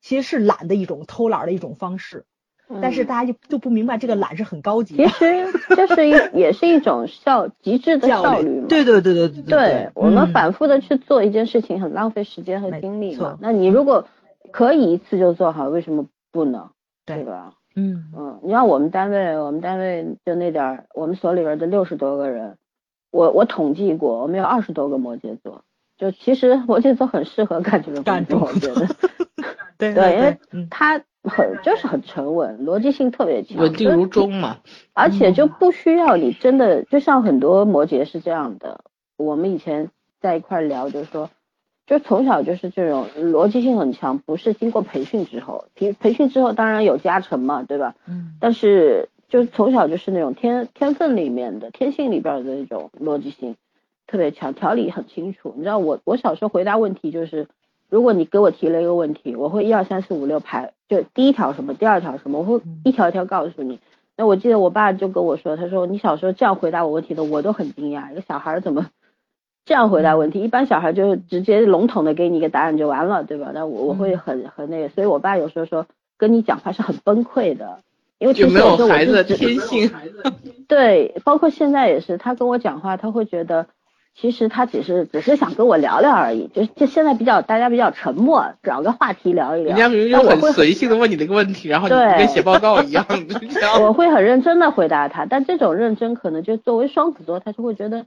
[0.00, 2.24] 其实是懒的一种偷懒的一种方式，
[2.82, 4.96] 但是大家就就不明白这个懒是很高级。
[4.96, 8.66] 其实 这是一也是一种效极致的效率嘛。
[8.68, 9.42] 对对对对对。
[9.42, 13.38] 对我们反复的去做一件事情，很浪费时间和精力嘛。
[13.40, 14.06] 那你如果
[14.52, 16.70] 可以一次就做好，为什么不呢？
[17.06, 17.54] 对吧？
[17.74, 22.56] 嗯嗯，你像我们单位，我们单位就那点儿，我们所里边的六十多个人，
[23.10, 25.62] 我我统计过，我们有二十多个摩羯座。
[25.96, 28.86] 就其实摩羯座很适合干这个工作，我觉得。
[29.78, 30.38] 对，因为
[30.70, 34.58] 他很就是很沉稳，逻辑性特别强，稳定如钟嘛。
[34.94, 38.84] 而且就不需要你真的，就像很多摩羯是这样的。
[39.16, 39.90] 我们以前
[40.20, 41.28] 在一块聊，就是说，
[41.86, 47.94] 就从小就是这种逻辑性很强，不是经过培训之后，培培训之后当然有加成嘛，对吧？
[48.06, 48.36] 嗯。
[48.40, 53.56] 但是就从小就是那种天天分里面的天性里边的那种逻辑性
[54.06, 55.52] 特别强，条理很清楚。
[55.56, 57.48] 你知道我我小时候回答问题就是。
[57.90, 63.80] 如果你给我提了一个问题，我会一二三四五六排，就第一条什么，第二条什么，我会一条一条告诉你。
[64.16, 68.88] 那我记得我爸就跟我说，他说你小时候这样回答我问题的，我都很惊讶，一个小孩怎么
[69.64, 70.40] 这样回答问题？
[70.40, 73.52] 一般小孩就直接笼统的给你一个答案就完了，对吧？
[73.54, 75.86] 那我我会很很那个，所以我爸有时候说
[76.18, 77.78] 跟你讲话是很崩溃的，
[78.18, 79.90] 因为其实没有孩子的天性。
[80.68, 83.66] 对，包括现在也是，他跟我讲话，他会觉得。
[84.20, 89.68] 其实他只是只是想跟我聊聊而已，就就现在比较大家比较沉默，找个话题聊一聊。
[89.68, 93.06] 人家明明就很随性的问你这个问题，然后你跟写报告一样。
[93.80, 98.06] 我会很认真的回答他，但这种认真可能就作为双子座，他就会觉得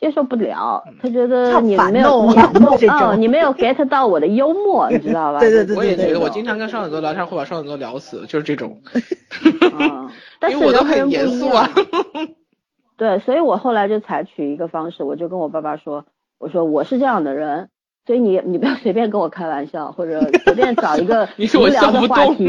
[0.00, 2.20] 接受不了，他觉得你没有
[2.88, 5.40] 哦，你没有 get 到我的幽默，你知道吧？
[5.44, 8.80] 对对对，我也觉得我经常跟双子座聊天会把双子座聊死，就是这种。
[9.78, 10.10] 啊，
[10.50, 11.68] 因为我都很严肃啊。
[13.02, 16.04] 对，所以我后来就采取一个方式，我就跟我爸爸说，
[16.38, 17.68] 我说我是这样的人，
[18.06, 22.48] 所以你你不要随便跟我开玩笑，或者随便找一个 无聊的话题。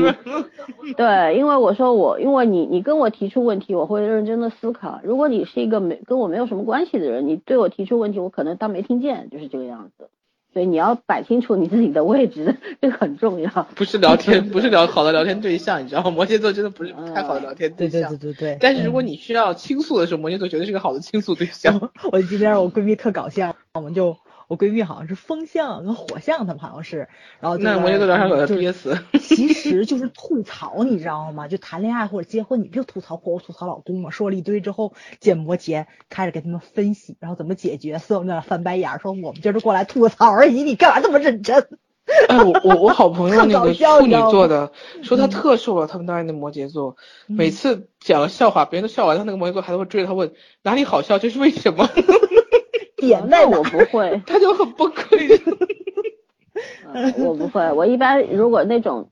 [0.96, 5.00] 对，因为我说我，因为你你跟我提出问题，我会认真的思考。
[5.04, 10.08] 如果你是一个没跟我没有什么关系的人，你对我提出问题，我可能当没听见，就是这个样子。
[10.54, 13.50] 所以你要摆清楚你自己的位置， 这个很重要。
[13.76, 16.12] 不是聊天， 不是聊好的聊天对象，你知道吗？
[16.12, 18.10] 摩羯座真的不是太好的聊天对象。
[18.10, 18.58] 对对对对对。
[18.62, 21.90] 但是如果你需要倾诉的时候，摩羯座绝对是个好的倾诉对象。
[22.12, 24.16] 我今天我闺蜜特搞笑，我们就。
[24.54, 27.08] 我闺蜜好像是风象跟火象，他们好像是，
[27.40, 28.96] 然后那摩羯座聊上有点憋死。
[29.20, 31.48] 其实就是吐槽，你知道吗？
[31.48, 34.12] 就谈恋爱或者结婚，你不就吐槽婆婆吐槽老公嘛？
[34.12, 41.68] 说了一堆之后，见摩羯开始给他们分析，然后怎么解决，所有人翻白眼，说我们就是过来吐槽而已，你干嘛这么认真？
[42.30, 44.72] 哎，我我我好朋友那个处女座的，
[45.02, 50.32] 说他特受了他们单位的摩羯座，每次讲了笑话，别人都笑完，他那个摩羯座还会追着他问
[50.62, 51.90] 哪里好笑，这是为什么？
[53.08, 55.42] 点那我不会， 他就很崩溃。
[57.18, 59.10] 我不会，我一般如果那种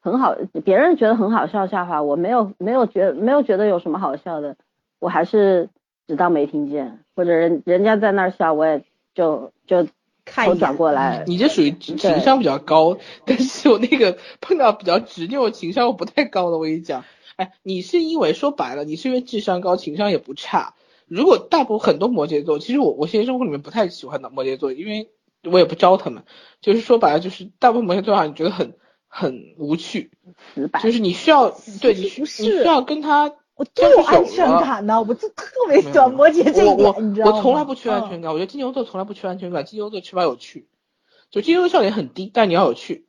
[0.00, 4.56] 很好，别人觉得很好笑笑话，我没有没有觉没有觉得有什么好笑的，
[5.00, 5.68] 我还是
[6.06, 8.84] 只当没听见，或者人人家在那儿笑，我也
[9.14, 9.88] 就就
[10.24, 11.24] 看头转过来。
[11.26, 17.04] 你这属于情商比较高， 但是我那个碰到比较执拗、情商不太高的，我跟你讲，
[17.36, 20.74] 哎，你是因为说白了，你是因为智商高，情商也不差。
[21.06, 25.10] 如果大部分很多摩羯座，其实我我现实生活里面不太喜欢的摩羯座，因为
[25.44, 26.24] 我也不招他们，
[26.60, 28.74] 就是说白了，就是大部分摩羯座让你觉得很
[29.06, 30.10] 很无趣，
[30.54, 31.50] 死板，就是你需要
[31.80, 37.36] 对你需你需要跟他，我最有安全感呢，我就特别喜欢摩羯这一点，你知道吗？
[37.36, 40.68] 我从来不缺安全感，我觉得金牛座从来不缺安全感，金牛座起码有趣，
[41.30, 43.06] 就金牛座笑点很低，但你要有趣。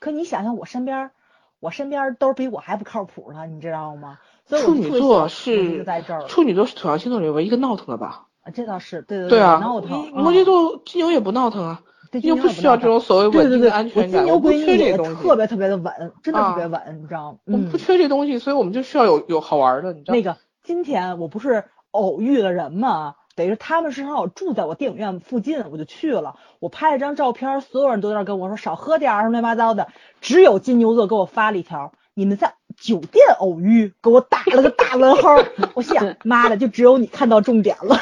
[0.00, 1.12] 可你想想，我身边
[1.60, 4.18] 我身边都是比我还不靠谱的，你知道吗？
[4.58, 5.84] 处女座是
[6.28, 8.26] 处女座是土象星座里唯一一个闹腾的吧？
[8.42, 10.10] 啊，这倒是，对对对啊，闹腾。
[10.12, 11.82] 摩羯座金牛也不闹腾啊，
[12.22, 14.26] 又不需要这种所谓稳定的安全感。
[14.26, 17.38] 我不缺这东西，特别特别的稳，真的特别稳，你知道吗？
[17.44, 26.36] 我们不缺这东西，所以我们就需要有有好玩的，你知道那个今天我不是偶遇了人嘛，等于他们是让我住在我电影院附近，我就去了。
[26.60, 29.88] 我拍了张照片，所有人都在那跟我说少喝点儿什么乱七八糟的，
[30.22, 31.92] 只有金牛座给我发了一条。
[32.20, 35.42] 你们在酒店偶遇，给我打了个大问号。
[35.72, 37.98] 我想，妈的，就只有你看到重点了，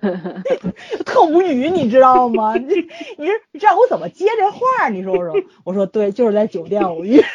[1.04, 2.54] 特无语，你知道吗？
[2.56, 2.64] 你
[3.18, 4.88] 你你让我怎么接这话？
[4.88, 5.34] 你说说。
[5.62, 7.22] 我说对，就是在酒店偶遇。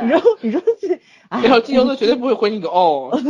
[0.00, 0.98] 你说你说这，
[1.30, 3.10] 然后金牛座绝对不会回你个哦。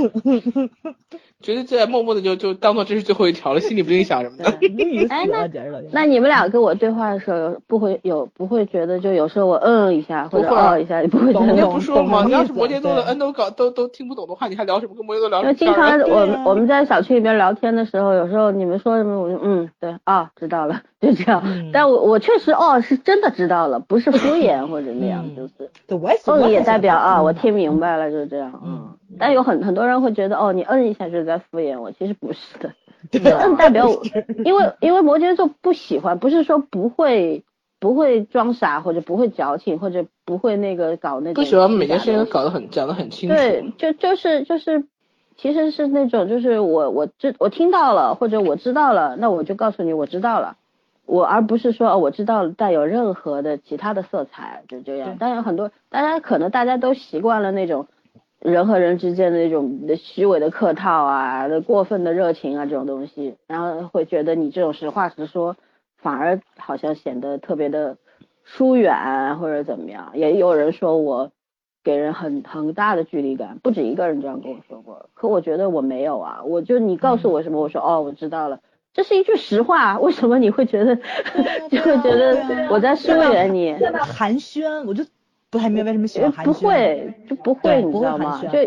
[1.42, 4.44] 绝对在默默的就就当做这是最后一条了，心里不定想什么的。
[5.10, 5.46] 哎，那
[5.92, 11.46] 那你们俩跟我对话的时候，不会有不会觉得就有时候我嗯一下或者哦一下，你不会觉得？
[11.46, 12.24] 人家不说吗？
[12.24, 14.94] 你要是摩羯座的嗯都搞都都听不懂的话，你还聊什么？
[14.96, 15.54] 跟摩羯座聊什么？
[15.54, 21.42] 经常我我们在小区里边聊天的时候，有时候你们说什么，我就嗯对啊知道了， 就这样。
[21.72, 25.52] 但我我确实哦是真的知道了，不是敷衍或者那样，就是。
[25.86, 28.60] 对，我也嗯也代表啊我听明白了，就是这样。
[28.64, 28.96] 嗯。
[29.18, 32.72] 但有很很多人会觉得，哦，你摁一下就是在敷衍我，其实不是的，
[33.38, 34.02] 摁代表我，
[34.44, 37.44] 因为 因为摩羯座不喜欢，不是说不会
[37.78, 44.84] 不会装傻或者不会矫情或者不会那个搞那种，不喜欢每件事情都搞得很讲得很清楚，对，就就是就是，
[45.36, 50.56] 其实是那种就是我我知我听到了或者我知道了，那我就告诉你我知道了，
[51.06, 55.16] 我而不是说哦我知道带有任何的其他的色彩，就这样。
[55.18, 57.86] 当然很多大家可能大家都习惯了那种。
[58.38, 65.56] 人和人之间的那种的虚伪的客套啊，的过分的热情啊，这种东西，然后会觉得你这种实话实说，
[65.96, 67.96] 反而好像显得特别的
[68.44, 70.12] 疏远或者怎么样。
[70.14, 71.32] 也有人说我
[71.82, 75.08] 给人很很大的距离感，不止一个人这样跟我说过。
[75.14, 78.60] 可我觉得我没有啊，我就你告诉我什么，我说哦，我知道了，
[78.96, 80.00] 这是一句实话。
[80.00, 80.96] 为什么你会觉得
[81.70, 83.76] 就会觉得我在疏远你？
[84.00, 85.04] 寒暄，我就。
[85.48, 88.42] 不太明白为什么喜欢寒暄，不会就不会，你知道吗？
[88.52, 88.58] 就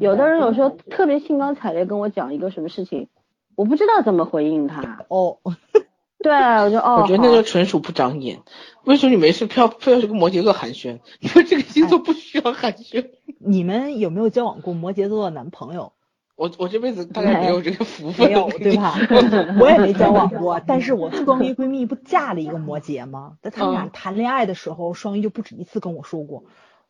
[0.00, 3.08] 有的人有时候特别兴高采烈跟我讲一个什么事情，
[3.54, 5.04] 我不知道怎么回应他。
[5.08, 5.38] 哦，
[6.20, 6.98] 对，我就哦。
[7.00, 8.40] 我觉得那个纯属不长眼。
[8.84, 10.98] 为什么你没事非要非要去跟摩羯座寒暄？
[11.20, 13.10] 你说这个星座不需要寒暄。
[13.38, 15.92] 你们有没有交往过摩羯座的男朋友？
[16.36, 18.94] 我我这辈子大概没有这个福分，没有对吧？
[19.60, 23.34] 我也没交往过，但是我双鱼闺蜜不嫁了一个摩羯吗？
[23.40, 26.42] 在他们俩谈恋爱的时候，双鱼就不止一次跟我说过，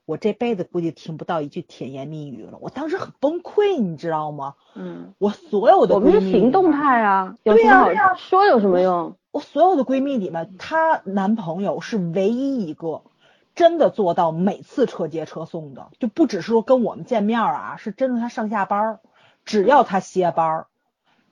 [0.07, 2.57] 我这辈子估计听不到一句甜言蜜语了。
[2.63, 4.55] 我当时很崩溃，你知道吗？
[4.75, 5.13] 嗯。
[5.19, 9.17] 我所有的我们是行动派啊，对呀，说有什么用？
[9.31, 13.03] 我所有的闺蜜里面，她男朋友是唯一一个
[13.55, 19.01] 真的做到每次车接车送的，就不只是说跟我们见面啊，是真的他上下班。
[19.45, 20.67] 只要他歇班儿，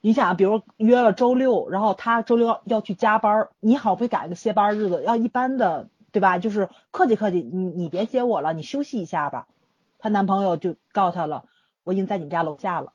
[0.00, 6.38] 你想，比如约了周六，然后他周六要去加班，你好不会改个歇班日子，要一般的，对吧？
[6.38, 9.46] 就是客气客气，你你别接我了，你休息一下吧。
[9.98, 11.44] 她男朋友就告诉她了，
[11.84, 12.92] 我已经在你们家楼下了，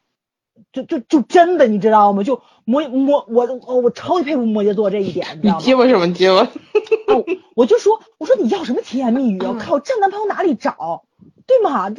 [0.72, 2.24] 就就就真的，你知道吗？
[2.24, 5.60] 就摩摩我我我超级佩服摩羯座这一点，你知道吗？
[5.60, 6.48] 你接我什么接我？
[7.56, 9.56] 我就说，我说你要什么甜言蜜语啊？
[9.60, 11.06] 靠，这男朋友哪里找？
[11.48, 11.90] 对吗？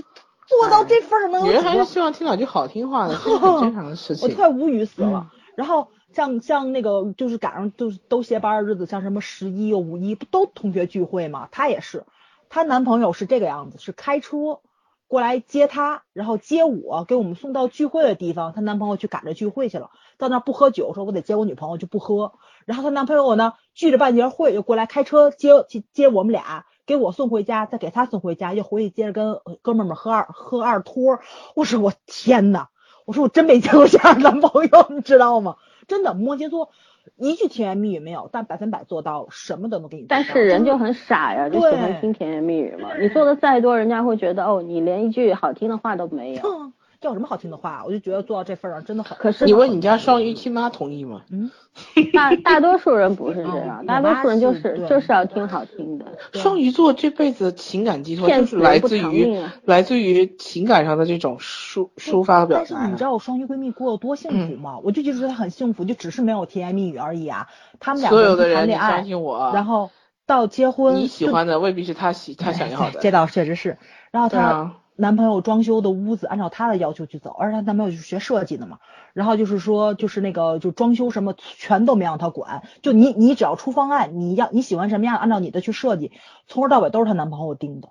[0.49, 1.45] 做到这份儿能？
[1.45, 4.29] 女人还是希望听两句好听话的，是很正常的事 情。
[4.29, 5.31] 我快无语死了。
[5.55, 11.49] 然后像像那个就是赶上就是都歇班的日子，像什么十一、五一不都同学聚会吗？
[11.51, 12.05] 她也是，
[12.49, 14.61] 她男朋友是这个样子，是开车
[15.07, 18.53] 过来接她，然后接我给我们送到聚会的地方。
[18.53, 22.33] 她男朋友去赶着聚会去了，到那不喝酒，说我得接我女朋友就不喝。
[22.65, 26.65] 然后她男朋友呢聚着半截会就过来开车接接接我们俩。
[26.89, 31.21] 给我送回家，再给他送回家，又回去接着跟哥们们喝二喝二托。
[31.55, 32.69] 我说我天呐，
[33.05, 35.57] 我说我真没见过这样的男朋友，你知道吗？
[35.87, 36.71] 真的摩羯座
[37.17, 40.07] 一句甜言蜜语没有，但百分百做到什么都能给你。
[40.09, 42.97] 但是人就很傻呀，就喜欢听甜言蜜语嘛。
[42.99, 46.43] 你做的再多，人家会觉得哦，你连一句好听的话都没有。
[46.43, 47.85] 哼，要什么好听的话？
[47.87, 49.17] 我就觉得做到这份儿上真的很。
[49.19, 51.23] 可是你问你家双鱼亲妈同意吗？
[51.31, 51.51] 嗯，
[52.13, 56.07] 大大多数人不是这样，嗯大多数人就是就是要听好听的。
[56.33, 62.67] 双鱼座这辈子情感寄托就是来自于来自于情感上的这种抒抒发和表达。
[62.71, 64.79] 但是你知道我双鱼闺蜜过得多幸福吗？
[64.83, 67.47] 我就觉得她很幸福，就只是没有甜言蜜语而已啊。
[67.79, 69.91] 他们俩所个人有的人，你谈恋爱相，信我啊，然后
[70.27, 72.99] 到结婚，你喜欢的未必是他喜他 想要的。
[73.01, 73.79] 这倒确实是。
[74.11, 78.81] 然后她对啊男朋友装修的屋子按照他的要求去走，而且她男朋友是学设计的嘛，
[79.13, 86.11] 然后就是说就是那个就装修什么全都没让她管，就你你只要出方案，你要你喜欢什么样，按照你的去设计，
[86.49, 87.91] 从头到尾都是她男朋友定的。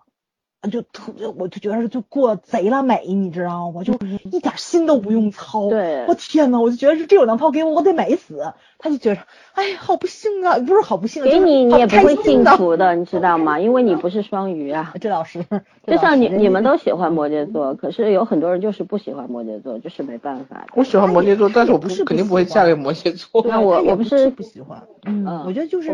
[0.71, 3.84] 就特我就觉得就过贼拉美，你知道吗？
[3.84, 3.93] 就
[4.31, 5.69] 一点心都不用操。
[5.69, 8.53] 对我天呐，我就觉得是这种男朋友给我，我得美死。
[8.79, 9.21] 他就觉得，
[9.53, 12.15] 哎，好不幸啊，不是好不幸啊，给你你也不会。
[12.17, 13.59] 幸福的，你知道吗？
[13.59, 14.93] 因为你不是双鱼啊。
[15.01, 15.43] 这倒是，
[15.85, 20.65] 就像你你们都喜欢摩羯座，可是有很多人就是不喜欢摩羯座，就是没办法。
[20.75, 23.43] 我喜欢摩羯座，但是我不不是肯定不会嫁给摩羯座。
[23.47, 25.91] 那我我不是不喜欢，嗯，嗯我觉得就是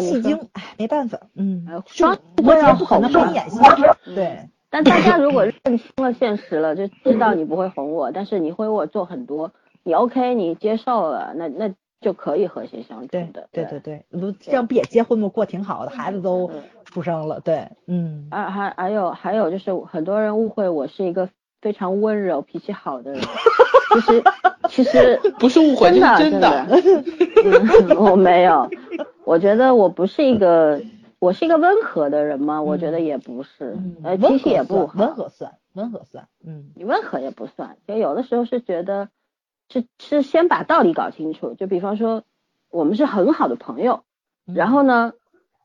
[0.00, 3.58] 戏精，哎，没办法，嗯哎，双双摩羯不可能双给你演戏，
[4.14, 9.52] 对，但大家如果认清了现实了，就知道你不会哄我，但是你会为我做很多，
[9.82, 13.48] 你 OK，你接受了，那那就可以和谐相处对的。
[13.52, 15.28] 对对对，不这样不也结婚吗？
[15.28, 21.28] 过挺好的，孩子都嗯出生了，对，嗯，啊，还还有还有就是很多人误会我是一个
[21.62, 23.22] 非常温柔、脾气好的人，
[23.94, 24.24] 其实
[24.68, 26.66] 其实 不是误会，真的真的，
[27.88, 28.68] 嗯，我没有，
[29.24, 30.82] 我觉得我不是一个，
[31.20, 32.60] 我是一个温和的人吗？
[32.60, 36.72] 我觉得也不是，呃，脾气也不好，嗯温和算，温和算，嗯。
[36.74, 39.08] 你温和也不算，就有的时候是觉得
[39.70, 42.24] 是是先把道理搞清楚，就比方说
[42.72, 44.02] 我们是很好的朋友，
[44.48, 44.56] 嗯。
[44.56, 45.12] 然后呢，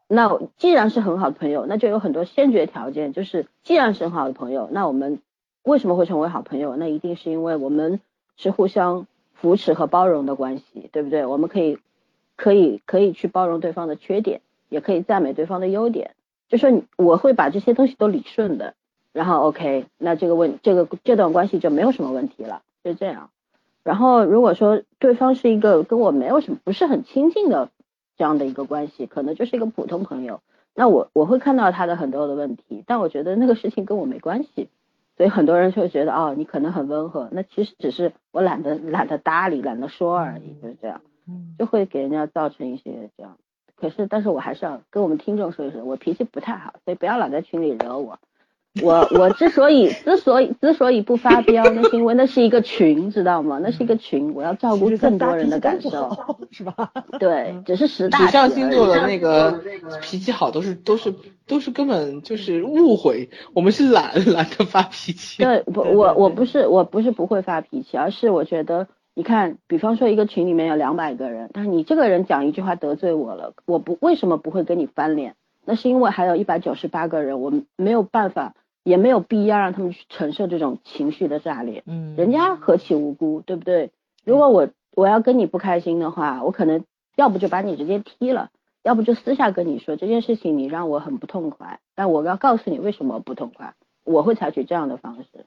[0.08, 5.20] 那既然是很好的朋友，那就有很多先决条件，就是既然是很好的朋友，那我们
[5.68, 6.76] 为什么会成为好朋友？
[6.78, 8.00] 那一定是因为我们
[8.38, 11.26] 是互相扶持和包容的关系，对不对？
[11.26, 11.78] 我们可以
[12.36, 16.16] 可以可以去包容对方的缺点，也可以赞美对方的优点，
[16.48, 18.76] 就说我会把这些东西都理顺的，
[19.12, 23.30] 然后 OK，那这个问这个这段关系就没有什么问题了，就这样。
[23.84, 27.70] 然后如果说对方是一个跟我没有什么不是很亲近的
[28.18, 30.42] 这样的一个关系，可能就是一个普通朋友，
[30.76, 34.70] 那我我会看到他的很多的问题，但我觉得那个事情跟我没关系，
[35.18, 43.38] 所以很多人就会觉得哦，你可能很温和，那其实只是我懒得懒得搭理，懒得说而已，就是这样，嗯就会给人家造成一些这样。
[43.76, 48.20] 可是，但是我还是要跟我们听众说一声，我脾气不太好，所以不要老在群里惹我。
[48.82, 53.60] 我我之所以 之所以之所以不发飙，那是因为那是一个群，知道吗？
[53.62, 56.92] 那是一个群，我要照顾更多人的感受。，是吧？
[57.20, 59.62] 对，只是识大水体而已象星座的那个
[60.02, 61.14] 脾气好，都是都是
[61.46, 65.44] 都是根本就是误会，我们是懒懒得发脾气。
[65.44, 75.36] 对，不，我我不是我不是不会发脾气，而是我觉得，你看，比方说一个群里面有两百个人，但是你这个人讲一句话得罪我了，我不为什么不会跟你翻脸？
[75.66, 78.54] 那是因为还有一百九十八个人，我没有办法，
[78.88, 81.84] 也没有必要让他们去承受这种情绪的炸裂。
[81.86, 83.92] 嗯，人家何其无辜，对不对？
[84.24, 86.86] 如果我我要跟你不开心的话，我可能
[87.18, 88.50] 要不就把你直接踢了，
[88.84, 93.74] 要不就私下跟你说这件事情你让我很不痛快，但我要告诉你为什么不痛快，
[94.06, 95.46] 我会采取这样的方式，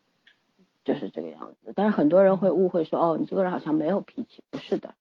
[0.84, 1.72] 就是这个样子。
[1.74, 4.94] 但是很多人会误会说，哦，你这个人好像没有脾气，不是的，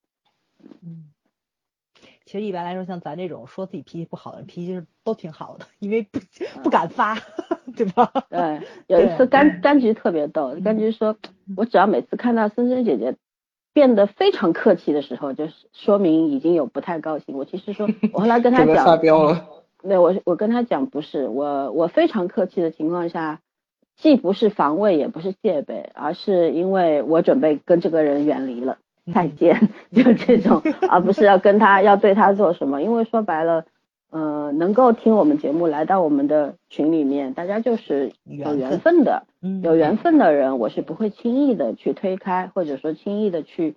[0.81, 1.09] 嗯，
[2.29, 6.19] 其实一般来说，像咱这种说自己脾气不好的人，脾气是都挺好的，因为不
[6.61, 7.17] 不敢发，
[7.75, 8.13] 对吧？
[8.29, 11.17] 对，有一次对柑柑橘特别逗，柑橘说，
[11.57, 13.15] 我只要每次看到森森姐姐
[13.73, 17.35] 变得非常客气的时候，就是说明已经有不太高兴。
[17.35, 19.47] 我其实说，我后来跟她 准备发，飙了。
[19.81, 23.39] 对我我跟他讲不是，我我非常客气的情况下，
[23.97, 28.77] 既不是防卫，也不是戒备，而是因为我准备跟这个人远离了。
[29.13, 32.81] 再见， 就这种， 而不是要跟他要对他做什么。
[32.81, 33.65] 因为说白了，
[34.11, 43.75] 呃，能够听我们节目来到我们的群里面，大家就是有缘缘分的，嗯，有缘分的人，我是不会轻易的去推开，或者说轻易的去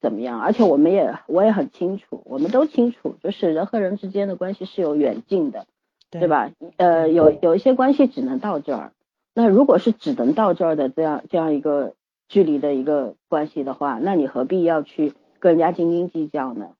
[0.00, 0.40] 怎么样。
[0.40, 5.66] 而且我们也我也很清楚，我们都清楚，就是人和人之间的关系是有远近的，
[6.10, 6.28] 对对？
[6.28, 6.50] 吧？
[6.76, 8.92] 呃，有有一些关系只能到这儿，
[9.34, 11.92] 那如果是只能到这儿的这样这样一个
[12.28, 16.70] 距离的一个关系的话，那你何必要去跟人家斤斤计较呢？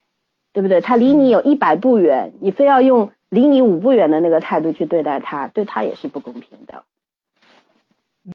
[0.52, 0.80] 对不对？
[0.80, 6.84] 他离你有一百步远，你非要用离你五步远的那个态度去对待他，对他也是不公平的，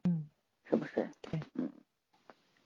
[0.04, 0.26] 嗯，
[0.70, 1.10] 是不是？
[1.22, 1.70] 对，嗯。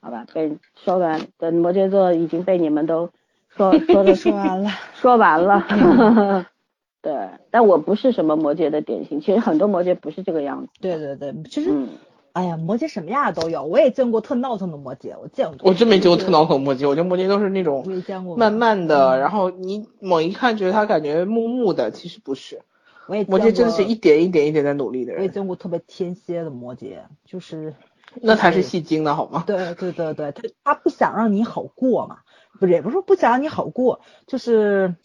[0.02, 3.10] 好吧，被说完等摩羯座已经被你们都
[3.50, 6.46] 说说的 说完了，说完了。
[7.02, 10.72] 对，但我不是什么摩羯的典型，其实很多摩羯不是这个样子。
[10.82, 11.90] 对对对，其实，嗯，
[12.36, 15.70] 哎呀，摩羯什么样的都有，我也见过特闹腾的摩羯，我见过。
[15.70, 17.88] 我真没见过特闹腾的摩羯，我觉得摩羯都是那种
[18.36, 22.60] 慢慢的，然后你猛一看觉得他感觉木木的，其实不是。
[23.08, 27.74] 我也摩羯真的是一点一点一点在努力的人我也，见过特别天蝎的摩羯，就是
[28.22, 29.46] 那才是戏精呢，好吗？
[29.48, 32.18] 对对对对，他他不想让你好过嘛，
[32.60, 34.96] 不是也不是说不想让你好过，就是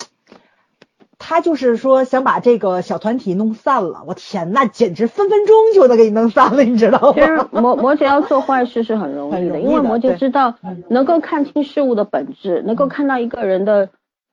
[1.20, 4.02] 他就是说想把这个小团体弄散了。
[4.06, 7.48] 我天，那简直分分钟就能给你弄散了，你知道其实吗？
[7.52, 10.54] 摩摩羯要做坏事是很容易的，易的因为摩羯对知道
[10.88, 13.90] 能够看清事物的本质，能够看到一个人的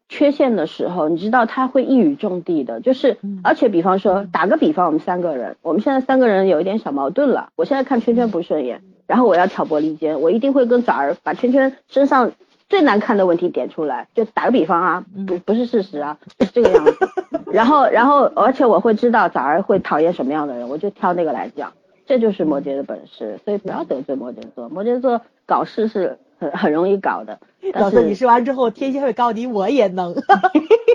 [0.09, 2.79] 缺陷的时候，你知道他会一语中的的。
[2.79, 7.49] 就是嗯，而且比方说，打个比方，我们三个人，我们现在三个人有一点小矛盾了。
[7.57, 12.31] 我现在看圈圈不顺眼，然后我要挑拨离间，我一定会跟枣儿把圈圈身上
[12.69, 14.07] 最难看的问题点出来。
[14.13, 16.93] 就打个比方啊，不不是事实啊，是这个样子。
[17.51, 21.73] 然后然后而且我会知道枣儿会讨厌什么样的人，我就挑那个来讲。
[22.05, 24.69] 这就是摩羯的本事，所以不要得罪摩羯座。
[24.69, 27.37] 摩羯座搞事是很很容易搞的，
[27.73, 30.15] 但老师，你是说完之后，天蝎会告你我也能。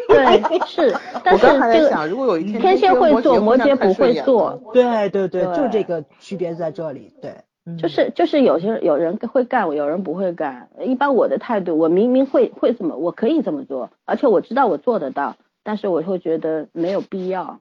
[0.09, 7.13] 对是，但是我刚才在这个想，如果有一天天蝎会做，摩羯羯不会做，对对对，就这个区别在这里。
[7.21, 7.45] 对，嗯
[7.79, 10.69] 就是就是有些有人会干，有人不会干。
[10.81, 17.61] 一般我的态度，我明明会会怎么，我可以这么做，而且我知道我做得到，但是我会觉得没有必要，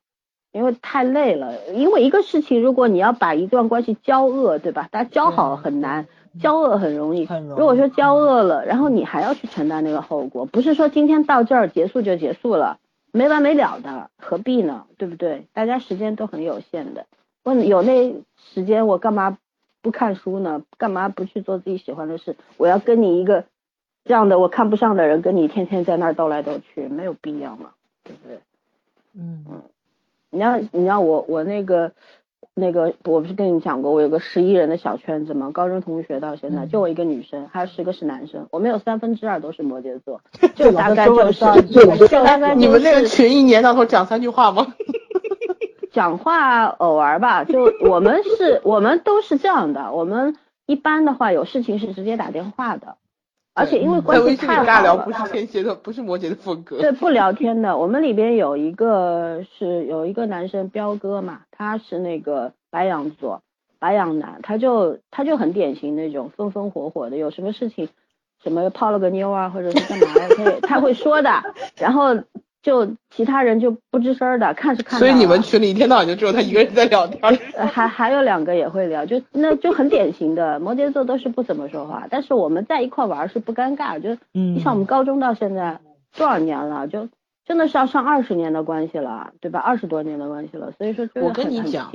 [0.52, 1.54] 因为太累了。
[1.74, 4.88] 因为一个事情，如果你要把一段关系交恶，对吧？
[4.92, 6.08] 大家交好很难，
[6.40, 7.28] 交恶很容易。
[7.28, 12.80] 很容易如果说交恶了，然后你还要去承担那个后果，不是说今天到这儿结束就结束了，
[13.12, 14.86] 没完没了的，何必呢？
[14.98, 15.46] 对不对？
[15.54, 17.06] 大家时间都很有限的，
[17.44, 18.16] 问有那
[18.54, 19.38] 时间我干嘛
[19.82, 20.62] 不看书呢？
[20.78, 22.36] 干嘛不去做自己喜欢的事？
[22.58, 23.46] 我要跟你一个
[24.06, 27.72] 这样的我看不上的人，跟你天天在那儿斗来斗去，没有必要嘛，
[28.04, 28.40] 对不对？
[29.14, 29.46] 嗯
[30.30, 31.92] 你要你要我我那个
[32.54, 35.52] 那个，我不是跟你讲过，我有个十一人的小圈子嘛？
[35.52, 40.22] 高中同学到现在嗯就我一个女生，还有十个是男生，我们有三分之二都是摩羯座，
[40.56, 41.46] 就大概就是
[42.56, 44.74] 你们那个群一年到头讲三句话吗？
[45.92, 49.92] 讲话偶尔吧，就我们是， 我们都是这样的。
[49.92, 50.36] 我们
[50.66, 52.96] 一般的话有事情是直接打电话的，
[53.54, 56.78] 而且因为关系微信里太好了尬聊不，是天蝎的，不是摩羯的风格。
[56.78, 57.78] 对，不聊天的。
[57.78, 63.44] 我们里边有一个是有一个男生彪哥嘛，他是那个白羊座，
[63.78, 67.90] 白羊男，他就他就很典型那种风风火火的，有什么事情
[68.42, 71.30] 什么泡了个妞啊，或者是干嘛呀，他也他会说的，
[71.76, 72.16] 然后
[72.62, 75.00] 就其他人就不吱声儿的，看是看。
[75.00, 77.20] 所以你们群里一天到晚就只有他一个人在聊天
[77.68, 85.80] 还还有两个也会聊，就那就很典型的摩羯座都是不怎么说话，但是我们在一块玩儿是不尴尬，就嗯你像我们高中到现在
[86.16, 87.10] 多少年了，就
[87.46, 89.60] 真的是要上二十年的关系了，对吧？
[89.60, 91.92] 二十多年的关系了，所以说就是我跟你讲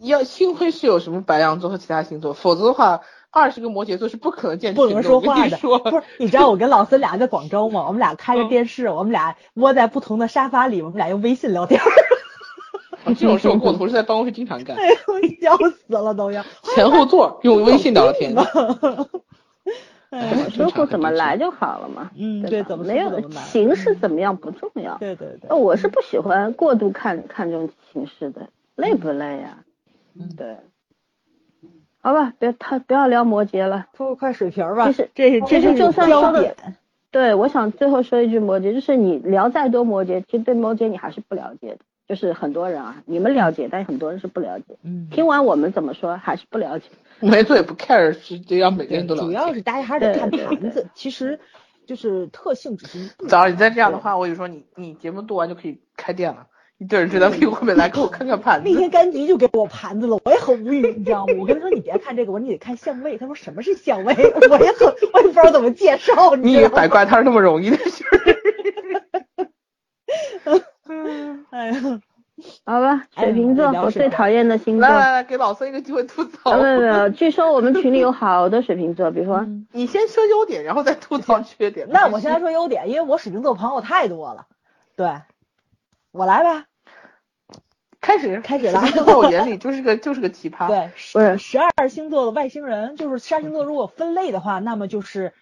[0.00, 3.00] 要幸亏是有什么白羊座和其他星座，否则的话，
[3.30, 6.02] 二十个摩羯座是不可能见不能说话的，不是？
[6.18, 7.84] 你知道我跟老孙俩在广州吗？
[7.86, 11.80] 我们俩开着电视，我们俩窝在不同的沙发里，我们俩用微信聊天，
[13.06, 14.96] 这种事我跟我同事在办公室经常干，哎呦，
[15.40, 16.44] 笑死了都要。
[16.74, 18.34] 前后座用微信聊天。
[20.10, 29.58] 哎怎么舒服怎么来就好了嘛，嗯，对对，怎么没有形式怎么样不重要，对对对呃，我是不喜欢过度看看重形式的，累不累呀、
[30.18, 30.56] 嗯对，
[32.00, 33.86] 好吧，别太不要聊摩羯了。
[33.92, 36.54] 拖快水瓶吧，其实这是这是其实就算说的焦点。
[37.10, 41.78] 对，我想最后说一句摩羯，就是你聊再多摩羯，其实对摩羯你还是不了解的。
[42.06, 44.78] 就是很多人啊，你们了解，但很多人是不了解。
[44.82, 46.86] 嗯，听完我们怎么说，还是不了解。
[47.20, 49.26] 没错也不 care，是得让每个人都了解。
[49.26, 51.38] 主要是大家还是得看盘子，其实
[51.84, 56.46] 就是特性只是早上你再这样的话，我就说你你节目录完就可以开店了，
[56.78, 58.70] 一堆人追到屁股后面来给我看看盘子。
[58.70, 61.34] 那天甘迪就给我盘子了，我也很无语，你知道吗？
[61.40, 63.18] 我跟他说你别看这个，我说你得看相位。
[63.18, 64.14] 他说什么是相位？
[64.14, 66.68] 我也很，我也不知道怎么介绍，你以为？
[66.68, 68.18] 摆挂摊儿那么容易的事儿？
[71.50, 72.00] 哎呀，
[72.64, 74.86] 好吧，哎水瓶座，我最讨厌的星座。
[74.86, 76.52] 来来来，给老孙一个机会吐槽。
[76.52, 81.88] 啊，没有没有，据说我们群里有好多水瓶座，比如说，你先说优点，然后再吐槽缺点。
[81.90, 84.46] 那我先来说优点，因为我水瓶座朋友太多了。
[84.94, 85.08] 对，
[86.12, 86.64] 我来吧。
[88.00, 90.68] 开始开始了在我眼里就是个就是个奇葩。
[90.68, 95.32] 对，不是十二星座的外星人，就是十二星座如果分类的话，那么就是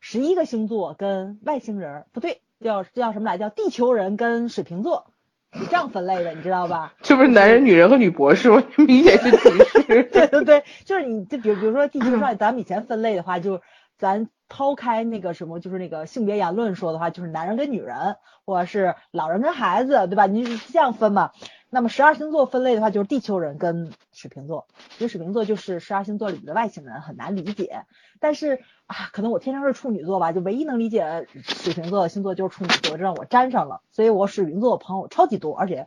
[0.00, 3.38] 十一个星座跟外星人，不对，叫叫什么来？
[3.38, 5.10] 叫地球人跟水瓶座，
[5.52, 6.94] 是这样分类的，你知道吧？
[7.02, 8.64] 这不是男人、女人和女博士吗？
[8.78, 10.02] 明显是歧视。
[10.10, 13.60] 对对对，就是你，就比如比如说地球上， 咱们以前分类的话，就
[13.98, 20.26] 咱抛开那个什么，就是那个性别言论说的话，就是男人跟女人，或者是老人跟孩子，对吧？
[20.26, 21.32] 你这样分嘛？
[21.68, 24.68] 那么十二星座分类的话，就是地球人跟水瓶座，
[24.98, 27.84] 因为水瓶座就是十二星座里的外星人，很难理解。
[28.20, 33.80] 但是啊，可能我天生是处女座吧，就唯一能理解水瓶座的星座就是处女座，这让我沾上了。
[33.90, 35.86] 所以我水瓶座的朋友超级多，而且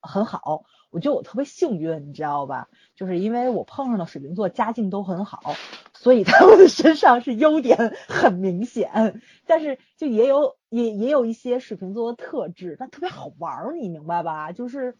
[0.00, 0.64] 很好。
[0.90, 2.68] 我觉得我特别幸运，你知道吧？
[2.94, 5.54] 就是因为我碰上的水瓶座家境都很好，
[6.00, 9.20] 所以他们的身上是优点很明显。
[9.46, 14.52] 但是就也有也也有一些水瓶座的特质，但特别好玩儿，你明白吧？
[14.52, 14.96] 就是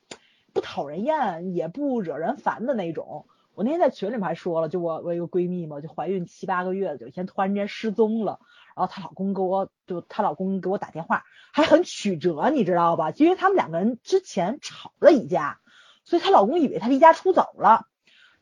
[0.52, 3.24] 不讨人厌，也不惹人烦的那种。
[3.55, 8.39] 我那天在群里面还说了，就我我一个闺蜜嘛，就怀孕七八个月，有一天突然间失踪了，
[8.77, 13.10] 然后她老公给我就她老公给我打电话，还很曲折，你知道吧？
[13.16, 15.60] 因为他们两个人之前吵了一架。
[16.05, 17.86] 所以她老公以为她离家出走了，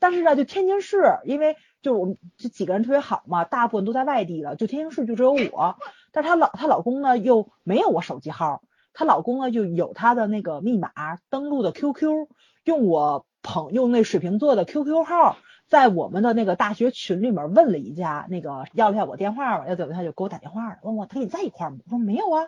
[0.01, 5.77] 但是呢，就天津市，因为就我们这几个人特别好嘛，大部分都在外地了，就天津市就只有我。
[6.13, 10.91] 但她老她老公呢又没有我手机号，她老公呢就有她的那个密码
[11.31, 12.29] 登录的 QQ，
[12.65, 15.37] 用我朋用那水瓶座的 QQ 号，
[15.69, 21.79] 在我们的那个大学群里面问了一下，那个要了下我电话嘛，要怎么他就给我打电话了问我他跟你在一块吗？
[21.85, 22.45] 我说没有啊，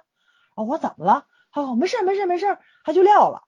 [0.56, 1.24] 哦我说怎么了？
[1.54, 3.42] 哦没事没事没事，他就撂了。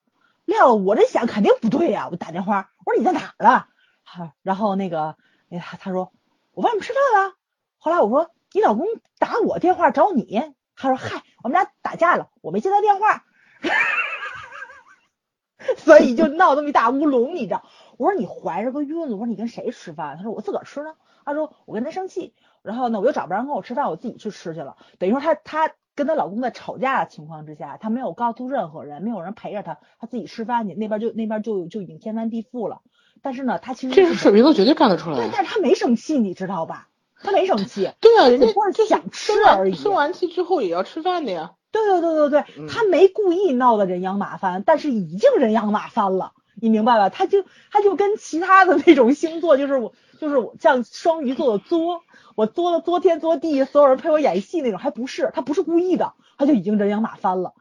[0.45, 3.69] 撂了，我这想肯定不对呀，我打电话，我说你在哪儿啊？
[4.03, 5.17] 好， 然后那个，
[5.53, 6.13] 哎他他说
[6.53, 7.35] 我外面吃饭了。
[7.79, 8.87] 后来我说你老公
[9.19, 10.43] 打我电话找你，
[10.77, 13.25] 他说嗨，我们俩打架了，我没接他电话，
[15.79, 17.65] 所以就闹这么一大乌龙，你知道？
[17.99, 20.17] 我说你怀着个孕了，我说你跟谁吃饭？
[20.17, 20.95] 他说我自个儿吃呢。
[21.25, 24.77] 他说我跟他生气，然后呢我又找不着人跟我吃饭，我自己去吃去了。
[24.99, 25.73] 等于说他他。
[25.95, 32.81] 跟她老公在吵架的情况之下，她没有告诉任何人，没有人陪着她，她自己吃饭去，那边就那边就就已经天翻地覆了。
[33.23, 35.17] 但是呢，他其实这是水瓶座绝对干得出来。
[35.17, 36.89] 对，但是他没生气，你知道吧？
[37.23, 37.91] 他没生气。
[38.01, 39.75] 对啊，人家就是想吃而已。
[39.75, 41.53] 生完气之后也要吃饭的呀。
[41.71, 47.09] 对对对对对，他没故意闹得人仰马翻，但是已经人仰马翻了，你明白吧？
[47.09, 52.03] 他就他就跟其他的那种星座，就是我就是我像双鱼座的作。
[52.35, 57.53] 我作了作天作地，所有人陪我演戏那种，还不是他不是故意的，他就已经人仰马翻了，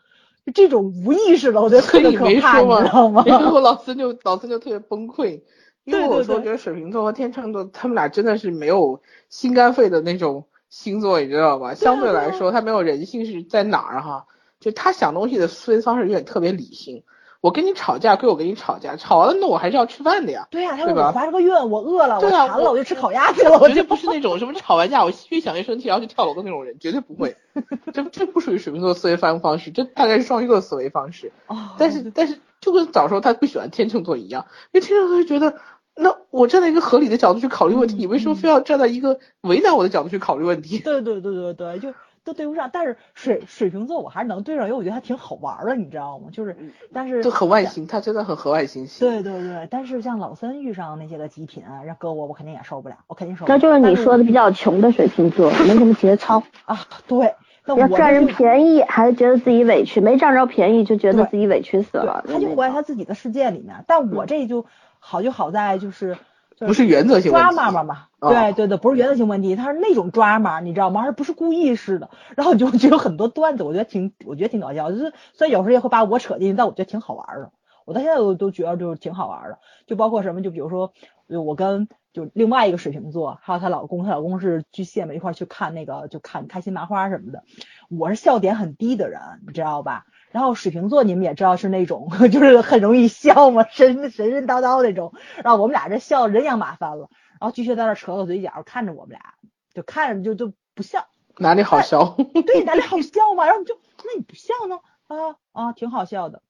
[0.46, 3.24] 就这种无意识的，我觉得特别可怕，你知道吗？
[3.28, 5.42] 然后老孙就老孙就特别崩溃，
[5.84, 11.76] 因为我说觉得水瓶座和天秤座他们俩真的是没有心肝肺的那种星座，你知道吧？
[11.76, 14.26] 相对来说，他没有人性是在哪儿哈？
[14.60, 17.04] 就他想东西的思维方式有点特别理性。
[17.42, 20.48] 我跟你吵架归我跟你吵架，吵完了那我还是要吃饭的呀。
[20.52, 23.58] 对呀，他说我发这个愿，我饿了，我馋了，我就吃烤鸭去了。
[23.58, 27.36] 我绝对不是那种什么吵完架我越想越生气，然后就跳楼的那种人，绝对不会。
[27.92, 31.32] 这这不属于水瓶座思维方方式，这大概是双鱼座思维方式。
[31.48, 31.72] 哦。
[31.80, 35.56] 但是但是就跟早说他不喜欢天秤座一样，因为天秤座就觉得，
[35.96, 40.78] 那我站在一个合理的角度去考虑问题，你为什么非要站在一个为难我的角度去考虑问题？
[40.78, 41.90] 对对对对对，就。
[42.24, 46.30] 都对不上，但是水水瓶座我还是能对上，因为我觉得他挺好玩的，你知道吗？
[46.32, 46.56] 就是，
[46.94, 49.00] 但是都很外星，他真的很和外星系。
[49.00, 53.56] 对对对，但是像老三遇上那些个极品，让搁我，我肯定也受不了，我肯定受不了。
[53.56, 56.80] 那就是你说的比较穷的水瓶座，没什么节操 啊。
[57.08, 57.34] 对，
[57.66, 62.24] 要占人便宜，还是觉得自己委屈；没占着便宜，就觉得自己委屈死了。
[62.28, 64.66] 他就活在他自己的世界里面，但我这就
[65.00, 66.18] 好就好在就是。
[66.66, 71.02] 不是原则性抓嘛嘛嘛，对对对，不是原则性问题，他是那种抓嘛，你知道吗？
[71.02, 72.10] 而不是故意似的。
[72.36, 77.52] 然后你就就有很多段子，我觉得挺，我觉得挺搞笑，就是虽然有时候也会把我扯进去，但我觉得挺好玩的。
[77.86, 80.94] 我到现在都都觉得就是挺好玩的，就包括什么，就比如说，
[81.28, 87.44] 我跟就另外一个水瓶座，还有她老公，她老公是巨蟹嘛，一块去看那个就看开心麻花什么的。
[87.90, 90.06] 我是笑点很低的人，你知道吧？
[90.32, 95.14] 然后水瓶座你们也知道是那种， 就是很容易笑嘛，神神神叨叨那种。
[95.44, 97.10] 然后我们俩这笑人仰马翻了。
[97.40, 99.34] 然后巨蟹在那扯扯嘴角，看着我们俩，
[99.74, 101.08] 就看着就就不笑。
[101.38, 102.16] 哪里好笑？
[102.46, 103.46] 对，哪里好笑嘛？
[103.46, 104.80] 然后你就那你不笑呢？
[105.08, 106.42] 啊啊，挺好笑的。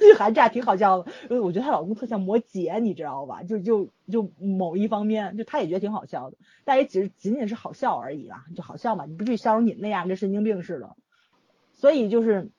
[0.00, 3.42] 日韩这挺好笑的，因为我觉得她老公特像摩羯，你知道吧？
[3.42, 10.96] 就就就某一方面，就她也觉得挺好笑的，但也只仅仅是好笑而已啦，就好笑嘛，你不至于笑成你那样，跟神经病似的。
[11.76, 12.50] 所以就是，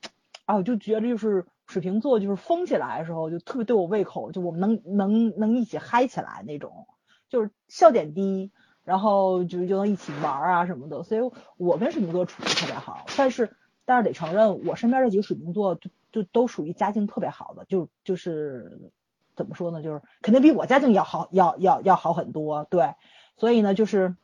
[0.45, 6.87] 啊，我就觉得就是水瓶座就是疯起来的时候就特别对我胃口，就我们能能能一起嗨起来那种，
[7.27, 8.51] 就是笑点低，
[8.83, 11.01] 然后就就能一起玩啊什么的。
[11.03, 11.21] 所以
[11.57, 18.91] 我跟水瓶座处的特别好，但是但是得承认，我身边这几个水瓶座就就都属于家境特别好的，就就是
[19.35, 22.65] 怎么说呢，就是肯定比我家境要好，要要要好很多。
[22.69, 22.93] 对，
[23.35, 24.15] 所以呢就是。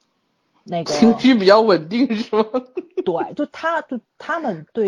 [0.63, 2.45] 那个情绪比较稳定是吗？
[3.03, 4.87] 对，就他，就他们对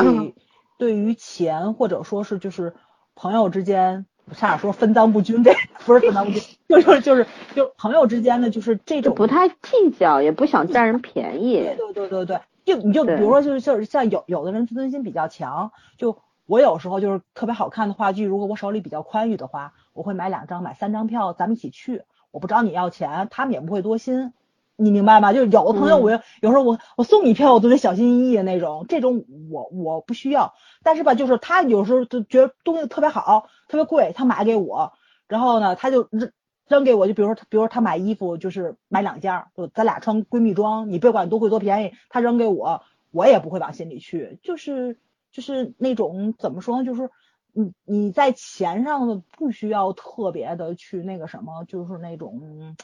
[0.78, 2.74] 对于钱或者说是就是
[3.16, 5.54] 朋友之间，差点说分赃不均，这
[5.86, 9.56] 不是分赃不均， 就是就是就朋友之间的就是这种不太计
[10.00, 11.54] 较，也不想占人便宜。
[11.56, 22.04] 对对对对对，就你就比如说就是就是像有有的人自尊心比较强，就我有时候就是特别好看的话剧，如果我手里比较宽裕的话，我会买两张买三张票，咱们一起去。
[22.32, 24.34] 我不找你要钱，他们也不会多心。
[24.78, 25.32] 你明白吗？
[25.32, 26.12] 就是有的朋友，我
[26.42, 28.86] 有时候我我送你票，我都得小心翼翼的那种。
[28.90, 30.54] 这种我我不需要，
[30.84, 34.92] 但是吧，就是他有时候就觉得东西特别好，特别贵，他买给我，
[35.28, 36.32] 然后呢，他就扔
[36.68, 42.82] 扔给我，就比如说，比如说他买衣服，就是买两件，就咱俩穿闺蜜装，你别管多贵多便宜，他扔给我，
[43.12, 44.40] 我也不会往心里去。
[44.44, 44.98] 就是
[45.32, 46.86] 就是那种怎么说呢？
[46.86, 47.10] 就是
[47.54, 52.76] 你你在钱上的不需要特别的去那个什么，就是那种。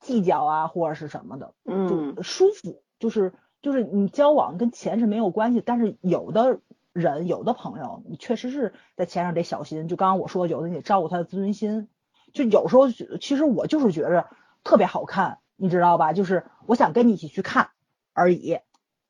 [0.00, 3.32] 计较啊，或者是什么的，嗯，舒服，就是
[3.62, 6.58] 就是你交往跟钱是没有关系，但是有的
[6.92, 9.86] 人有的朋友，你确实是在钱上得小心。
[9.86, 11.88] 就刚刚我说，有的你得照顾他的自尊心。
[12.32, 14.26] 就有时候，其实我就是觉着
[14.64, 16.12] 特别好看，你知道吧？
[16.12, 17.70] 就是我想跟你一起去看
[18.12, 18.58] 而已，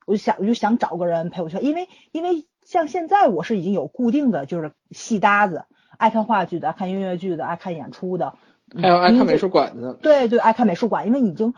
[0.06, 5.64] 我就想我就想找个人陪我去，因为因为像现在我是已经有固定的就是戏搭子，
[5.98, 8.36] 爱看话剧的，爱看音乐剧的，爱看演出的。
[8.80, 11.54] 还有爱看美术馆的，对对，爱看美术馆，因为已经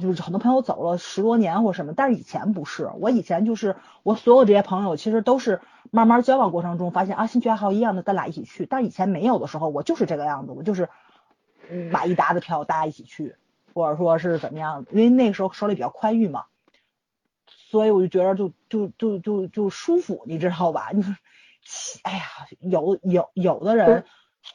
[0.00, 5.60] 就是很多朋友走了十多年或什么，但是以前不是，我以前就是我所有这些朋友其实都是
[5.90, 8.64] 慢慢交往过程中发现啊，兴趣爱好一样的，咱俩一起去。
[8.64, 10.88] 但是以前没有的时候，我就是这个样子，我就是
[11.90, 13.36] 买一沓子票，大家一起去，
[13.74, 16.44] 或者说是怎么样，因为那个时候手里比较宽裕嘛，
[17.46, 20.90] 所以我就觉得就就就就就舒服，你知道吧？
[20.94, 21.14] 你说，
[22.04, 22.22] 哎呀，
[22.60, 24.04] 有有有的人。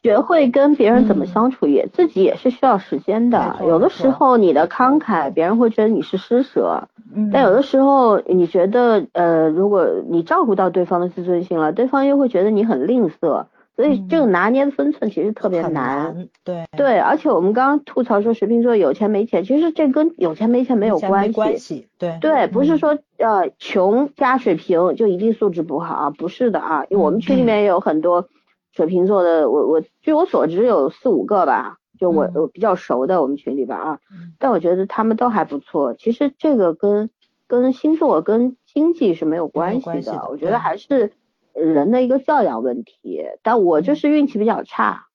[0.02, 3.58] 学会跟别人怎么相处，也自己也是需要时间的。
[3.62, 6.88] 有的时候你的慷慨，别人会觉得你是施舍；
[7.34, 13.46] 但有的时候你觉得，呃，如果你照顾到对方的自尊心了，对方又会觉得你很吝啬。
[13.76, 16.28] 所以这个拿捏的分寸其实特别难。
[16.44, 21.88] 对对，而且我们刚刚吐槽说水瓶座有钱没钱，其实这跟有钱没钱没有关系。
[21.98, 28.28] 对对，不是说呃穷加水瓶就一定素质不好，不是的啊，因为我们群里面也有很多。
[28.72, 34.00] 水瓶座的我我据我所知有四五个吧，就我我比较熟的我们群里边啊，
[34.38, 35.94] 但我觉得他们都还不错。
[35.94, 37.10] 其实这个跟
[37.48, 41.12] 跟星座跟经济是没有关系的，我觉得还是
[41.54, 43.26] 人的一个教养问题。
[43.44, 45.08] 但我就是运气比较差。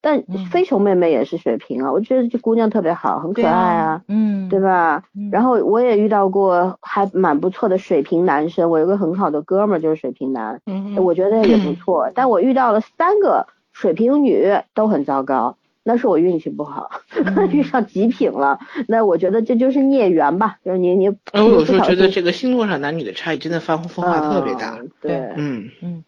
[0.00, 5.02] 但飞熊妹妹也是水瓶啊，我觉得这姑娘特别好，很可爱啊，嗯，对吧？
[5.30, 12.10] 然后我也遇到过还蛮不错的水瓶男生，我有个很好的哥们儿就是水瓶男，嗯，我觉得也不错。
[12.14, 16.90] 但我遇到了三个水瓶女都很糟糕，那是我运气不好，
[17.52, 18.58] 遇上极品了。
[18.88, 21.08] 那我觉得这就是孽缘吧，就是你你。
[21.08, 24.78] 我有时候觉得这个星座上男女的差异真的发分化特别大。
[25.00, 26.04] 对，嗯嗯。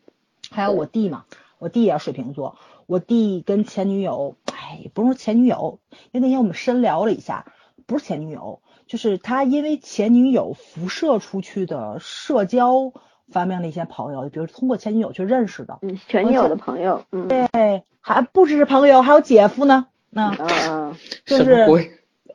[0.51, 1.24] 还有我弟嘛，
[1.59, 2.56] 我弟也是水瓶座。
[2.86, 5.80] 我弟跟前女友，哎，不是说前女友，
[6.12, 7.46] 因为那天我们深聊了一下，
[7.86, 12.92] 不是前女友，就是他因为前女友辐射出去的社交
[13.28, 20.94] 方面的一些朋友，比如通过前女友去认识的，嗯，前女友的朋友，嗯，对，还不只是朋友，还有姐夫呢，那，嗯，
[21.24, 21.66] 就是，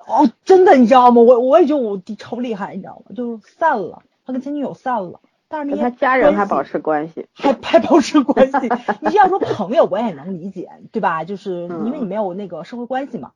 [0.07, 1.21] 哦，真的，你知道吗？
[1.21, 3.15] 我我也觉得我弟超厉害，你知道吗？
[3.15, 5.19] 就散了，他跟前女友散了。
[5.49, 8.69] 但是跟他家人还保持关系， 还还保持关系。
[9.01, 11.23] 你要说朋友，我也能理解，对吧？
[11.23, 13.31] 就是因为你没有那个社会关系嘛。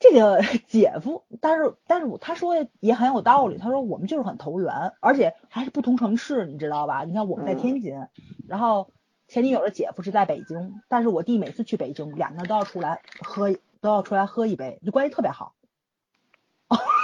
[0.00, 3.56] 这个 姐夫，但是但是我他说也很有道理。
[3.56, 7.04] 他说我们就是很投缘，而且还是不同城市，你知道吧？
[7.04, 8.06] 你看我们在天津，
[8.48, 8.90] 然后
[9.28, 15.54] 前女友的姐夫是在北京，但是我弟每次去北京，两个人都要出来喝，都要出来喝一杯，就关系特别好。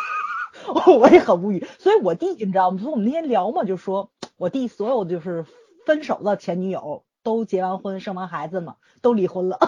[0.98, 2.78] 我也很无语，所以我弟你知道吗？
[2.78, 5.44] 所以我们那天聊嘛，就说我弟所有就是
[5.86, 9.58] 分手的前女友都结完婚生完孩子嘛，都离婚了。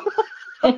[0.62, 0.70] 啊，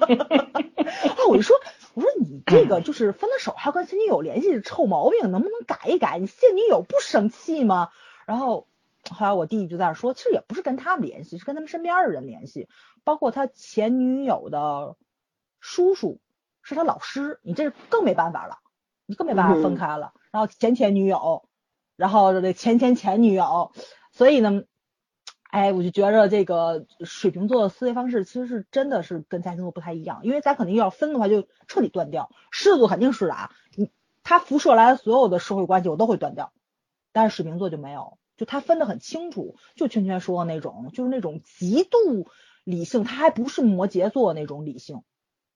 [1.29, 1.57] 我就说，
[1.93, 6.19] 我说你这个就是分了手还跟前女友联系，臭毛病，能不能改一改？
[6.19, 7.91] 你现女友不生气吗？
[8.25, 8.67] 然后
[9.11, 12.69] 后来我弟就在那说，其实也不是跟他们联系，是跟他们身边的人联系，
[13.05, 14.97] 包括他前女友的
[15.61, 16.19] 叔叔
[16.63, 18.59] 是他老师，你这更没办法了。
[19.07, 21.47] 你更没办法分开了，然后前前女友，
[21.97, 23.73] 然后这前前前女友，
[24.13, 24.65] 所以呢，
[25.51, 33.91] 哎，我就觉着这个水瓶座的思维方式其实是真的是跟咱星座不太一样，因为咱肯定要分的话就彻底断掉，狮子座肯定是的啊，你
[34.23, 36.53] 他辐射来的所有的社会关系我都会断掉，
[37.13, 42.27] 但是水瓶座就没有，就他分得很清楚，就圈圈说的那种，就是那种极度
[42.65, 45.03] 理性，他还不是摩羯座那种理性，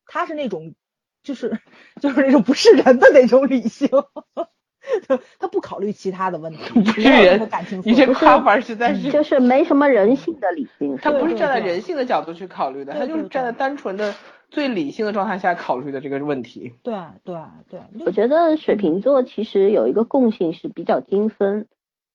[0.05, 0.75] 他是那种。
[1.23, 1.59] 就是
[2.01, 3.89] 就是那种不是人的那种理性，
[5.39, 14.15] 他不考虑其他的问题，不是人何感情，你这色夸法实在是，就是没什么人性的理性，他不是站在人性的角度去考虑的，他就是站在单纯的
[14.51, 16.73] 最理性的状态下考虑的这个问题。
[16.83, 17.37] 对对
[17.69, 21.67] 对，我觉得水瓶座其实有一个共性是比较精分，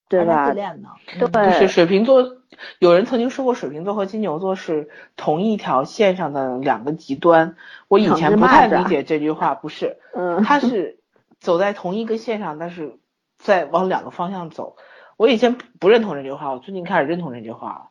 [0.08, 0.54] 对吧自？
[0.54, 2.36] 恋呢，对嗯就是水瓶座，
[2.78, 7.56] 有人曾经说过水瓶座和金牛座是同一条线上的两个极端。
[7.88, 10.98] 我以前不太理解这句话，不是，嗯，他是
[11.40, 12.98] 走在同一个线上，但是
[13.38, 14.76] 在往两个方向走。
[15.16, 17.88] 我以前不认同这句话，我最近开始认同这句话了。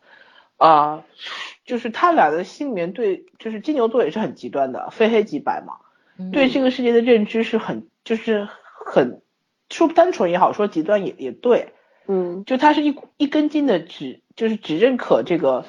[0.56, 1.04] 啊、
[1.66, 5.76] 就是他俩的心里面对，就是金牛座也是很极端的，非黑即白嘛。
[6.18, 8.48] 嗯对这个世界的认知是很，就是
[8.86, 9.22] 很
[9.70, 11.74] 说单纯也好，说极端也也对。
[12.08, 15.66] 嗯就他是一一根筋的只就是只认可这个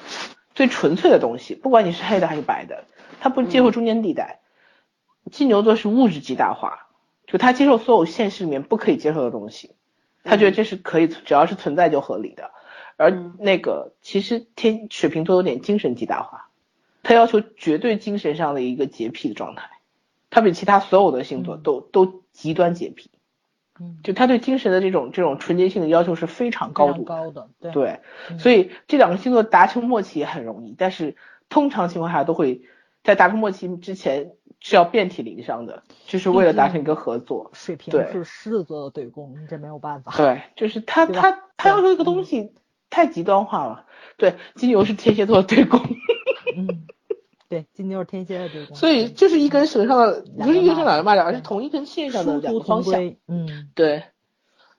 [0.53, 2.85] 最纯粹的东西，不管你是黑的还是白的，
[3.19, 4.39] 他不接受中间地带。
[5.31, 6.87] 金牛座是物质极大化，
[7.25, 9.71] 就他接受所有现实里面不可以接受的东西，
[10.23, 12.51] 他觉得这是可以，只要是存在就合理的。
[12.97, 16.49] 而嗯那个其实天水瓶座有点精神极大化，
[17.01, 19.69] 他要求绝对精神上的一个洁癖的状态，
[20.29, 23.09] 他比其他所有的星座嗯都、都极端洁癖。
[23.79, 27.99] 嗯就他对精神的这种这种纯洁性的要求是非常高度高的，对对，
[28.29, 31.15] 嗯所以这两个星座达成默契也很容易，但是
[31.49, 32.63] 通常情况下都会
[33.03, 34.31] 在达成默契之前
[34.61, 37.51] 是要遍体鳞伤的，就是为了达成一个合作。
[37.53, 40.13] 水瓶对是狮子座的对攻，这没有办法。
[40.15, 42.53] 对，就是他他他要求一个东西
[42.89, 43.85] 太极端化了。
[44.17, 45.81] 对，金牛是天蝎座的对攻，
[46.55, 46.87] 嗯，
[47.47, 52.93] 对，金牛是天蝎的对攻，所以就是一根绳上的，不是一根绳个两个蚂蚱，而是同一根线上的殊途两个方向。
[52.93, 53.19] 同归。
[53.27, 54.03] 嗯，对，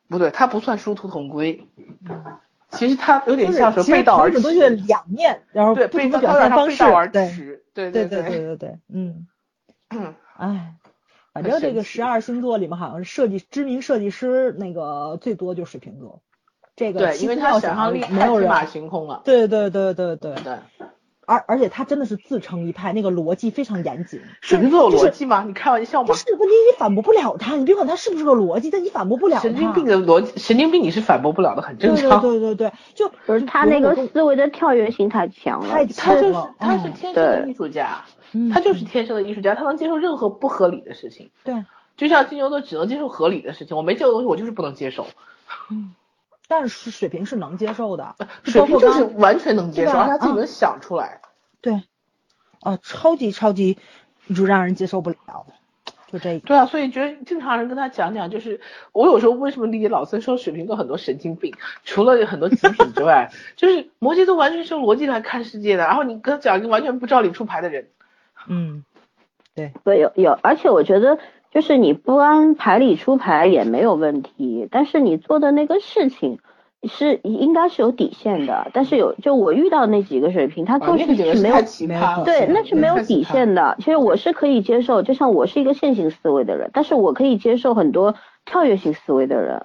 [0.08, 1.66] 不对，它不算殊途同归，
[2.08, 2.24] 嗯
[2.70, 4.40] 其实它有点像是背道而驰。
[4.40, 7.64] 东西的两面，然后对，不同的表现方式对驰。
[7.72, 9.26] 对对对对对对，嗯，
[9.90, 10.74] 嗯，哎。
[11.32, 16.22] 反正这个十二星座里面，好像是设计知名设计师那个最多就是水瓶座，
[16.76, 19.20] 这个对，因为七号它想象力没有人太天马行空了。
[19.22, 20.56] 对对对对对，对，
[21.26, 24.20] 而而且他真的是自成一派，那个逻辑非常严谨。
[24.40, 25.44] 水瓶座有就是逻辑吗？
[25.46, 26.14] 你开玩笑吗不？
[26.14, 29.42] 是问题，你反驳不了他，你别管他是不是个逻辑，但你反驳不了他。
[29.42, 32.20] 神经病的逻辑，神经病你是反驳不了的，很正对对常。
[32.22, 41.30] 对对对，就不是他那个思维的跳跃性太强了，太他就是他是嗯天生的艺术家，嗯他就是天生的艺术家，他能接受任何不合理的事情。
[41.42, 41.64] 对，
[41.96, 45.08] 就像金牛座只能接受合理的事情，我没接受的东西我就是不能接受。
[46.48, 48.14] 但是水瓶是能接受的，
[48.44, 51.20] 水瓶就是完全能接受，对吧嗯而且他自己能想出来。
[51.60, 51.82] 对，
[52.60, 53.78] 啊，超级超级
[54.34, 55.46] 就让人接受不了，
[56.10, 56.40] 就这个。
[56.40, 58.60] 对啊，所以觉得正常人跟他讲讲，就是
[58.92, 61.52] 我有时候为什么理解老孙说水瓶座很多神经病，
[61.84, 67.88] 除了很多极品之外， 就是摩羯座完全是用逻辑来看世界的，然后你跟他讲一个完全不照理出牌的人，
[68.46, 68.84] 嗯，
[69.54, 71.18] 对，对，有有，而且我觉得
[71.50, 76.38] 就是你不按牌理出牌也没有问题，但是你做的那个事情
[76.82, 78.70] 是应该是有底线的。
[78.74, 82.24] 但是有就我遇到那几个水平，他啊，做事情是太奇葩。
[82.24, 83.76] 对，那是没有底线的。
[83.78, 88.14] 其实我是可以接受，就像我是一个线性思维的人，但是我可以接受很多
[88.44, 89.64] 跳跃性思维的人，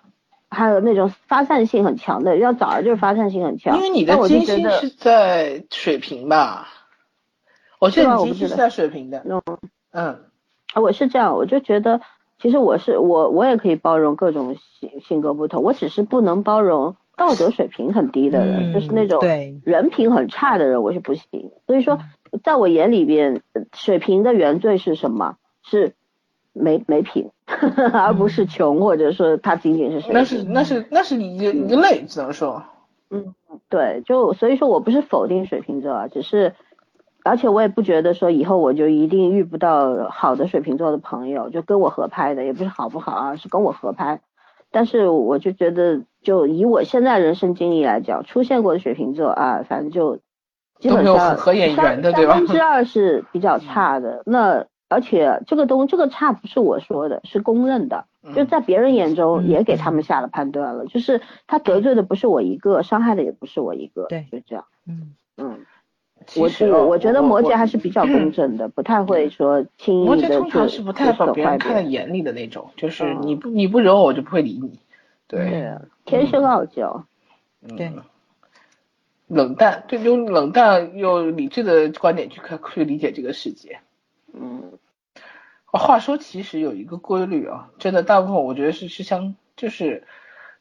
[0.50, 3.76] 还有那种发散性很强的，要早儿就是发散性很强。
[3.76, 6.70] 因为你的金星是在水平吧？
[7.80, 9.26] 我记对得你金星是在水平的。
[9.28, 9.42] 嗯。
[9.94, 10.20] 嗯，
[10.74, 12.02] 啊，我是这样，我就觉得，
[12.40, 19.20] 其实我是我我也可以包容各种性性格不同，我只是不能包容道德水平很低的人，就是那种
[19.64, 21.52] 人品很差的人，我是不行。
[21.68, 22.00] 所以说，
[22.44, 25.36] 在我眼里边，呃水平的原罪是什么？
[25.64, 25.94] 是
[26.54, 30.12] 没没品， 而不是穷，或者说他仅仅是。
[30.12, 32.64] 那是那是那是一个一个类，只能说。
[33.10, 33.36] 嗯，
[33.70, 36.56] 对，就所以说我不是否定水瓶座啊，只是，
[37.24, 44.22] 而且我也不觉得说以后我就一定遇不到好的水瓶座的朋友，就跟我合拍的，也不是好不好啊，是跟我合拍。
[44.72, 50.20] 但是我就觉得，就以我现在人生经历来讲，出现过的水瓶座啊，反正就
[50.80, 54.24] 基本上合眼缘的三对吧三分之二是比较差的。
[54.26, 58.06] 那而且这个东这个差不是我说的，是公认的。
[58.36, 64.66] 就在别人眼中嗯也给他们下了判断了，就是他得罪的不是我一个，伤害的也不是我一个，对就这样。
[64.88, 65.66] 嗯，嗯，
[66.36, 71.82] 我其实哦我我觉得摩羯还是比较公正的， 不太会说轻易的摩羯通常是不太把别人看在。
[71.82, 74.80] 眼里的那种，就是嗯你不你不惹我，我就不会理你。
[75.28, 75.76] 对，
[76.06, 77.06] 天生傲娇。
[77.62, 77.92] 嗯对，
[79.28, 83.80] 冷淡，对，用冷淡又理智的观点去看去理解这个世界。
[84.34, 84.64] 嗯
[85.66, 90.06] 话说，其实有一个规律啊，真的大部分我觉得是是相，就是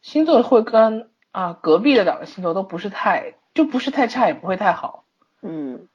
[0.03, 5.03] 星座会跟啊隔壁的两个星座都不是太，就不是太差，也不会太好。
[5.43, 5.87] 嗯，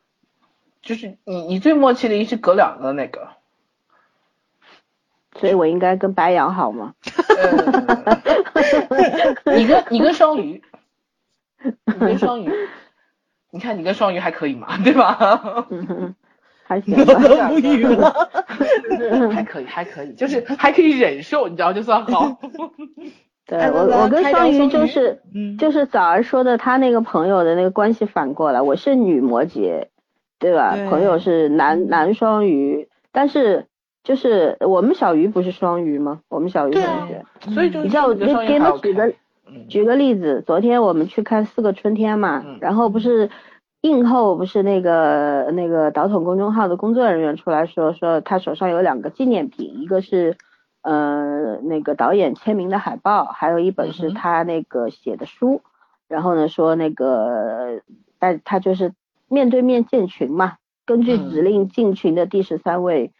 [0.81, 3.29] 就是你你最默契的一是隔两个那个，
[5.39, 6.93] 所以我应该跟白羊好吗？
[9.45, 10.63] 你跟你跟双鱼，
[11.85, 12.51] 你跟双鱼，
[13.51, 15.67] 你看你跟双鱼还可以嘛，对吧？
[16.67, 18.29] 还行吧，无语了。
[19.31, 22.39] 还可以，还可以，就是还可以忍受，你知道就算好。
[23.47, 25.21] 对我我跟双鱼就是，
[25.57, 29.87] 就是早儿说的他那个朋友的那个关系反过来，我是女摩羯，
[30.39, 30.75] 对吧？
[30.89, 33.65] 朋友是男男双鱼，但是
[34.03, 36.21] 就是我们小鱼不是双鱼吗？
[36.29, 39.13] 我们小鱼同学，所以就你知道，给给你举个
[39.69, 43.29] 举个例子，昨天我们去看四个春天嘛，然后不是。
[43.81, 50.37] 映后不是那个那个导筒公众号的工作人员出来说说他手上有两个纪念品，一个是
[50.85, 55.61] 呃那个导演签名的海报，还有一本是他那个写的书。
[56.07, 57.81] 然后呢说那个
[58.19, 58.93] 但他就是
[59.27, 63.11] 面对面建群嘛，根据指令进群的第十三位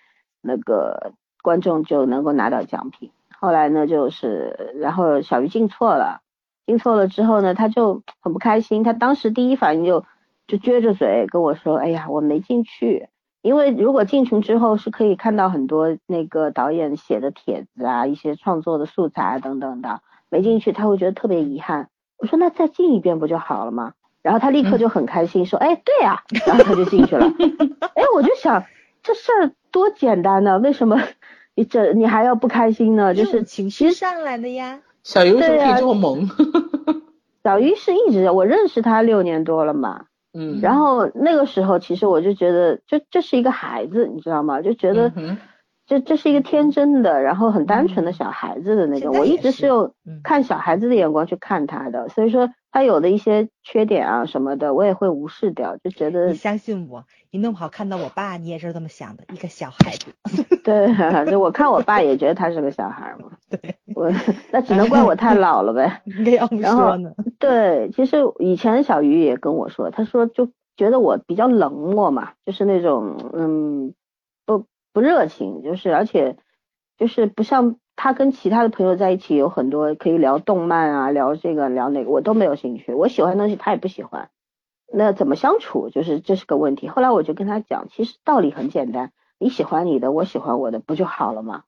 [0.42, 3.12] 那个观众就能够拿到奖品。
[3.38, 6.22] 后来呢就是然后小鱼进错了，
[6.66, 10.06] 进错了之后呢他就很不开心，他当时第一反应就。
[10.48, 13.10] 就撅着嘴跟我说：“哎呀，我没进去，
[13.46, 23.94] 因为如果进群之后是可以看到很多那个导演写的帖子啊，一些创作的素材啊等等的，没进去他会觉得特别遗憾。”我说：“那再进一遍不就好了吗？”
[24.24, 27.32] 然后他立刻就很开心说：“哎，对呀。”然后他就进去了。
[27.94, 28.64] 哎，我就想
[29.04, 31.00] 这事儿多简单呢，为什么
[31.54, 33.14] 你这你还要不开心呢？
[33.14, 34.80] 就是情绪上来的呀。
[35.04, 36.28] 小鱼为什么可以这么萌？
[37.46, 40.06] 小鱼是一直我认识他六年多了嘛。
[40.38, 44.62] 嗯，然后那个时候，其实我就觉得，这这是一个孩子，你知道吗？
[44.62, 45.14] 就觉得，
[45.88, 49.16] 这这是一个天真的，然后很单纯的小孩子的那种。
[49.16, 49.94] 我一直是用
[50.24, 56.28] 看小孩子的眼光去看他的，所以说他有的一些缺点啊什么的，我也会无视掉，就觉得。
[56.28, 60.14] 你相信我，你弄不好看到我爸，你也是这么想的，一个小孩子。
[60.62, 60.94] 对，
[61.32, 63.32] 就我看我爸也觉得他是个小孩嘛。
[63.50, 63.78] 对。
[63.96, 64.12] 我
[64.52, 66.02] 那只能怪我太老了呗。
[66.04, 67.14] 应该要说呢。
[67.40, 73.94] 对，其实以前小鱼也跟我说，他说就觉得我比较冷漠嘛，就是那种嗯
[74.46, 76.36] 不不热情，就是而且
[76.98, 82.94] 就是不像他跟其他的朋友在一起有很多可以聊动漫啊，聊这个聊那个，我都没有兴趣。
[82.94, 84.30] 我喜欢的东西他也不喜欢，
[84.92, 86.88] 那怎么相处就是这是个问题。
[86.88, 91.64] 后来我就跟他讲，其实道理很简单，你喜欢你的，我喜欢我的，不就好了吗？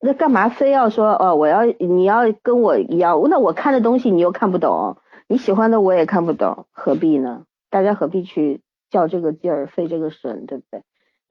[0.00, 1.34] 那干嘛非要说哦？
[1.34, 4.98] 我要你要跟我一样，那我看的东西你又看不懂，
[5.28, 7.44] 你喜欢的我也看不懂，何必呢？
[7.70, 8.60] 大家何必去
[8.90, 10.82] 较这个劲儿，费这个神，对不对？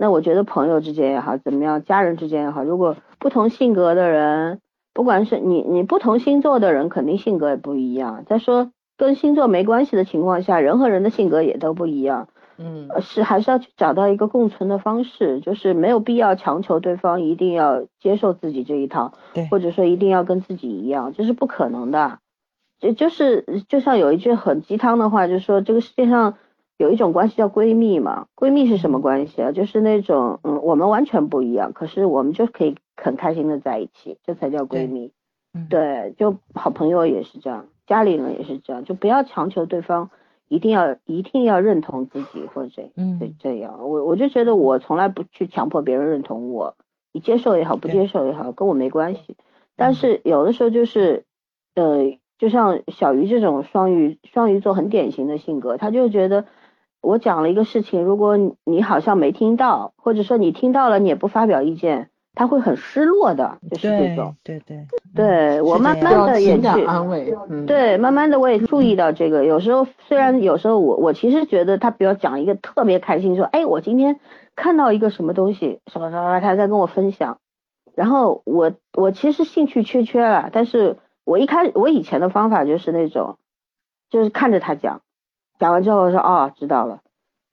[0.04, 4.60] 那我觉得朋友之间也好，怎么样，家人之间也好，如果不同性格的人，
[4.94, 8.26] 不管是你你不同星座的人，肯定性格也不一样。
[8.28, 12.28] 再说跟星座没关系的情况下，人和人的性格也都不一样。
[12.58, 22.20] 嗯，是还是要去找到一个共存的方式，就是没有必要强求对方一定要接受自己这一套，对，或者说一定要跟自己一样，这是不可能的。
[22.82, 26.34] 就就是就像有一句很鸡汤的话，就是说这个世界上
[26.78, 29.52] 有一种关系叫闺蜜嘛，闺蜜是什么关系啊？
[29.52, 35.12] 就是那种嗯，我们完全不一样，可是我们就可以很开心的在一起，这才叫闺蜜。
[35.70, 40.10] 对，就好朋友也是这样，家里人也是这样，就不要强求对方。
[40.50, 46.76] 一定要一定要认同自己或者这这这样，我我就觉得我从来不去强迫别人认同我，
[47.12, 49.36] 你接受也好，不接受也好，跟我没关系。
[49.76, 51.26] 但是有的时候就是，
[51.74, 56.46] 呃，就像小鱼这种双鱼双鱼座很典型的性格，他就觉得
[57.04, 62.10] 我讲了一个事情，如果你好像没听到，或者说你听到了你也不发表意见。
[62.36, 64.36] 他会很失落的，就是这种。
[64.44, 67.32] 对对对，我慢慢的也去安慰。
[67.68, 69.46] 对，慢慢的我也注意到这个。
[69.46, 74.20] 有时候虽然有时候我我其实觉得他比如讲一个特别开心，说哎我今天
[74.56, 77.38] 看到一个什么东西，什么什么他在跟我分享，
[77.94, 83.38] 然后我我其实兴趣缺缺了，但是我一开我以前的方法就是那种，
[84.10, 85.02] 就是看着他讲，
[85.64, 87.00] 讲完之后我说哦知道了，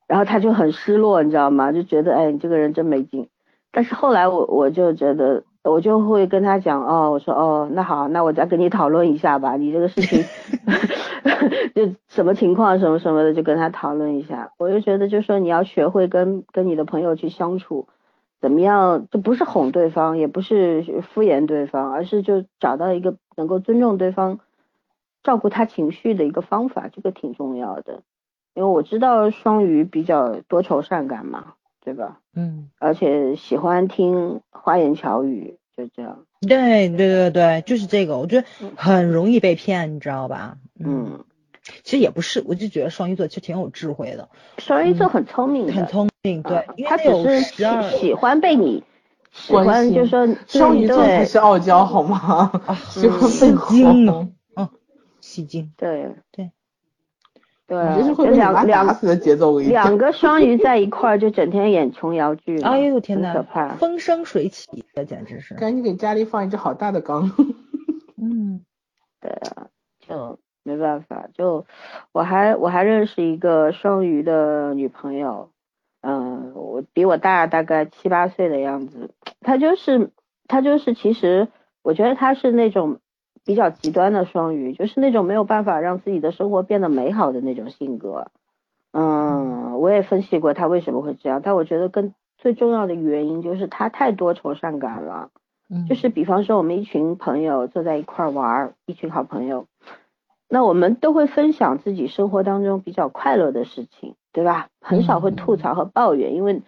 [0.08, 1.70] 然后他就很失落，你知道吗？
[1.70, 3.28] 就觉得哎你这个人真没劲。
[3.70, 10.24] 但是后来我我就觉得，我就会跟他讲哦，我说哦，那好，那我再跟你讨论一下吧，你这个事情
[11.72, 14.50] 就什么情况什么什么的，就跟他讨论一下。
[14.58, 17.86] 我就觉得，就说你要学会跟跟你的朋友去相处，
[18.40, 19.06] 怎么样？
[19.12, 20.82] 就不是哄对方，也不是
[21.14, 24.40] 敷衍对方，而是就找到一个能够尊重对方、
[25.22, 28.02] 照顾他情绪的一个方法，这个挺重要的。
[28.54, 31.54] 因为我知道双鱼比较多愁善感嘛。
[31.82, 32.18] 对吧？
[32.36, 36.26] 嗯，而且喜欢听花言巧语，就这样。
[36.42, 40.58] 对对对对，就是这个，我觉得很容易被骗，你知道吧？
[40.78, 41.24] 嗯，
[41.82, 44.28] 其实也不是，我就觉得双鱼座其实挺有智慧的。
[44.58, 47.64] 双鱼座很聪明，很聪明，对，他只是喜
[47.98, 48.84] 喜欢被你
[49.32, 52.52] 喜欢就是说双鱼座才是傲娇好吗？
[52.90, 54.34] 喜欢被哄，嗯，
[55.20, 56.50] 戏精，对对。
[57.66, 57.78] 对，
[58.16, 65.54] 就两两死的节奏，两个双鱼在一块儿就整天演琼瑶剧，哎呦天哪，可怕，风生水起，这简直是。
[65.54, 67.30] 赶紧给家里放一只好大的缸。
[68.20, 68.64] 嗯，
[69.20, 69.68] 对啊，
[70.00, 71.64] 就没办法，就
[72.10, 75.52] 我还我还认识一个双鱼的女朋友，
[76.00, 80.10] 嗯，我比我大大概七八岁的样子，她就是
[80.48, 81.46] 她就是其实
[81.82, 82.98] 我觉得她是那种。
[83.44, 88.28] 比较极端的双鱼，就是那种没有办法让自己的生活变得美好的那种性格。
[88.92, 95.30] 嗯，我也分析过他为什么会这样，但我觉得跟最重要的原因就是他太多愁善感了。
[95.68, 99.66] 嗯，就是比方说我们一群朋友坐在一块玩，一群好朋友，
[100.48, 104.68] 那我们都会分享自己生活当中比较快乐的事情，对吧？
[104.80, 106.62] 很少会吐槽和抱怨，因为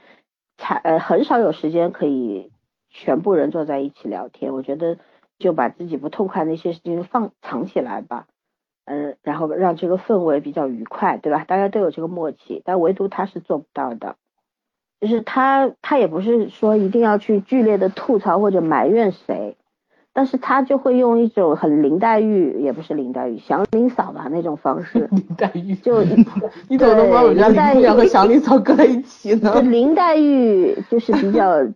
[0.56, 2.50] 才呃很少有时间可以
[2.88, 4.54] 全部人坐在一起聊天。
[4.54, 4.96] 我觉得。
[5.42, 8.26] 就把自己不痛快那些事情放藏起来吧，
[8.86, 11.44] 嗯，然后让这个氛围比较愉快，对吧？
[11.46, 14.16] 大家都有这个默契，但唯独他是做不到的，
[15.00, 19.56] 就是他他也不是说一定要去剧烈的吐槽或者埋怨谁，
[20.14, 26.02] 但是他就会用一种很林黛玉，也不是林黛玉，祥林嫂吧那种方式，林黛玉就
[26.68, 29.60] 你怎么能把我家林姑娘和祥林嫂搁在一起呢？
[29.60, 31.66] 林黛玉就是比较。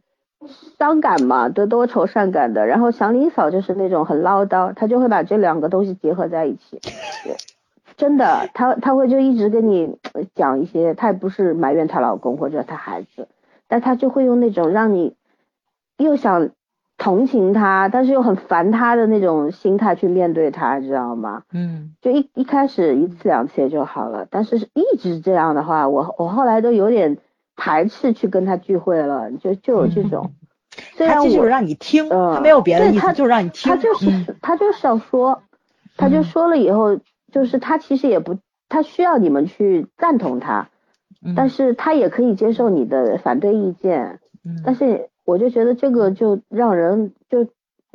[0.79, 2.67] 伤感嘛，都多愁善感的。
[2.67, 6.81] 然后祥林嫂就是那种很唠叨，她就会把这两个东西结合在一起。
[7.97, 9.99] 真的，她她会就一直跟你
[10.35, 13.29] 讲一些，她也不是埋怨她老公或者她孩子，
[13.69, 15.15] 但她就会用那种让你
[15.97, 16.51] 又想
[16.99, 21.43] 同情她，但是又很烦她的那种心态去面对她，知道吗？
[21.53, 27.19] 嗯，就一一开始一次两次也就好了，但是一直这样的话，我我后来都有点。
[27.57, 30.33] 排斥去跟他聚会了，就就有这种。
[30.99, 33.73] 他就是让你听，他没有别的意思，就是让你听。
[33.73, 35.43] 他就是他就是要说，
[35.97, 37.01] 他就说了以后，
[37.33, 38.39] 就是他其实也不，
[38.69, 40.69] 他需要你们去赞同他，
[41.35, 44.21] 但是他也可以接受你的反对意见。
[44.65, 47.49] 但是我就觉得这个就让人就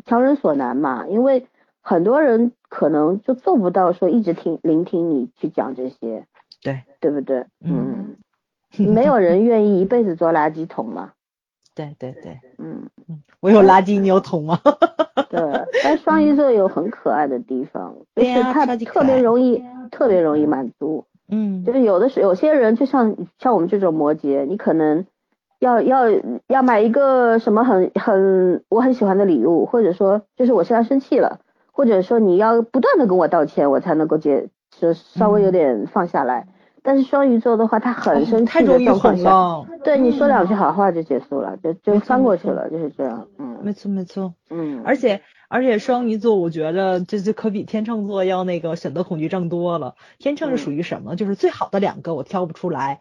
[0.03, 1.45] 强人所难嘛，因为
[1.81, 6.25] 很多人可能就做不到说一直听聆听你去讲这些，
[6.63, 7.45] 对对不对？
[7.63, 8.15] 嗯。
[8.93, 11.11] 没有人愿意一辈子做垃圾桶嘛？
[11.73, 14.59] 对对对，嗯嗯，我有垃圾，你有桶吗？
[15.29, 15.39] 对，
[15.83, 21.05] 但双鱼座有很可爱的地方， 就是他特别容易，特别容易满足。
[21.29, 25.05] 嗯，就是有的是有些人，就像像我们这种摩羯，你可能
[25.59, 26.03] 要要
[26.47, 31.39] 要买一个什么很很我很喜欢的礼物，或者说就是我现在生气了，
[31.71, 36.47] 或者说你要不断的跟我道歉，我才能够接，就稍微有点放下来。
[36.83, 43.27] 但是双鱼座的话，他很生气的状况下，对你说两句好话就结束了，就就翻过去了，就是这样。
[43.37, 44.33] 嗯，没错没错。
[44.49, 49.95] 嗯，而且而且双鱼座，我觉得这就可比天秤座要那个选择恐惧症多了。
[50.17, 51.15] 天秤是属于什么？
[51.15, 52.99] 就是最好的两个我挑不出来。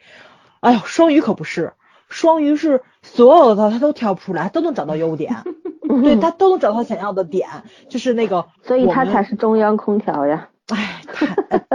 [0.61, 1.73] 哎呦，双鱼可不是，
[2.11, 5.37] 双鱼是所有的他都挑不出来，都能找到优点，
[6.03, 7.49] 对他都能找到想要的点，
[7.89, 10.51] 就是那个，所以他才是中央空调呀。
[10.75, 11.03] 哎，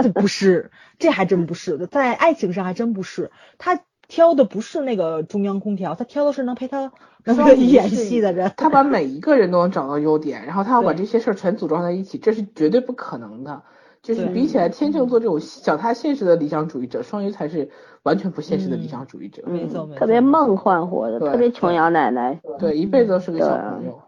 [0.02, 3.30] 这不是，这还真不是的，在爱情上还真不是。
[3.58, 6.92] 他挑的不是那个中央空调，他挑的是能陪他
[7.24, 8.52] 能演戏的人。
[8.56, 13.62] 他把每一个人都能找到优点，然后他要把这些事儿全组装在一起，这是绝对不可能的。
[14.02, 17.70] 就是比起来，天秤座这种脚踏现实的理想主义者，双鱼才是
[18.04, 19.42] 完全不现实的理想主义者。
[19.46, 22.40] 没错，没错，特别梦幻活的，特别琼瑶奶奶。
[22.60, 24.00] 对，一辈子都是个小朋友。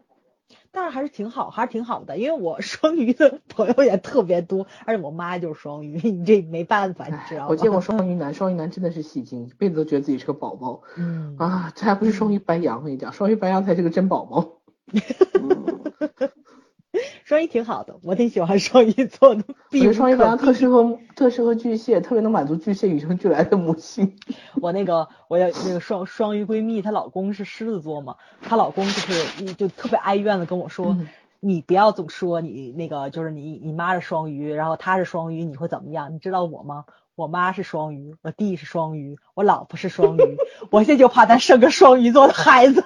[0.71, 7.47] 但是还是挺好，还是挺好的，因为我 双鱼的朋友也特别多，而且我妈就是双鱼，你这没办法，你知道吗？
[7.51, 10.83] 我见过双鱼男，双鱼男真的是戏精，一辈子都觉得自己是个宝宝。
[10.97, 14.61] 嗯啊，这还不是双鱼白羊，我跟你讲，双鱼白羊才是个真宝宝。
[17.25, 19.45] 双鱼挺好的，我挺喜欢双鱼座的。
[19.71, 24.17] 我觉得双鱼座特适合特适合巨蟹，特别能满足巨蟹与生俱来的母性。
[24.63, 30.97] 我那个我要那个双双鱼闺蜜，她老公是狮子座嘛，她老公就是就特别哀怨的跟我说，
[31.41, 36.15] 你不要总说你那个就是你你妈是双鱼，然后她是双鱼，你会怎么样？
[36.15, 36.85] 你知道我吗？
[37.15, 40.37] 我妈是双鱼，我弟是双鱼，我老婆是双鱼，
[40.71, 42.83] 我现在就怕咱生个双鱼座的孩子。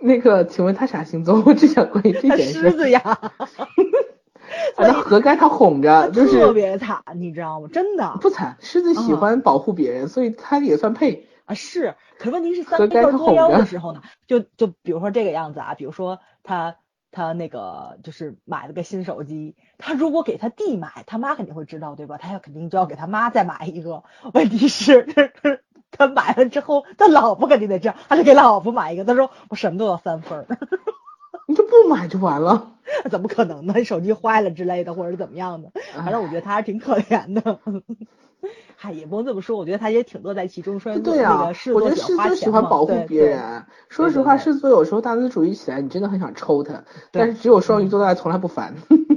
[0.00, 1.40] 那个，请问他啥星座？
[1.46, 2.60] 我只想关于这件事。
[2.60, 3.02] 狮子呀，
[4.74, 7.68] 反正何该他哄着，就是特别惨，你知道吗？
[7.72, 11.54] 真的不惨，狮子喜欢保护别人，所以他也算配啊。
[11.54, 16.76] 是，可问题是三个作妖的 时候呢，就就比如说这个样子啊，比如说他
[17.12, 22.16] 他那个就是买了个新手机，他如果给他弟买，他妈肯定会知道，对吧？
[22.16, 24.02] 他要肯定就要给他妈再买一个。
[24.32, 25.06] 问题是。
[25.90, 29.04] 他买了之后，他老婆肯定得这样，他就给老婆买一个。
[29.04, 30.46] 他说我什么都要三分儿，
[31.46, 32.72] 你就不买就完了。
[33.10, 33.84] 怎么可能呢？
[33.84, 35.70] 手机坏了之类的，或者怎么样的？
[35.94, 37.58] 反正我觉得他还挺可怜的。
[38.82, 40.80] 嗨，也不能这么说，我觉得他也挺乐在其中。
[40.80, 43.38] 说对啊，我觉得狮子喜欢保护别人。
[43.90, 46.82] 说实话，狮子座有时候大男子主义起来，你真的很想抽他。
[47.10, 48.74] 但是只有双鱼座，他从来不烦。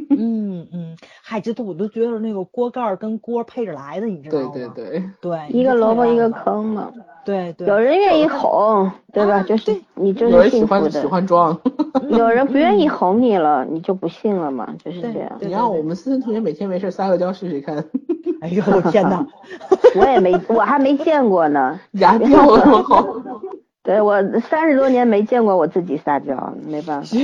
[0.09, 4.51] 嗯嗯，嗨，这都我都觉得那个锅盖跟锅配着来的，你知道吗？
[4.53, 6.91] 对对对对，一个萝卜一个坑嘛。
[7.23, 9.41] 对对，有人愿意哄，对吧？
[9.43, 10.89] 就是你就是幸福的。
[10.89, 11.57] 喜欢装。
[12.09, 15.31] 有人不愿意哄你了，你就不信了嘛，就是这样。
[15.39, 17.85] 你让我们思思同学每天没事撒个娇试试看。
[18.41, 19.25] 哎呦我天哪！
[19.95, 21.79] 我也没，我还没见过呢。
[21.91, 23.05] 牙掉了好。
[23.83, 27.17] 对我三十多年没见过我自己撒娇，没办法。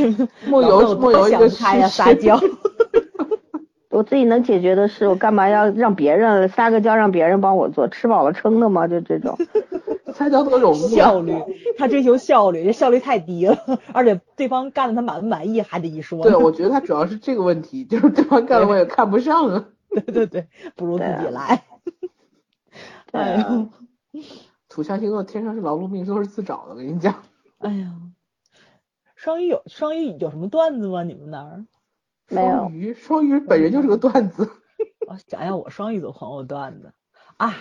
[0.48, 2.38] 木有木有一个他呀撒娇。
[3.90, 7.88] 我自己能解决的事，我干嘛要让别人撒个娇让别人帮我做？
[7.88, 8.88] 吃饱了撑的吗？
[8.88, 9.38] 就这种。
[10.14, 10.78] 撒娇多容易。
[10.96, 11.34] 效率，
[11.78, 13.58] 他追求效率，这效率太低了，
[13.94, 16.22] 而且对方干的他满不满意还得一说。
[16.24, 19.66] 对，我觉得他主要是这个问题，就是对方干的我也看不上啊。
[19.90, 20.46] 对对对，
[20.76, 21.64] 不如自己来。
[23.12, 23.70] 哎呦，
[24.70, 27.24] 土象星座天生是劳碌命，都是自找的，我跟你讲。
[27.60, 27.94] 哎呀，
[29.16, 31.04] 双鱼有双鱼有什么段子吗？
[31.04, 31.66] 你们那儿？
[32.28, 34.50] 双鱼，双鱼本人就是个段子。
[35.08, 36.94] 我 想想，我双鱼的朋友段子
[37.38, 37.56] 啊，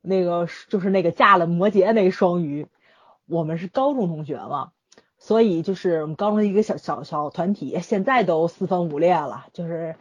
[0.00, 2.66] 那个就是那个嫁了摩羯那个双鱼，
[3.26, 4.72] 我们是高中同学嘛，
[5.18, 9.96] 所以就是我们高中一个小小小团体，现在都四分五裂了，就是。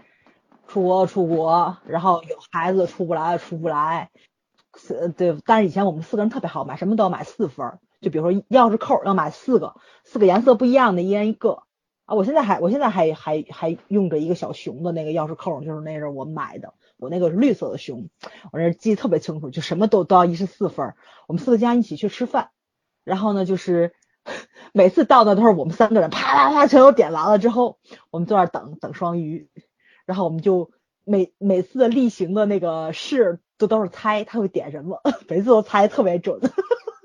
[0.68, 4.10] 出国出国，然后有孩子出不来出不来，
[4.74, 11.64] 四对，但是以前我们四个人特别好，买什么都要买四分，就比如说钥匙扣要买四个，四个颜色不一样的，一人一个
[12.06, 12.16] 啊。
[12.16, 18.10] 我现在还我现在还还还用着一个小熊的那个钥匙扣，就是那是我买的，我那个是绿色的熊，
[18.52, 20.94] 我那记得特别清楚，就什么都都要一式四分。
[21.28, 22.50] 我们四个家一起去吃饭，
[23.04, 23.94] 然后呢就是
[24.74, 27.78] 每次到那都是我们三个人啪啪啪全都点完了之后，
[28.10, 29.50] 我们坐那等等双鱼。
[30.06, 30.72] 然后我们就
[31.06, 36.40] 每每次的例行的那个事都都是猜他会点什么， 每次都猜特别准，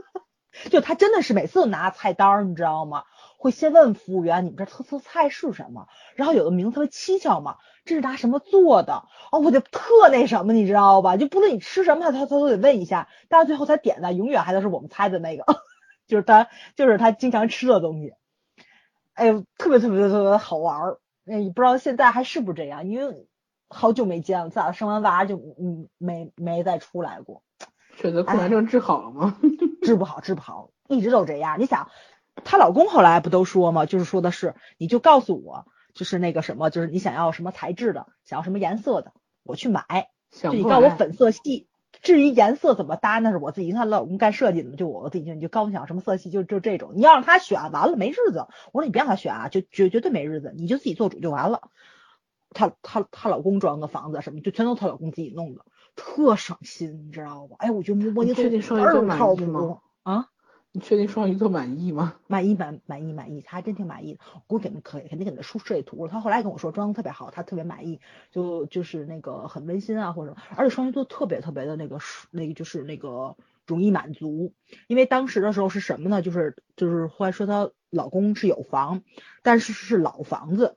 [0.71, 3.05] 就他真的是每次都拿菜单，你知道吗？
[3.39, 9.05] 会先问服务员你们这特色菜是什么，然后有的名字特别蹊跷嘛，这是拿什么做的？
[9.31, 11.17] 哦，我就特那什么，你知道吧？
[11.17, 15.45] 就不论你吃什么，他他都得问一下，但是最后他点的永远还都是我们猜的那个，
[16.09, 18.15] 就是他就是他经常吃的东西，
[19.15, 20.99] 哎呦，特别特别特别好玩儿。
[21.27, 23.27] 哎，不知道现在还是不是这样，因为
[23.69, 27.43] 好久没见了，咱俩生完娃就嗯没没再出来过。
[27.97, 29.39] 选择困难症治好了吗？
[29.83, 31.59] 治不好，治不好，一直都这样。
[31.59, 31.89] 你想，
[32.45, 33.87] 她老公后来不都说吗？
[33.87, 39.13] 就是说的是，你就告诉我，就是那个什么，就是你想要什么材质的，想要什么颜色的，
[39.43, 40.11] 我去买。
[40.31, 41.69] 就你告诉我粉色系。
[42.03, 43.73] 至于颜色怎么搭，那是我自己。
[43.73, 46.93] 她老公干设计的嘛，就我自己，你就告诉我想什么色系，就就这种。
[46.95, 48.47] 你要让他选，完了没日子。
[48.73, 51.71] 我说你别让他选啊，就绝绝对没日子，你就自己做主就完了。
[52.51, 55.65] 她她她老公装个房子什么，就全都她老公自己弄的，
[55.95, 57.57] 特省心，你知道吧？
[57.59, 59.81] 哎，我觉得摸你确定双鱼座满意吗？
[60.03, 60.27] 啊？
[60.73, 62.17] 你确定双鱼座满意吗？
[62.27, 64.21] 满意满满意满意，他还真挺满意的。
[64.35, 66.11] 我估计肯定可以，肯定给他出设计图了。
[66.13, 68.01] 他后来跟我说装的特别好，他特别满意，
[68.31, 71.99] 就就是那个很温馨啊，或者而且双鱼座特别特别的那个
[72.31, 73.37] 那个就是那个
[73.67, 74.53] 容易满足。
[74.87, 76.21] 因为当时的时候是什么呢？
[76.21, 79.03] 就是就是后来说她老公是有房，
[79.43, 80.77] 但是是老房子。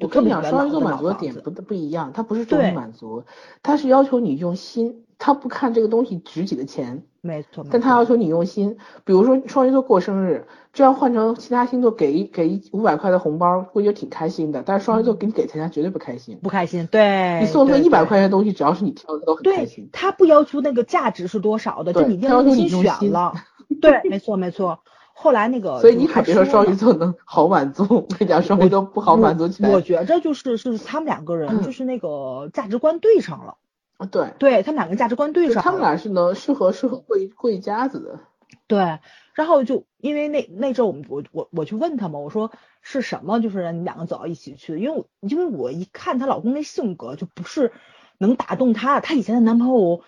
[0.00, 3.24] 我跟你讲，双鱼座满足的点不不一样，他不是容易满足，
[3.62, 7.02] 他是要求你用心，他不看这个东西值几个钱。
[7.20, 14.62] 没错，但他要求你用心，比如说双鱼座过生日，这样换成其他星座给给五百块的红包，估计挺开心的。
[14.64, 16.86] 但是双鱼座给你给钱，他绝对不开心，不开心。
[16.86, 19.88] 对，你送他一百块钱的东西，只要是你挑的，都很开心。
[19.92, 23.34] 他不要求那个价值是多少的，就你用心选了。
[23.82, 24.78] 对，没错没错。
[25.20, 29.68] 后来那个，所以你可别说双鱼座能好满足，我跟你讲，双鱼座不好满足起来。
[29.68, 33.56] 我觉着就是是他们两个人就是那个价值观对上了。
[33.96, 38.20] 啊，对，对他们两个价值观对上了，他们俩是能适合适合过一过一家子的。
[38.68, 39.00] 对，
[39.34, 47.72] 然后就因为那那阵我们我我我去问他嘛，我说是什么，就是让你两个走到一起去的，因为我因为我一看她老公那性格就不是
[48.18, 50.02] 能打动她，她以前的男朋友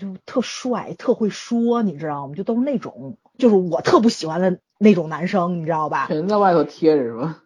[0.00, 2.34] 就特帅，特会说，你知道吗？
[2.34, 6.06] 就都是那种，就是我特不喜欢的那种男生，你知道吧？
[6.08, 7.42] 全在外头贴着是吧？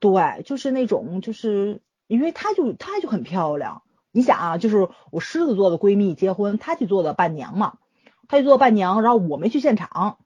[0.00, 3.82] 对，就是那种，就是因为她就她就很漂亮。
[4.12, 7.74] 你想啊，就是我狮子座的闺蜜结婚，她去做的伴娘嘛，
[8.28, 10.18] 她去做伴娘，然后我没去现场，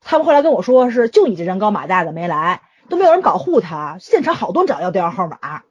[0.00, 5.62] 他们后来跟我说是就你这人高马大的没来，都没有人保护她，现场好多人找要电话号码，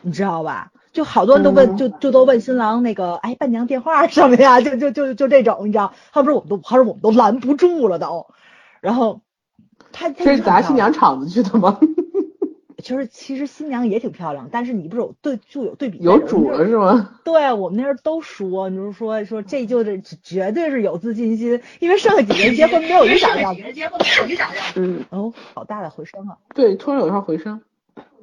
[0.00, 0.72] 你知道吧？
[0.92, 4.60] 就好多人都问，嗯就就都问新郎那个，哎，伴娘电话什么呀？
[4.60, 5.94] 就就就就这种，你知道？
[6.12, 8.26] 他说我们都，他说我们都拦不住了都。
[8.80, 9.20] 然后
[9.92, 11.80] 他他这是砸新娘场子去的吗？
[12.78, 17.10] 其 实其实新娘也挺漂亮，但是你不是有对就有对比有主了是吗？
[17.24, 23.54] 对我们那儿都说，你就是说说这就是绝对是有自信心，因为剩下几个人结婚没有一长样。
[24.76, 26.36] 嗯，哦，好大的回声啊！
[26.54, 27.62] 对，突然有一下回声。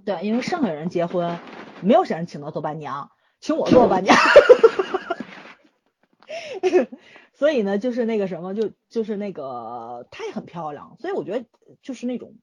[0.06, 1.40] 对，因为上海人结婚，
[1.82, 4.16] 没有谁人请他做伴娘，请我做 伴娘。
[7.34, 11.46] 所以呢，就是那个什么，就就是那个她也很漂亮，所以我觉得
[11.82, 12.36] 就是那种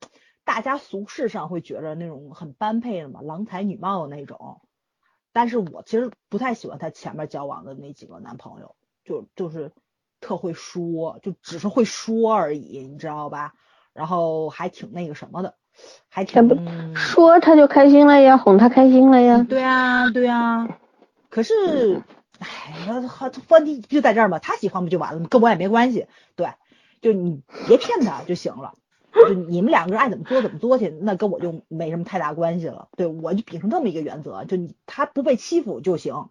[0.44, 4.62] 大家俗世上会觉得那种很般配的嘛，郎才女貌的那种。
[5.32, 8.74] 但是我其实不太喜欢她前面交往的那几个男朋友，
[9.04, 9.72] 就就是
[10.20, 13.52] 特会说，就只是会说而已，你知道吧？
[13.92, 15.56] 然后还挺那个什么的，
[16.08, 19.44] 还挺这不说他就开心了呀，哄他开心了呀。
[19.48, 20.68] 对啊，对啊。
[21.28, 22.02] 可是，
[22.38, 25.26] 哎，那他问题就在这儿嘛，他喜欢不就完了吗？
[25.30, 26.06] 跟我也没关系。
[26.34, 26.48] 对，
[27.02, 28.74] 就你别骗他就行了。
[29.12, 32.88] 就你们两个人爱怎么做怎么做去，那跟我就没什么太大关系了。
[32.96, 36.28] 对我就秉承这么一个原则，就你他不被欺负就行。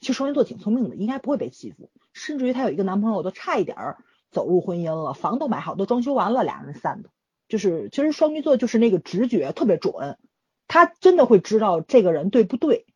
[0.00, 3.98] 其实双鱼座挺聪明的，应该不会被欺负，甚至于她有一个男朋友都差一点儿
[4.30, 7.10] 走入婚姻了，房都买好，都装修完了，俩人散的。
[7.48, 10.18] 就是其实双鱼座就是那个直觉特别准，
[10.66, 12.86] 他真的会知道这个人对不对。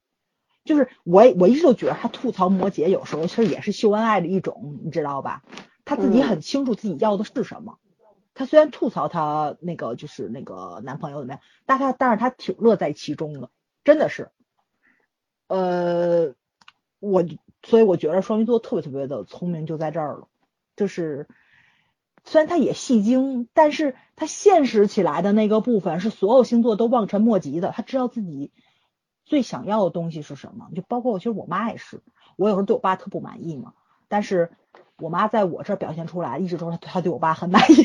[0.64, 5.42] 就是我我一直都觉得他吐槽摩羯有时候其实也是秀恩爱的一种，你知道吧？
[5.86, 7.78] 他自己很清楚自己要的是什么。
[8.34, 13.50] 他虽然吐槽他那个就是那个男朋友怎么样，但他但是他挺乐在其中的，
[13.82, 14.30] 真的是。
[15.46, 16.34] 呃，
[17.00, 17.24] 我
[17.62, 20.28] 所以我觉得双鱼座特别特别的聪明，就在这儿了，
[20.76, 21.26] 就是
[22.28, 28.50] 虽然他也戏精，但是他现实起来的那个部分是所有星座都望尘莫及的，他知道自己
[29.24, 32.02] 最想要的东西是什么，就包括其实我妈也是，
[32.36, 33.72] 我有时候对我爸特不满意嘛，
[34.09, 34.50] 但是
[34.98, 37.76] 我妈在我这儿表现出来，一直都是她对我爸很满意。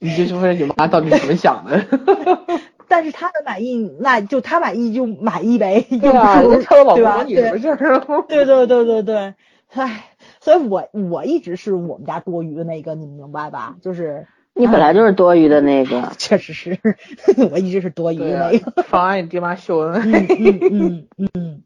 [0.00, 1.86] 你就是问你妈到底怎么想的？
[2.88, 7.10] 但是她的满意，那就她满意就满意呗，对啊，又不人家超老对吧？
[7.12, 8.24] 公关你什么事儿？
[8.26, 9.34] 对对对对对，
[9.72, 10.04] 唉，
[10.40, 13.76] 所以我我一直是我们家多余的那个，你明白吧？
[13.82, 16.78] 就是你本来就是多余的那个，确实是
[17.50, 20.26] 我一直是多余的那个。，妨碍你爹妈秀恩爱。
[20.38, 21.62] 嗯嗯嗯嗯，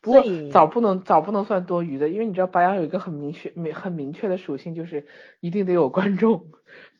[0.00, 5.06] 不过早不能早不能算多余的，因为你知道白羊有一个很明确、明很明确的属性，就是
[5.40, 6.46] 一定得有观众。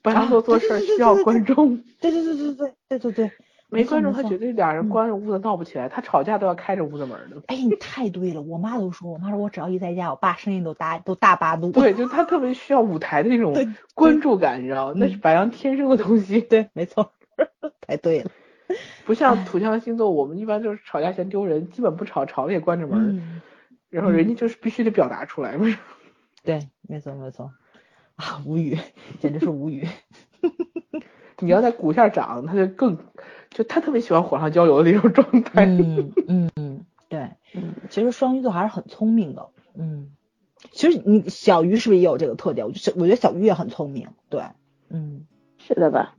[0.03, 3.31] 白羊座做事儿需要观众，对对对对对对对对，
[3.73, 7.43] 没观众他绝对俩人嗯关着屋子闹不起来，他吵架都要开着屋子门的。
[7.47, 11.73] 哎，你太对了，我妈都说，我妈说我只要一在家，我爸声音都大都大八度。
[11.73, 13.55] 对，就他特别需要舞台的那种
[13.95, 14.95] 关注感，你知道吗？
[14.97, 16.41] 那是白羊天生的东西。
[16.41, 17.13] 对，没错，
[17.81, 18.31] 太对了。
[19.05, 23.43] 不像土象星座，我们一般就是吵架嫌丢人，基本不吵，吵了也关着门，嗯，
[23.91, 25.67] 然后人家就是必须得表达出来嘛。
[26.45, 27.53] 对，没错没错。
[28.17, 28.79] 啊，无语，
[29.21, 29.87] 简直是无语。
[31.39, 32.97] 你要在骨线长，他就更，
[33.53, 35.67] 就他特别喜欢火上浇油的那种状态。
[35.67, 39.47] 嗯嗯嗯，对，嗯，其实双鱼座还是很聪明的。
[39.79, 40.09] 嗯，
[40.71, 42.67] 其实你小鱼是不是也有这个特点？
[42.67, 44.09] 我觉得我觉得小鱼也很聪明。
[44.29, 44.43] 对，
[44.91, 45.23] 嗯，
[45.59, 46.15] 是的吧？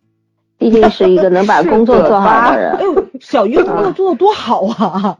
[0.57, 2.71] 毕竟是一个能把工作做好的人。
[2.77, 5.17] 哎呦，小鱼工作做的多好啊！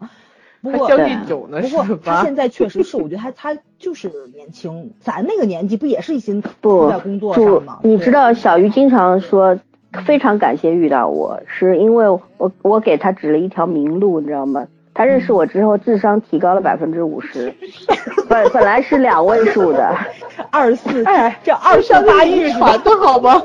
[0.62, 1.86] 不过还将近九呢，不是吧？
[1.86, 9.60] 过他现在确实是，我觉得他他就是年轻，咱那个年纪不也是一心不在工作不上吗？，你知道小鱼经常说
[10.06, 14.66] 非常感谢遇到我，是因为我我给他指了一条明路，你知道吗？
[14.96, 17.52] 他认识我之后，智商提高了百分之五十，
[18.30, 19.96] 本本来是两位数的。
[20.52, 23.42] 二四，哎这二三八亿是吧传的好吗？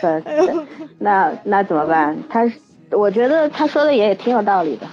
[0.98, 2.16] 那那怎么办？
[2.28, 2.58] 他是，
[2.92, 4.86] 我觉得他说的也挺有道理的。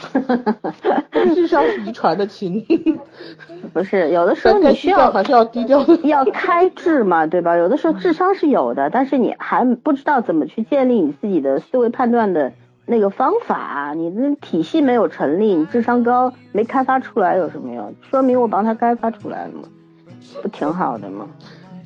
[1.35, 2.63] 智商是遗传的亲，
[3.73, 5.95] 不是，有的时候你需要还是要低调的。
[6.07, 7.55] 要开智嘛，对吧？
[7.55, 12.51] 有的时候智商是有的，但是你还不知道怎么去建立你自己的思维判断的
[12.85, 17.93] 那个方法，你的体系没有成立，你智商高没开发出来有什么用？
[18.01, 19.63] 说明我帮他开发出来了嘛，
[20.41, 21.27] 不挺好的吗？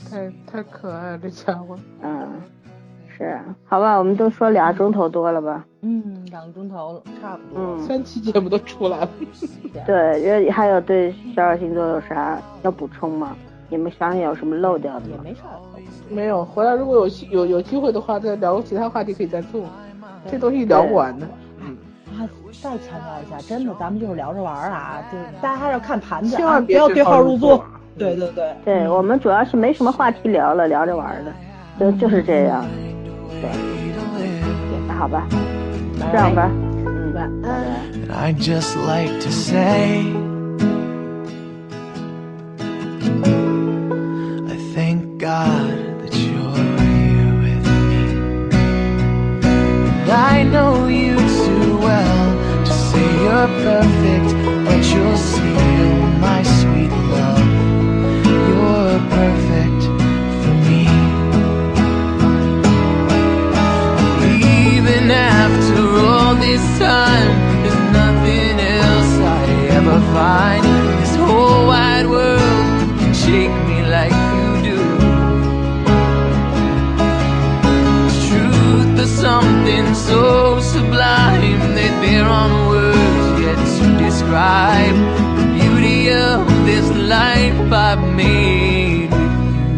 [0.10, 1.76] 太太可爱了，这家伙。
[2.02, 2.28] 嗯，
[3.18, 5.65] 是啊，好吧，我们都说俩钟头多了吧？
[5.81, 7.76] 嗯，两个钟头，差不多。
[7.76, 9.10] 嗯，三期节目都出来了，
[9.88, 13.35] 对，这还有对十二星座有啥要补充吗？
[13.69, 15.15] 你们想想有什么漏掉的吗？
[15.18, 15.41] 也没啥。
[16.10, 16.45] 没有。
[16.45, 19.64] 回来如果有有有机会的话，再聊个其他话题可以再做。
[20.30, 21.27] 这东西聊不完的。
[21.60, 21.76] 嗯，
[22.14, 22.30] 啊，
[22.61, 27.64] 再强调一下，真的，咱们就是聊着玩儿啊，就是大家还是要看盘子啊，千万不要对号入座。
[27.98, 31.34] 对对对，对我们主要是没什么话题聊了，聊着玩儿的，
[31.80, 32.64] 就就是这样。
[33.40, 33.51] 对，
[34.86, 35.27] 那好吧，
[36.12, 36.51] 这样吧，
[36.86, 37.51] 嗯， 晚安。
[37.93, 40.05] And I'd just like to say,
[44.49, 45.73] I thank God
[46.03, 48.03] that you're here with me.
[49.43, 54.35] And I know you too well to say you're perfect,
[54.65, 55.40] but you'll see,
[79.68, 84.95] Something so sublime that there aren't words yet to describe
[85.38, 89.72] the beauty of this life I've made with you.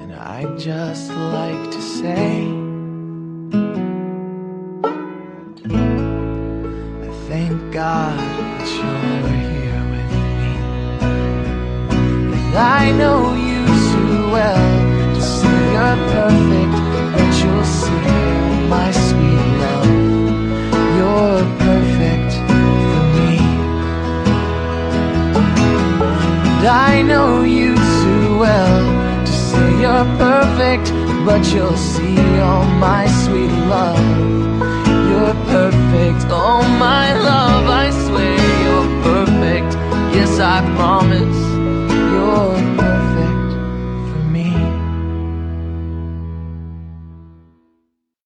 [0.00, 2.46] And I'd just like to say,
[7.04, 10.52] I thank God that you're here with me.
[12.36, 13.47] And I know you
[15.88, 16.76] not perfect,
[17.14, 18.08] but you'll see,
[18.74, 19.88] my sweet love,
[20.96, 22.32] you're perfect
[22.92, 23.36] for me.
[26.58, 28.84] And I know you too well
[29.28, 30.86] to say you're perfect,
[31.24, 32.18] but you'll see,
[32.50, 34.08] oh my sweet love,
[35.10, 39.72] you're perfect, oh my love, I swear you're perfect.
[40.14, 40.97] Yes, I promise.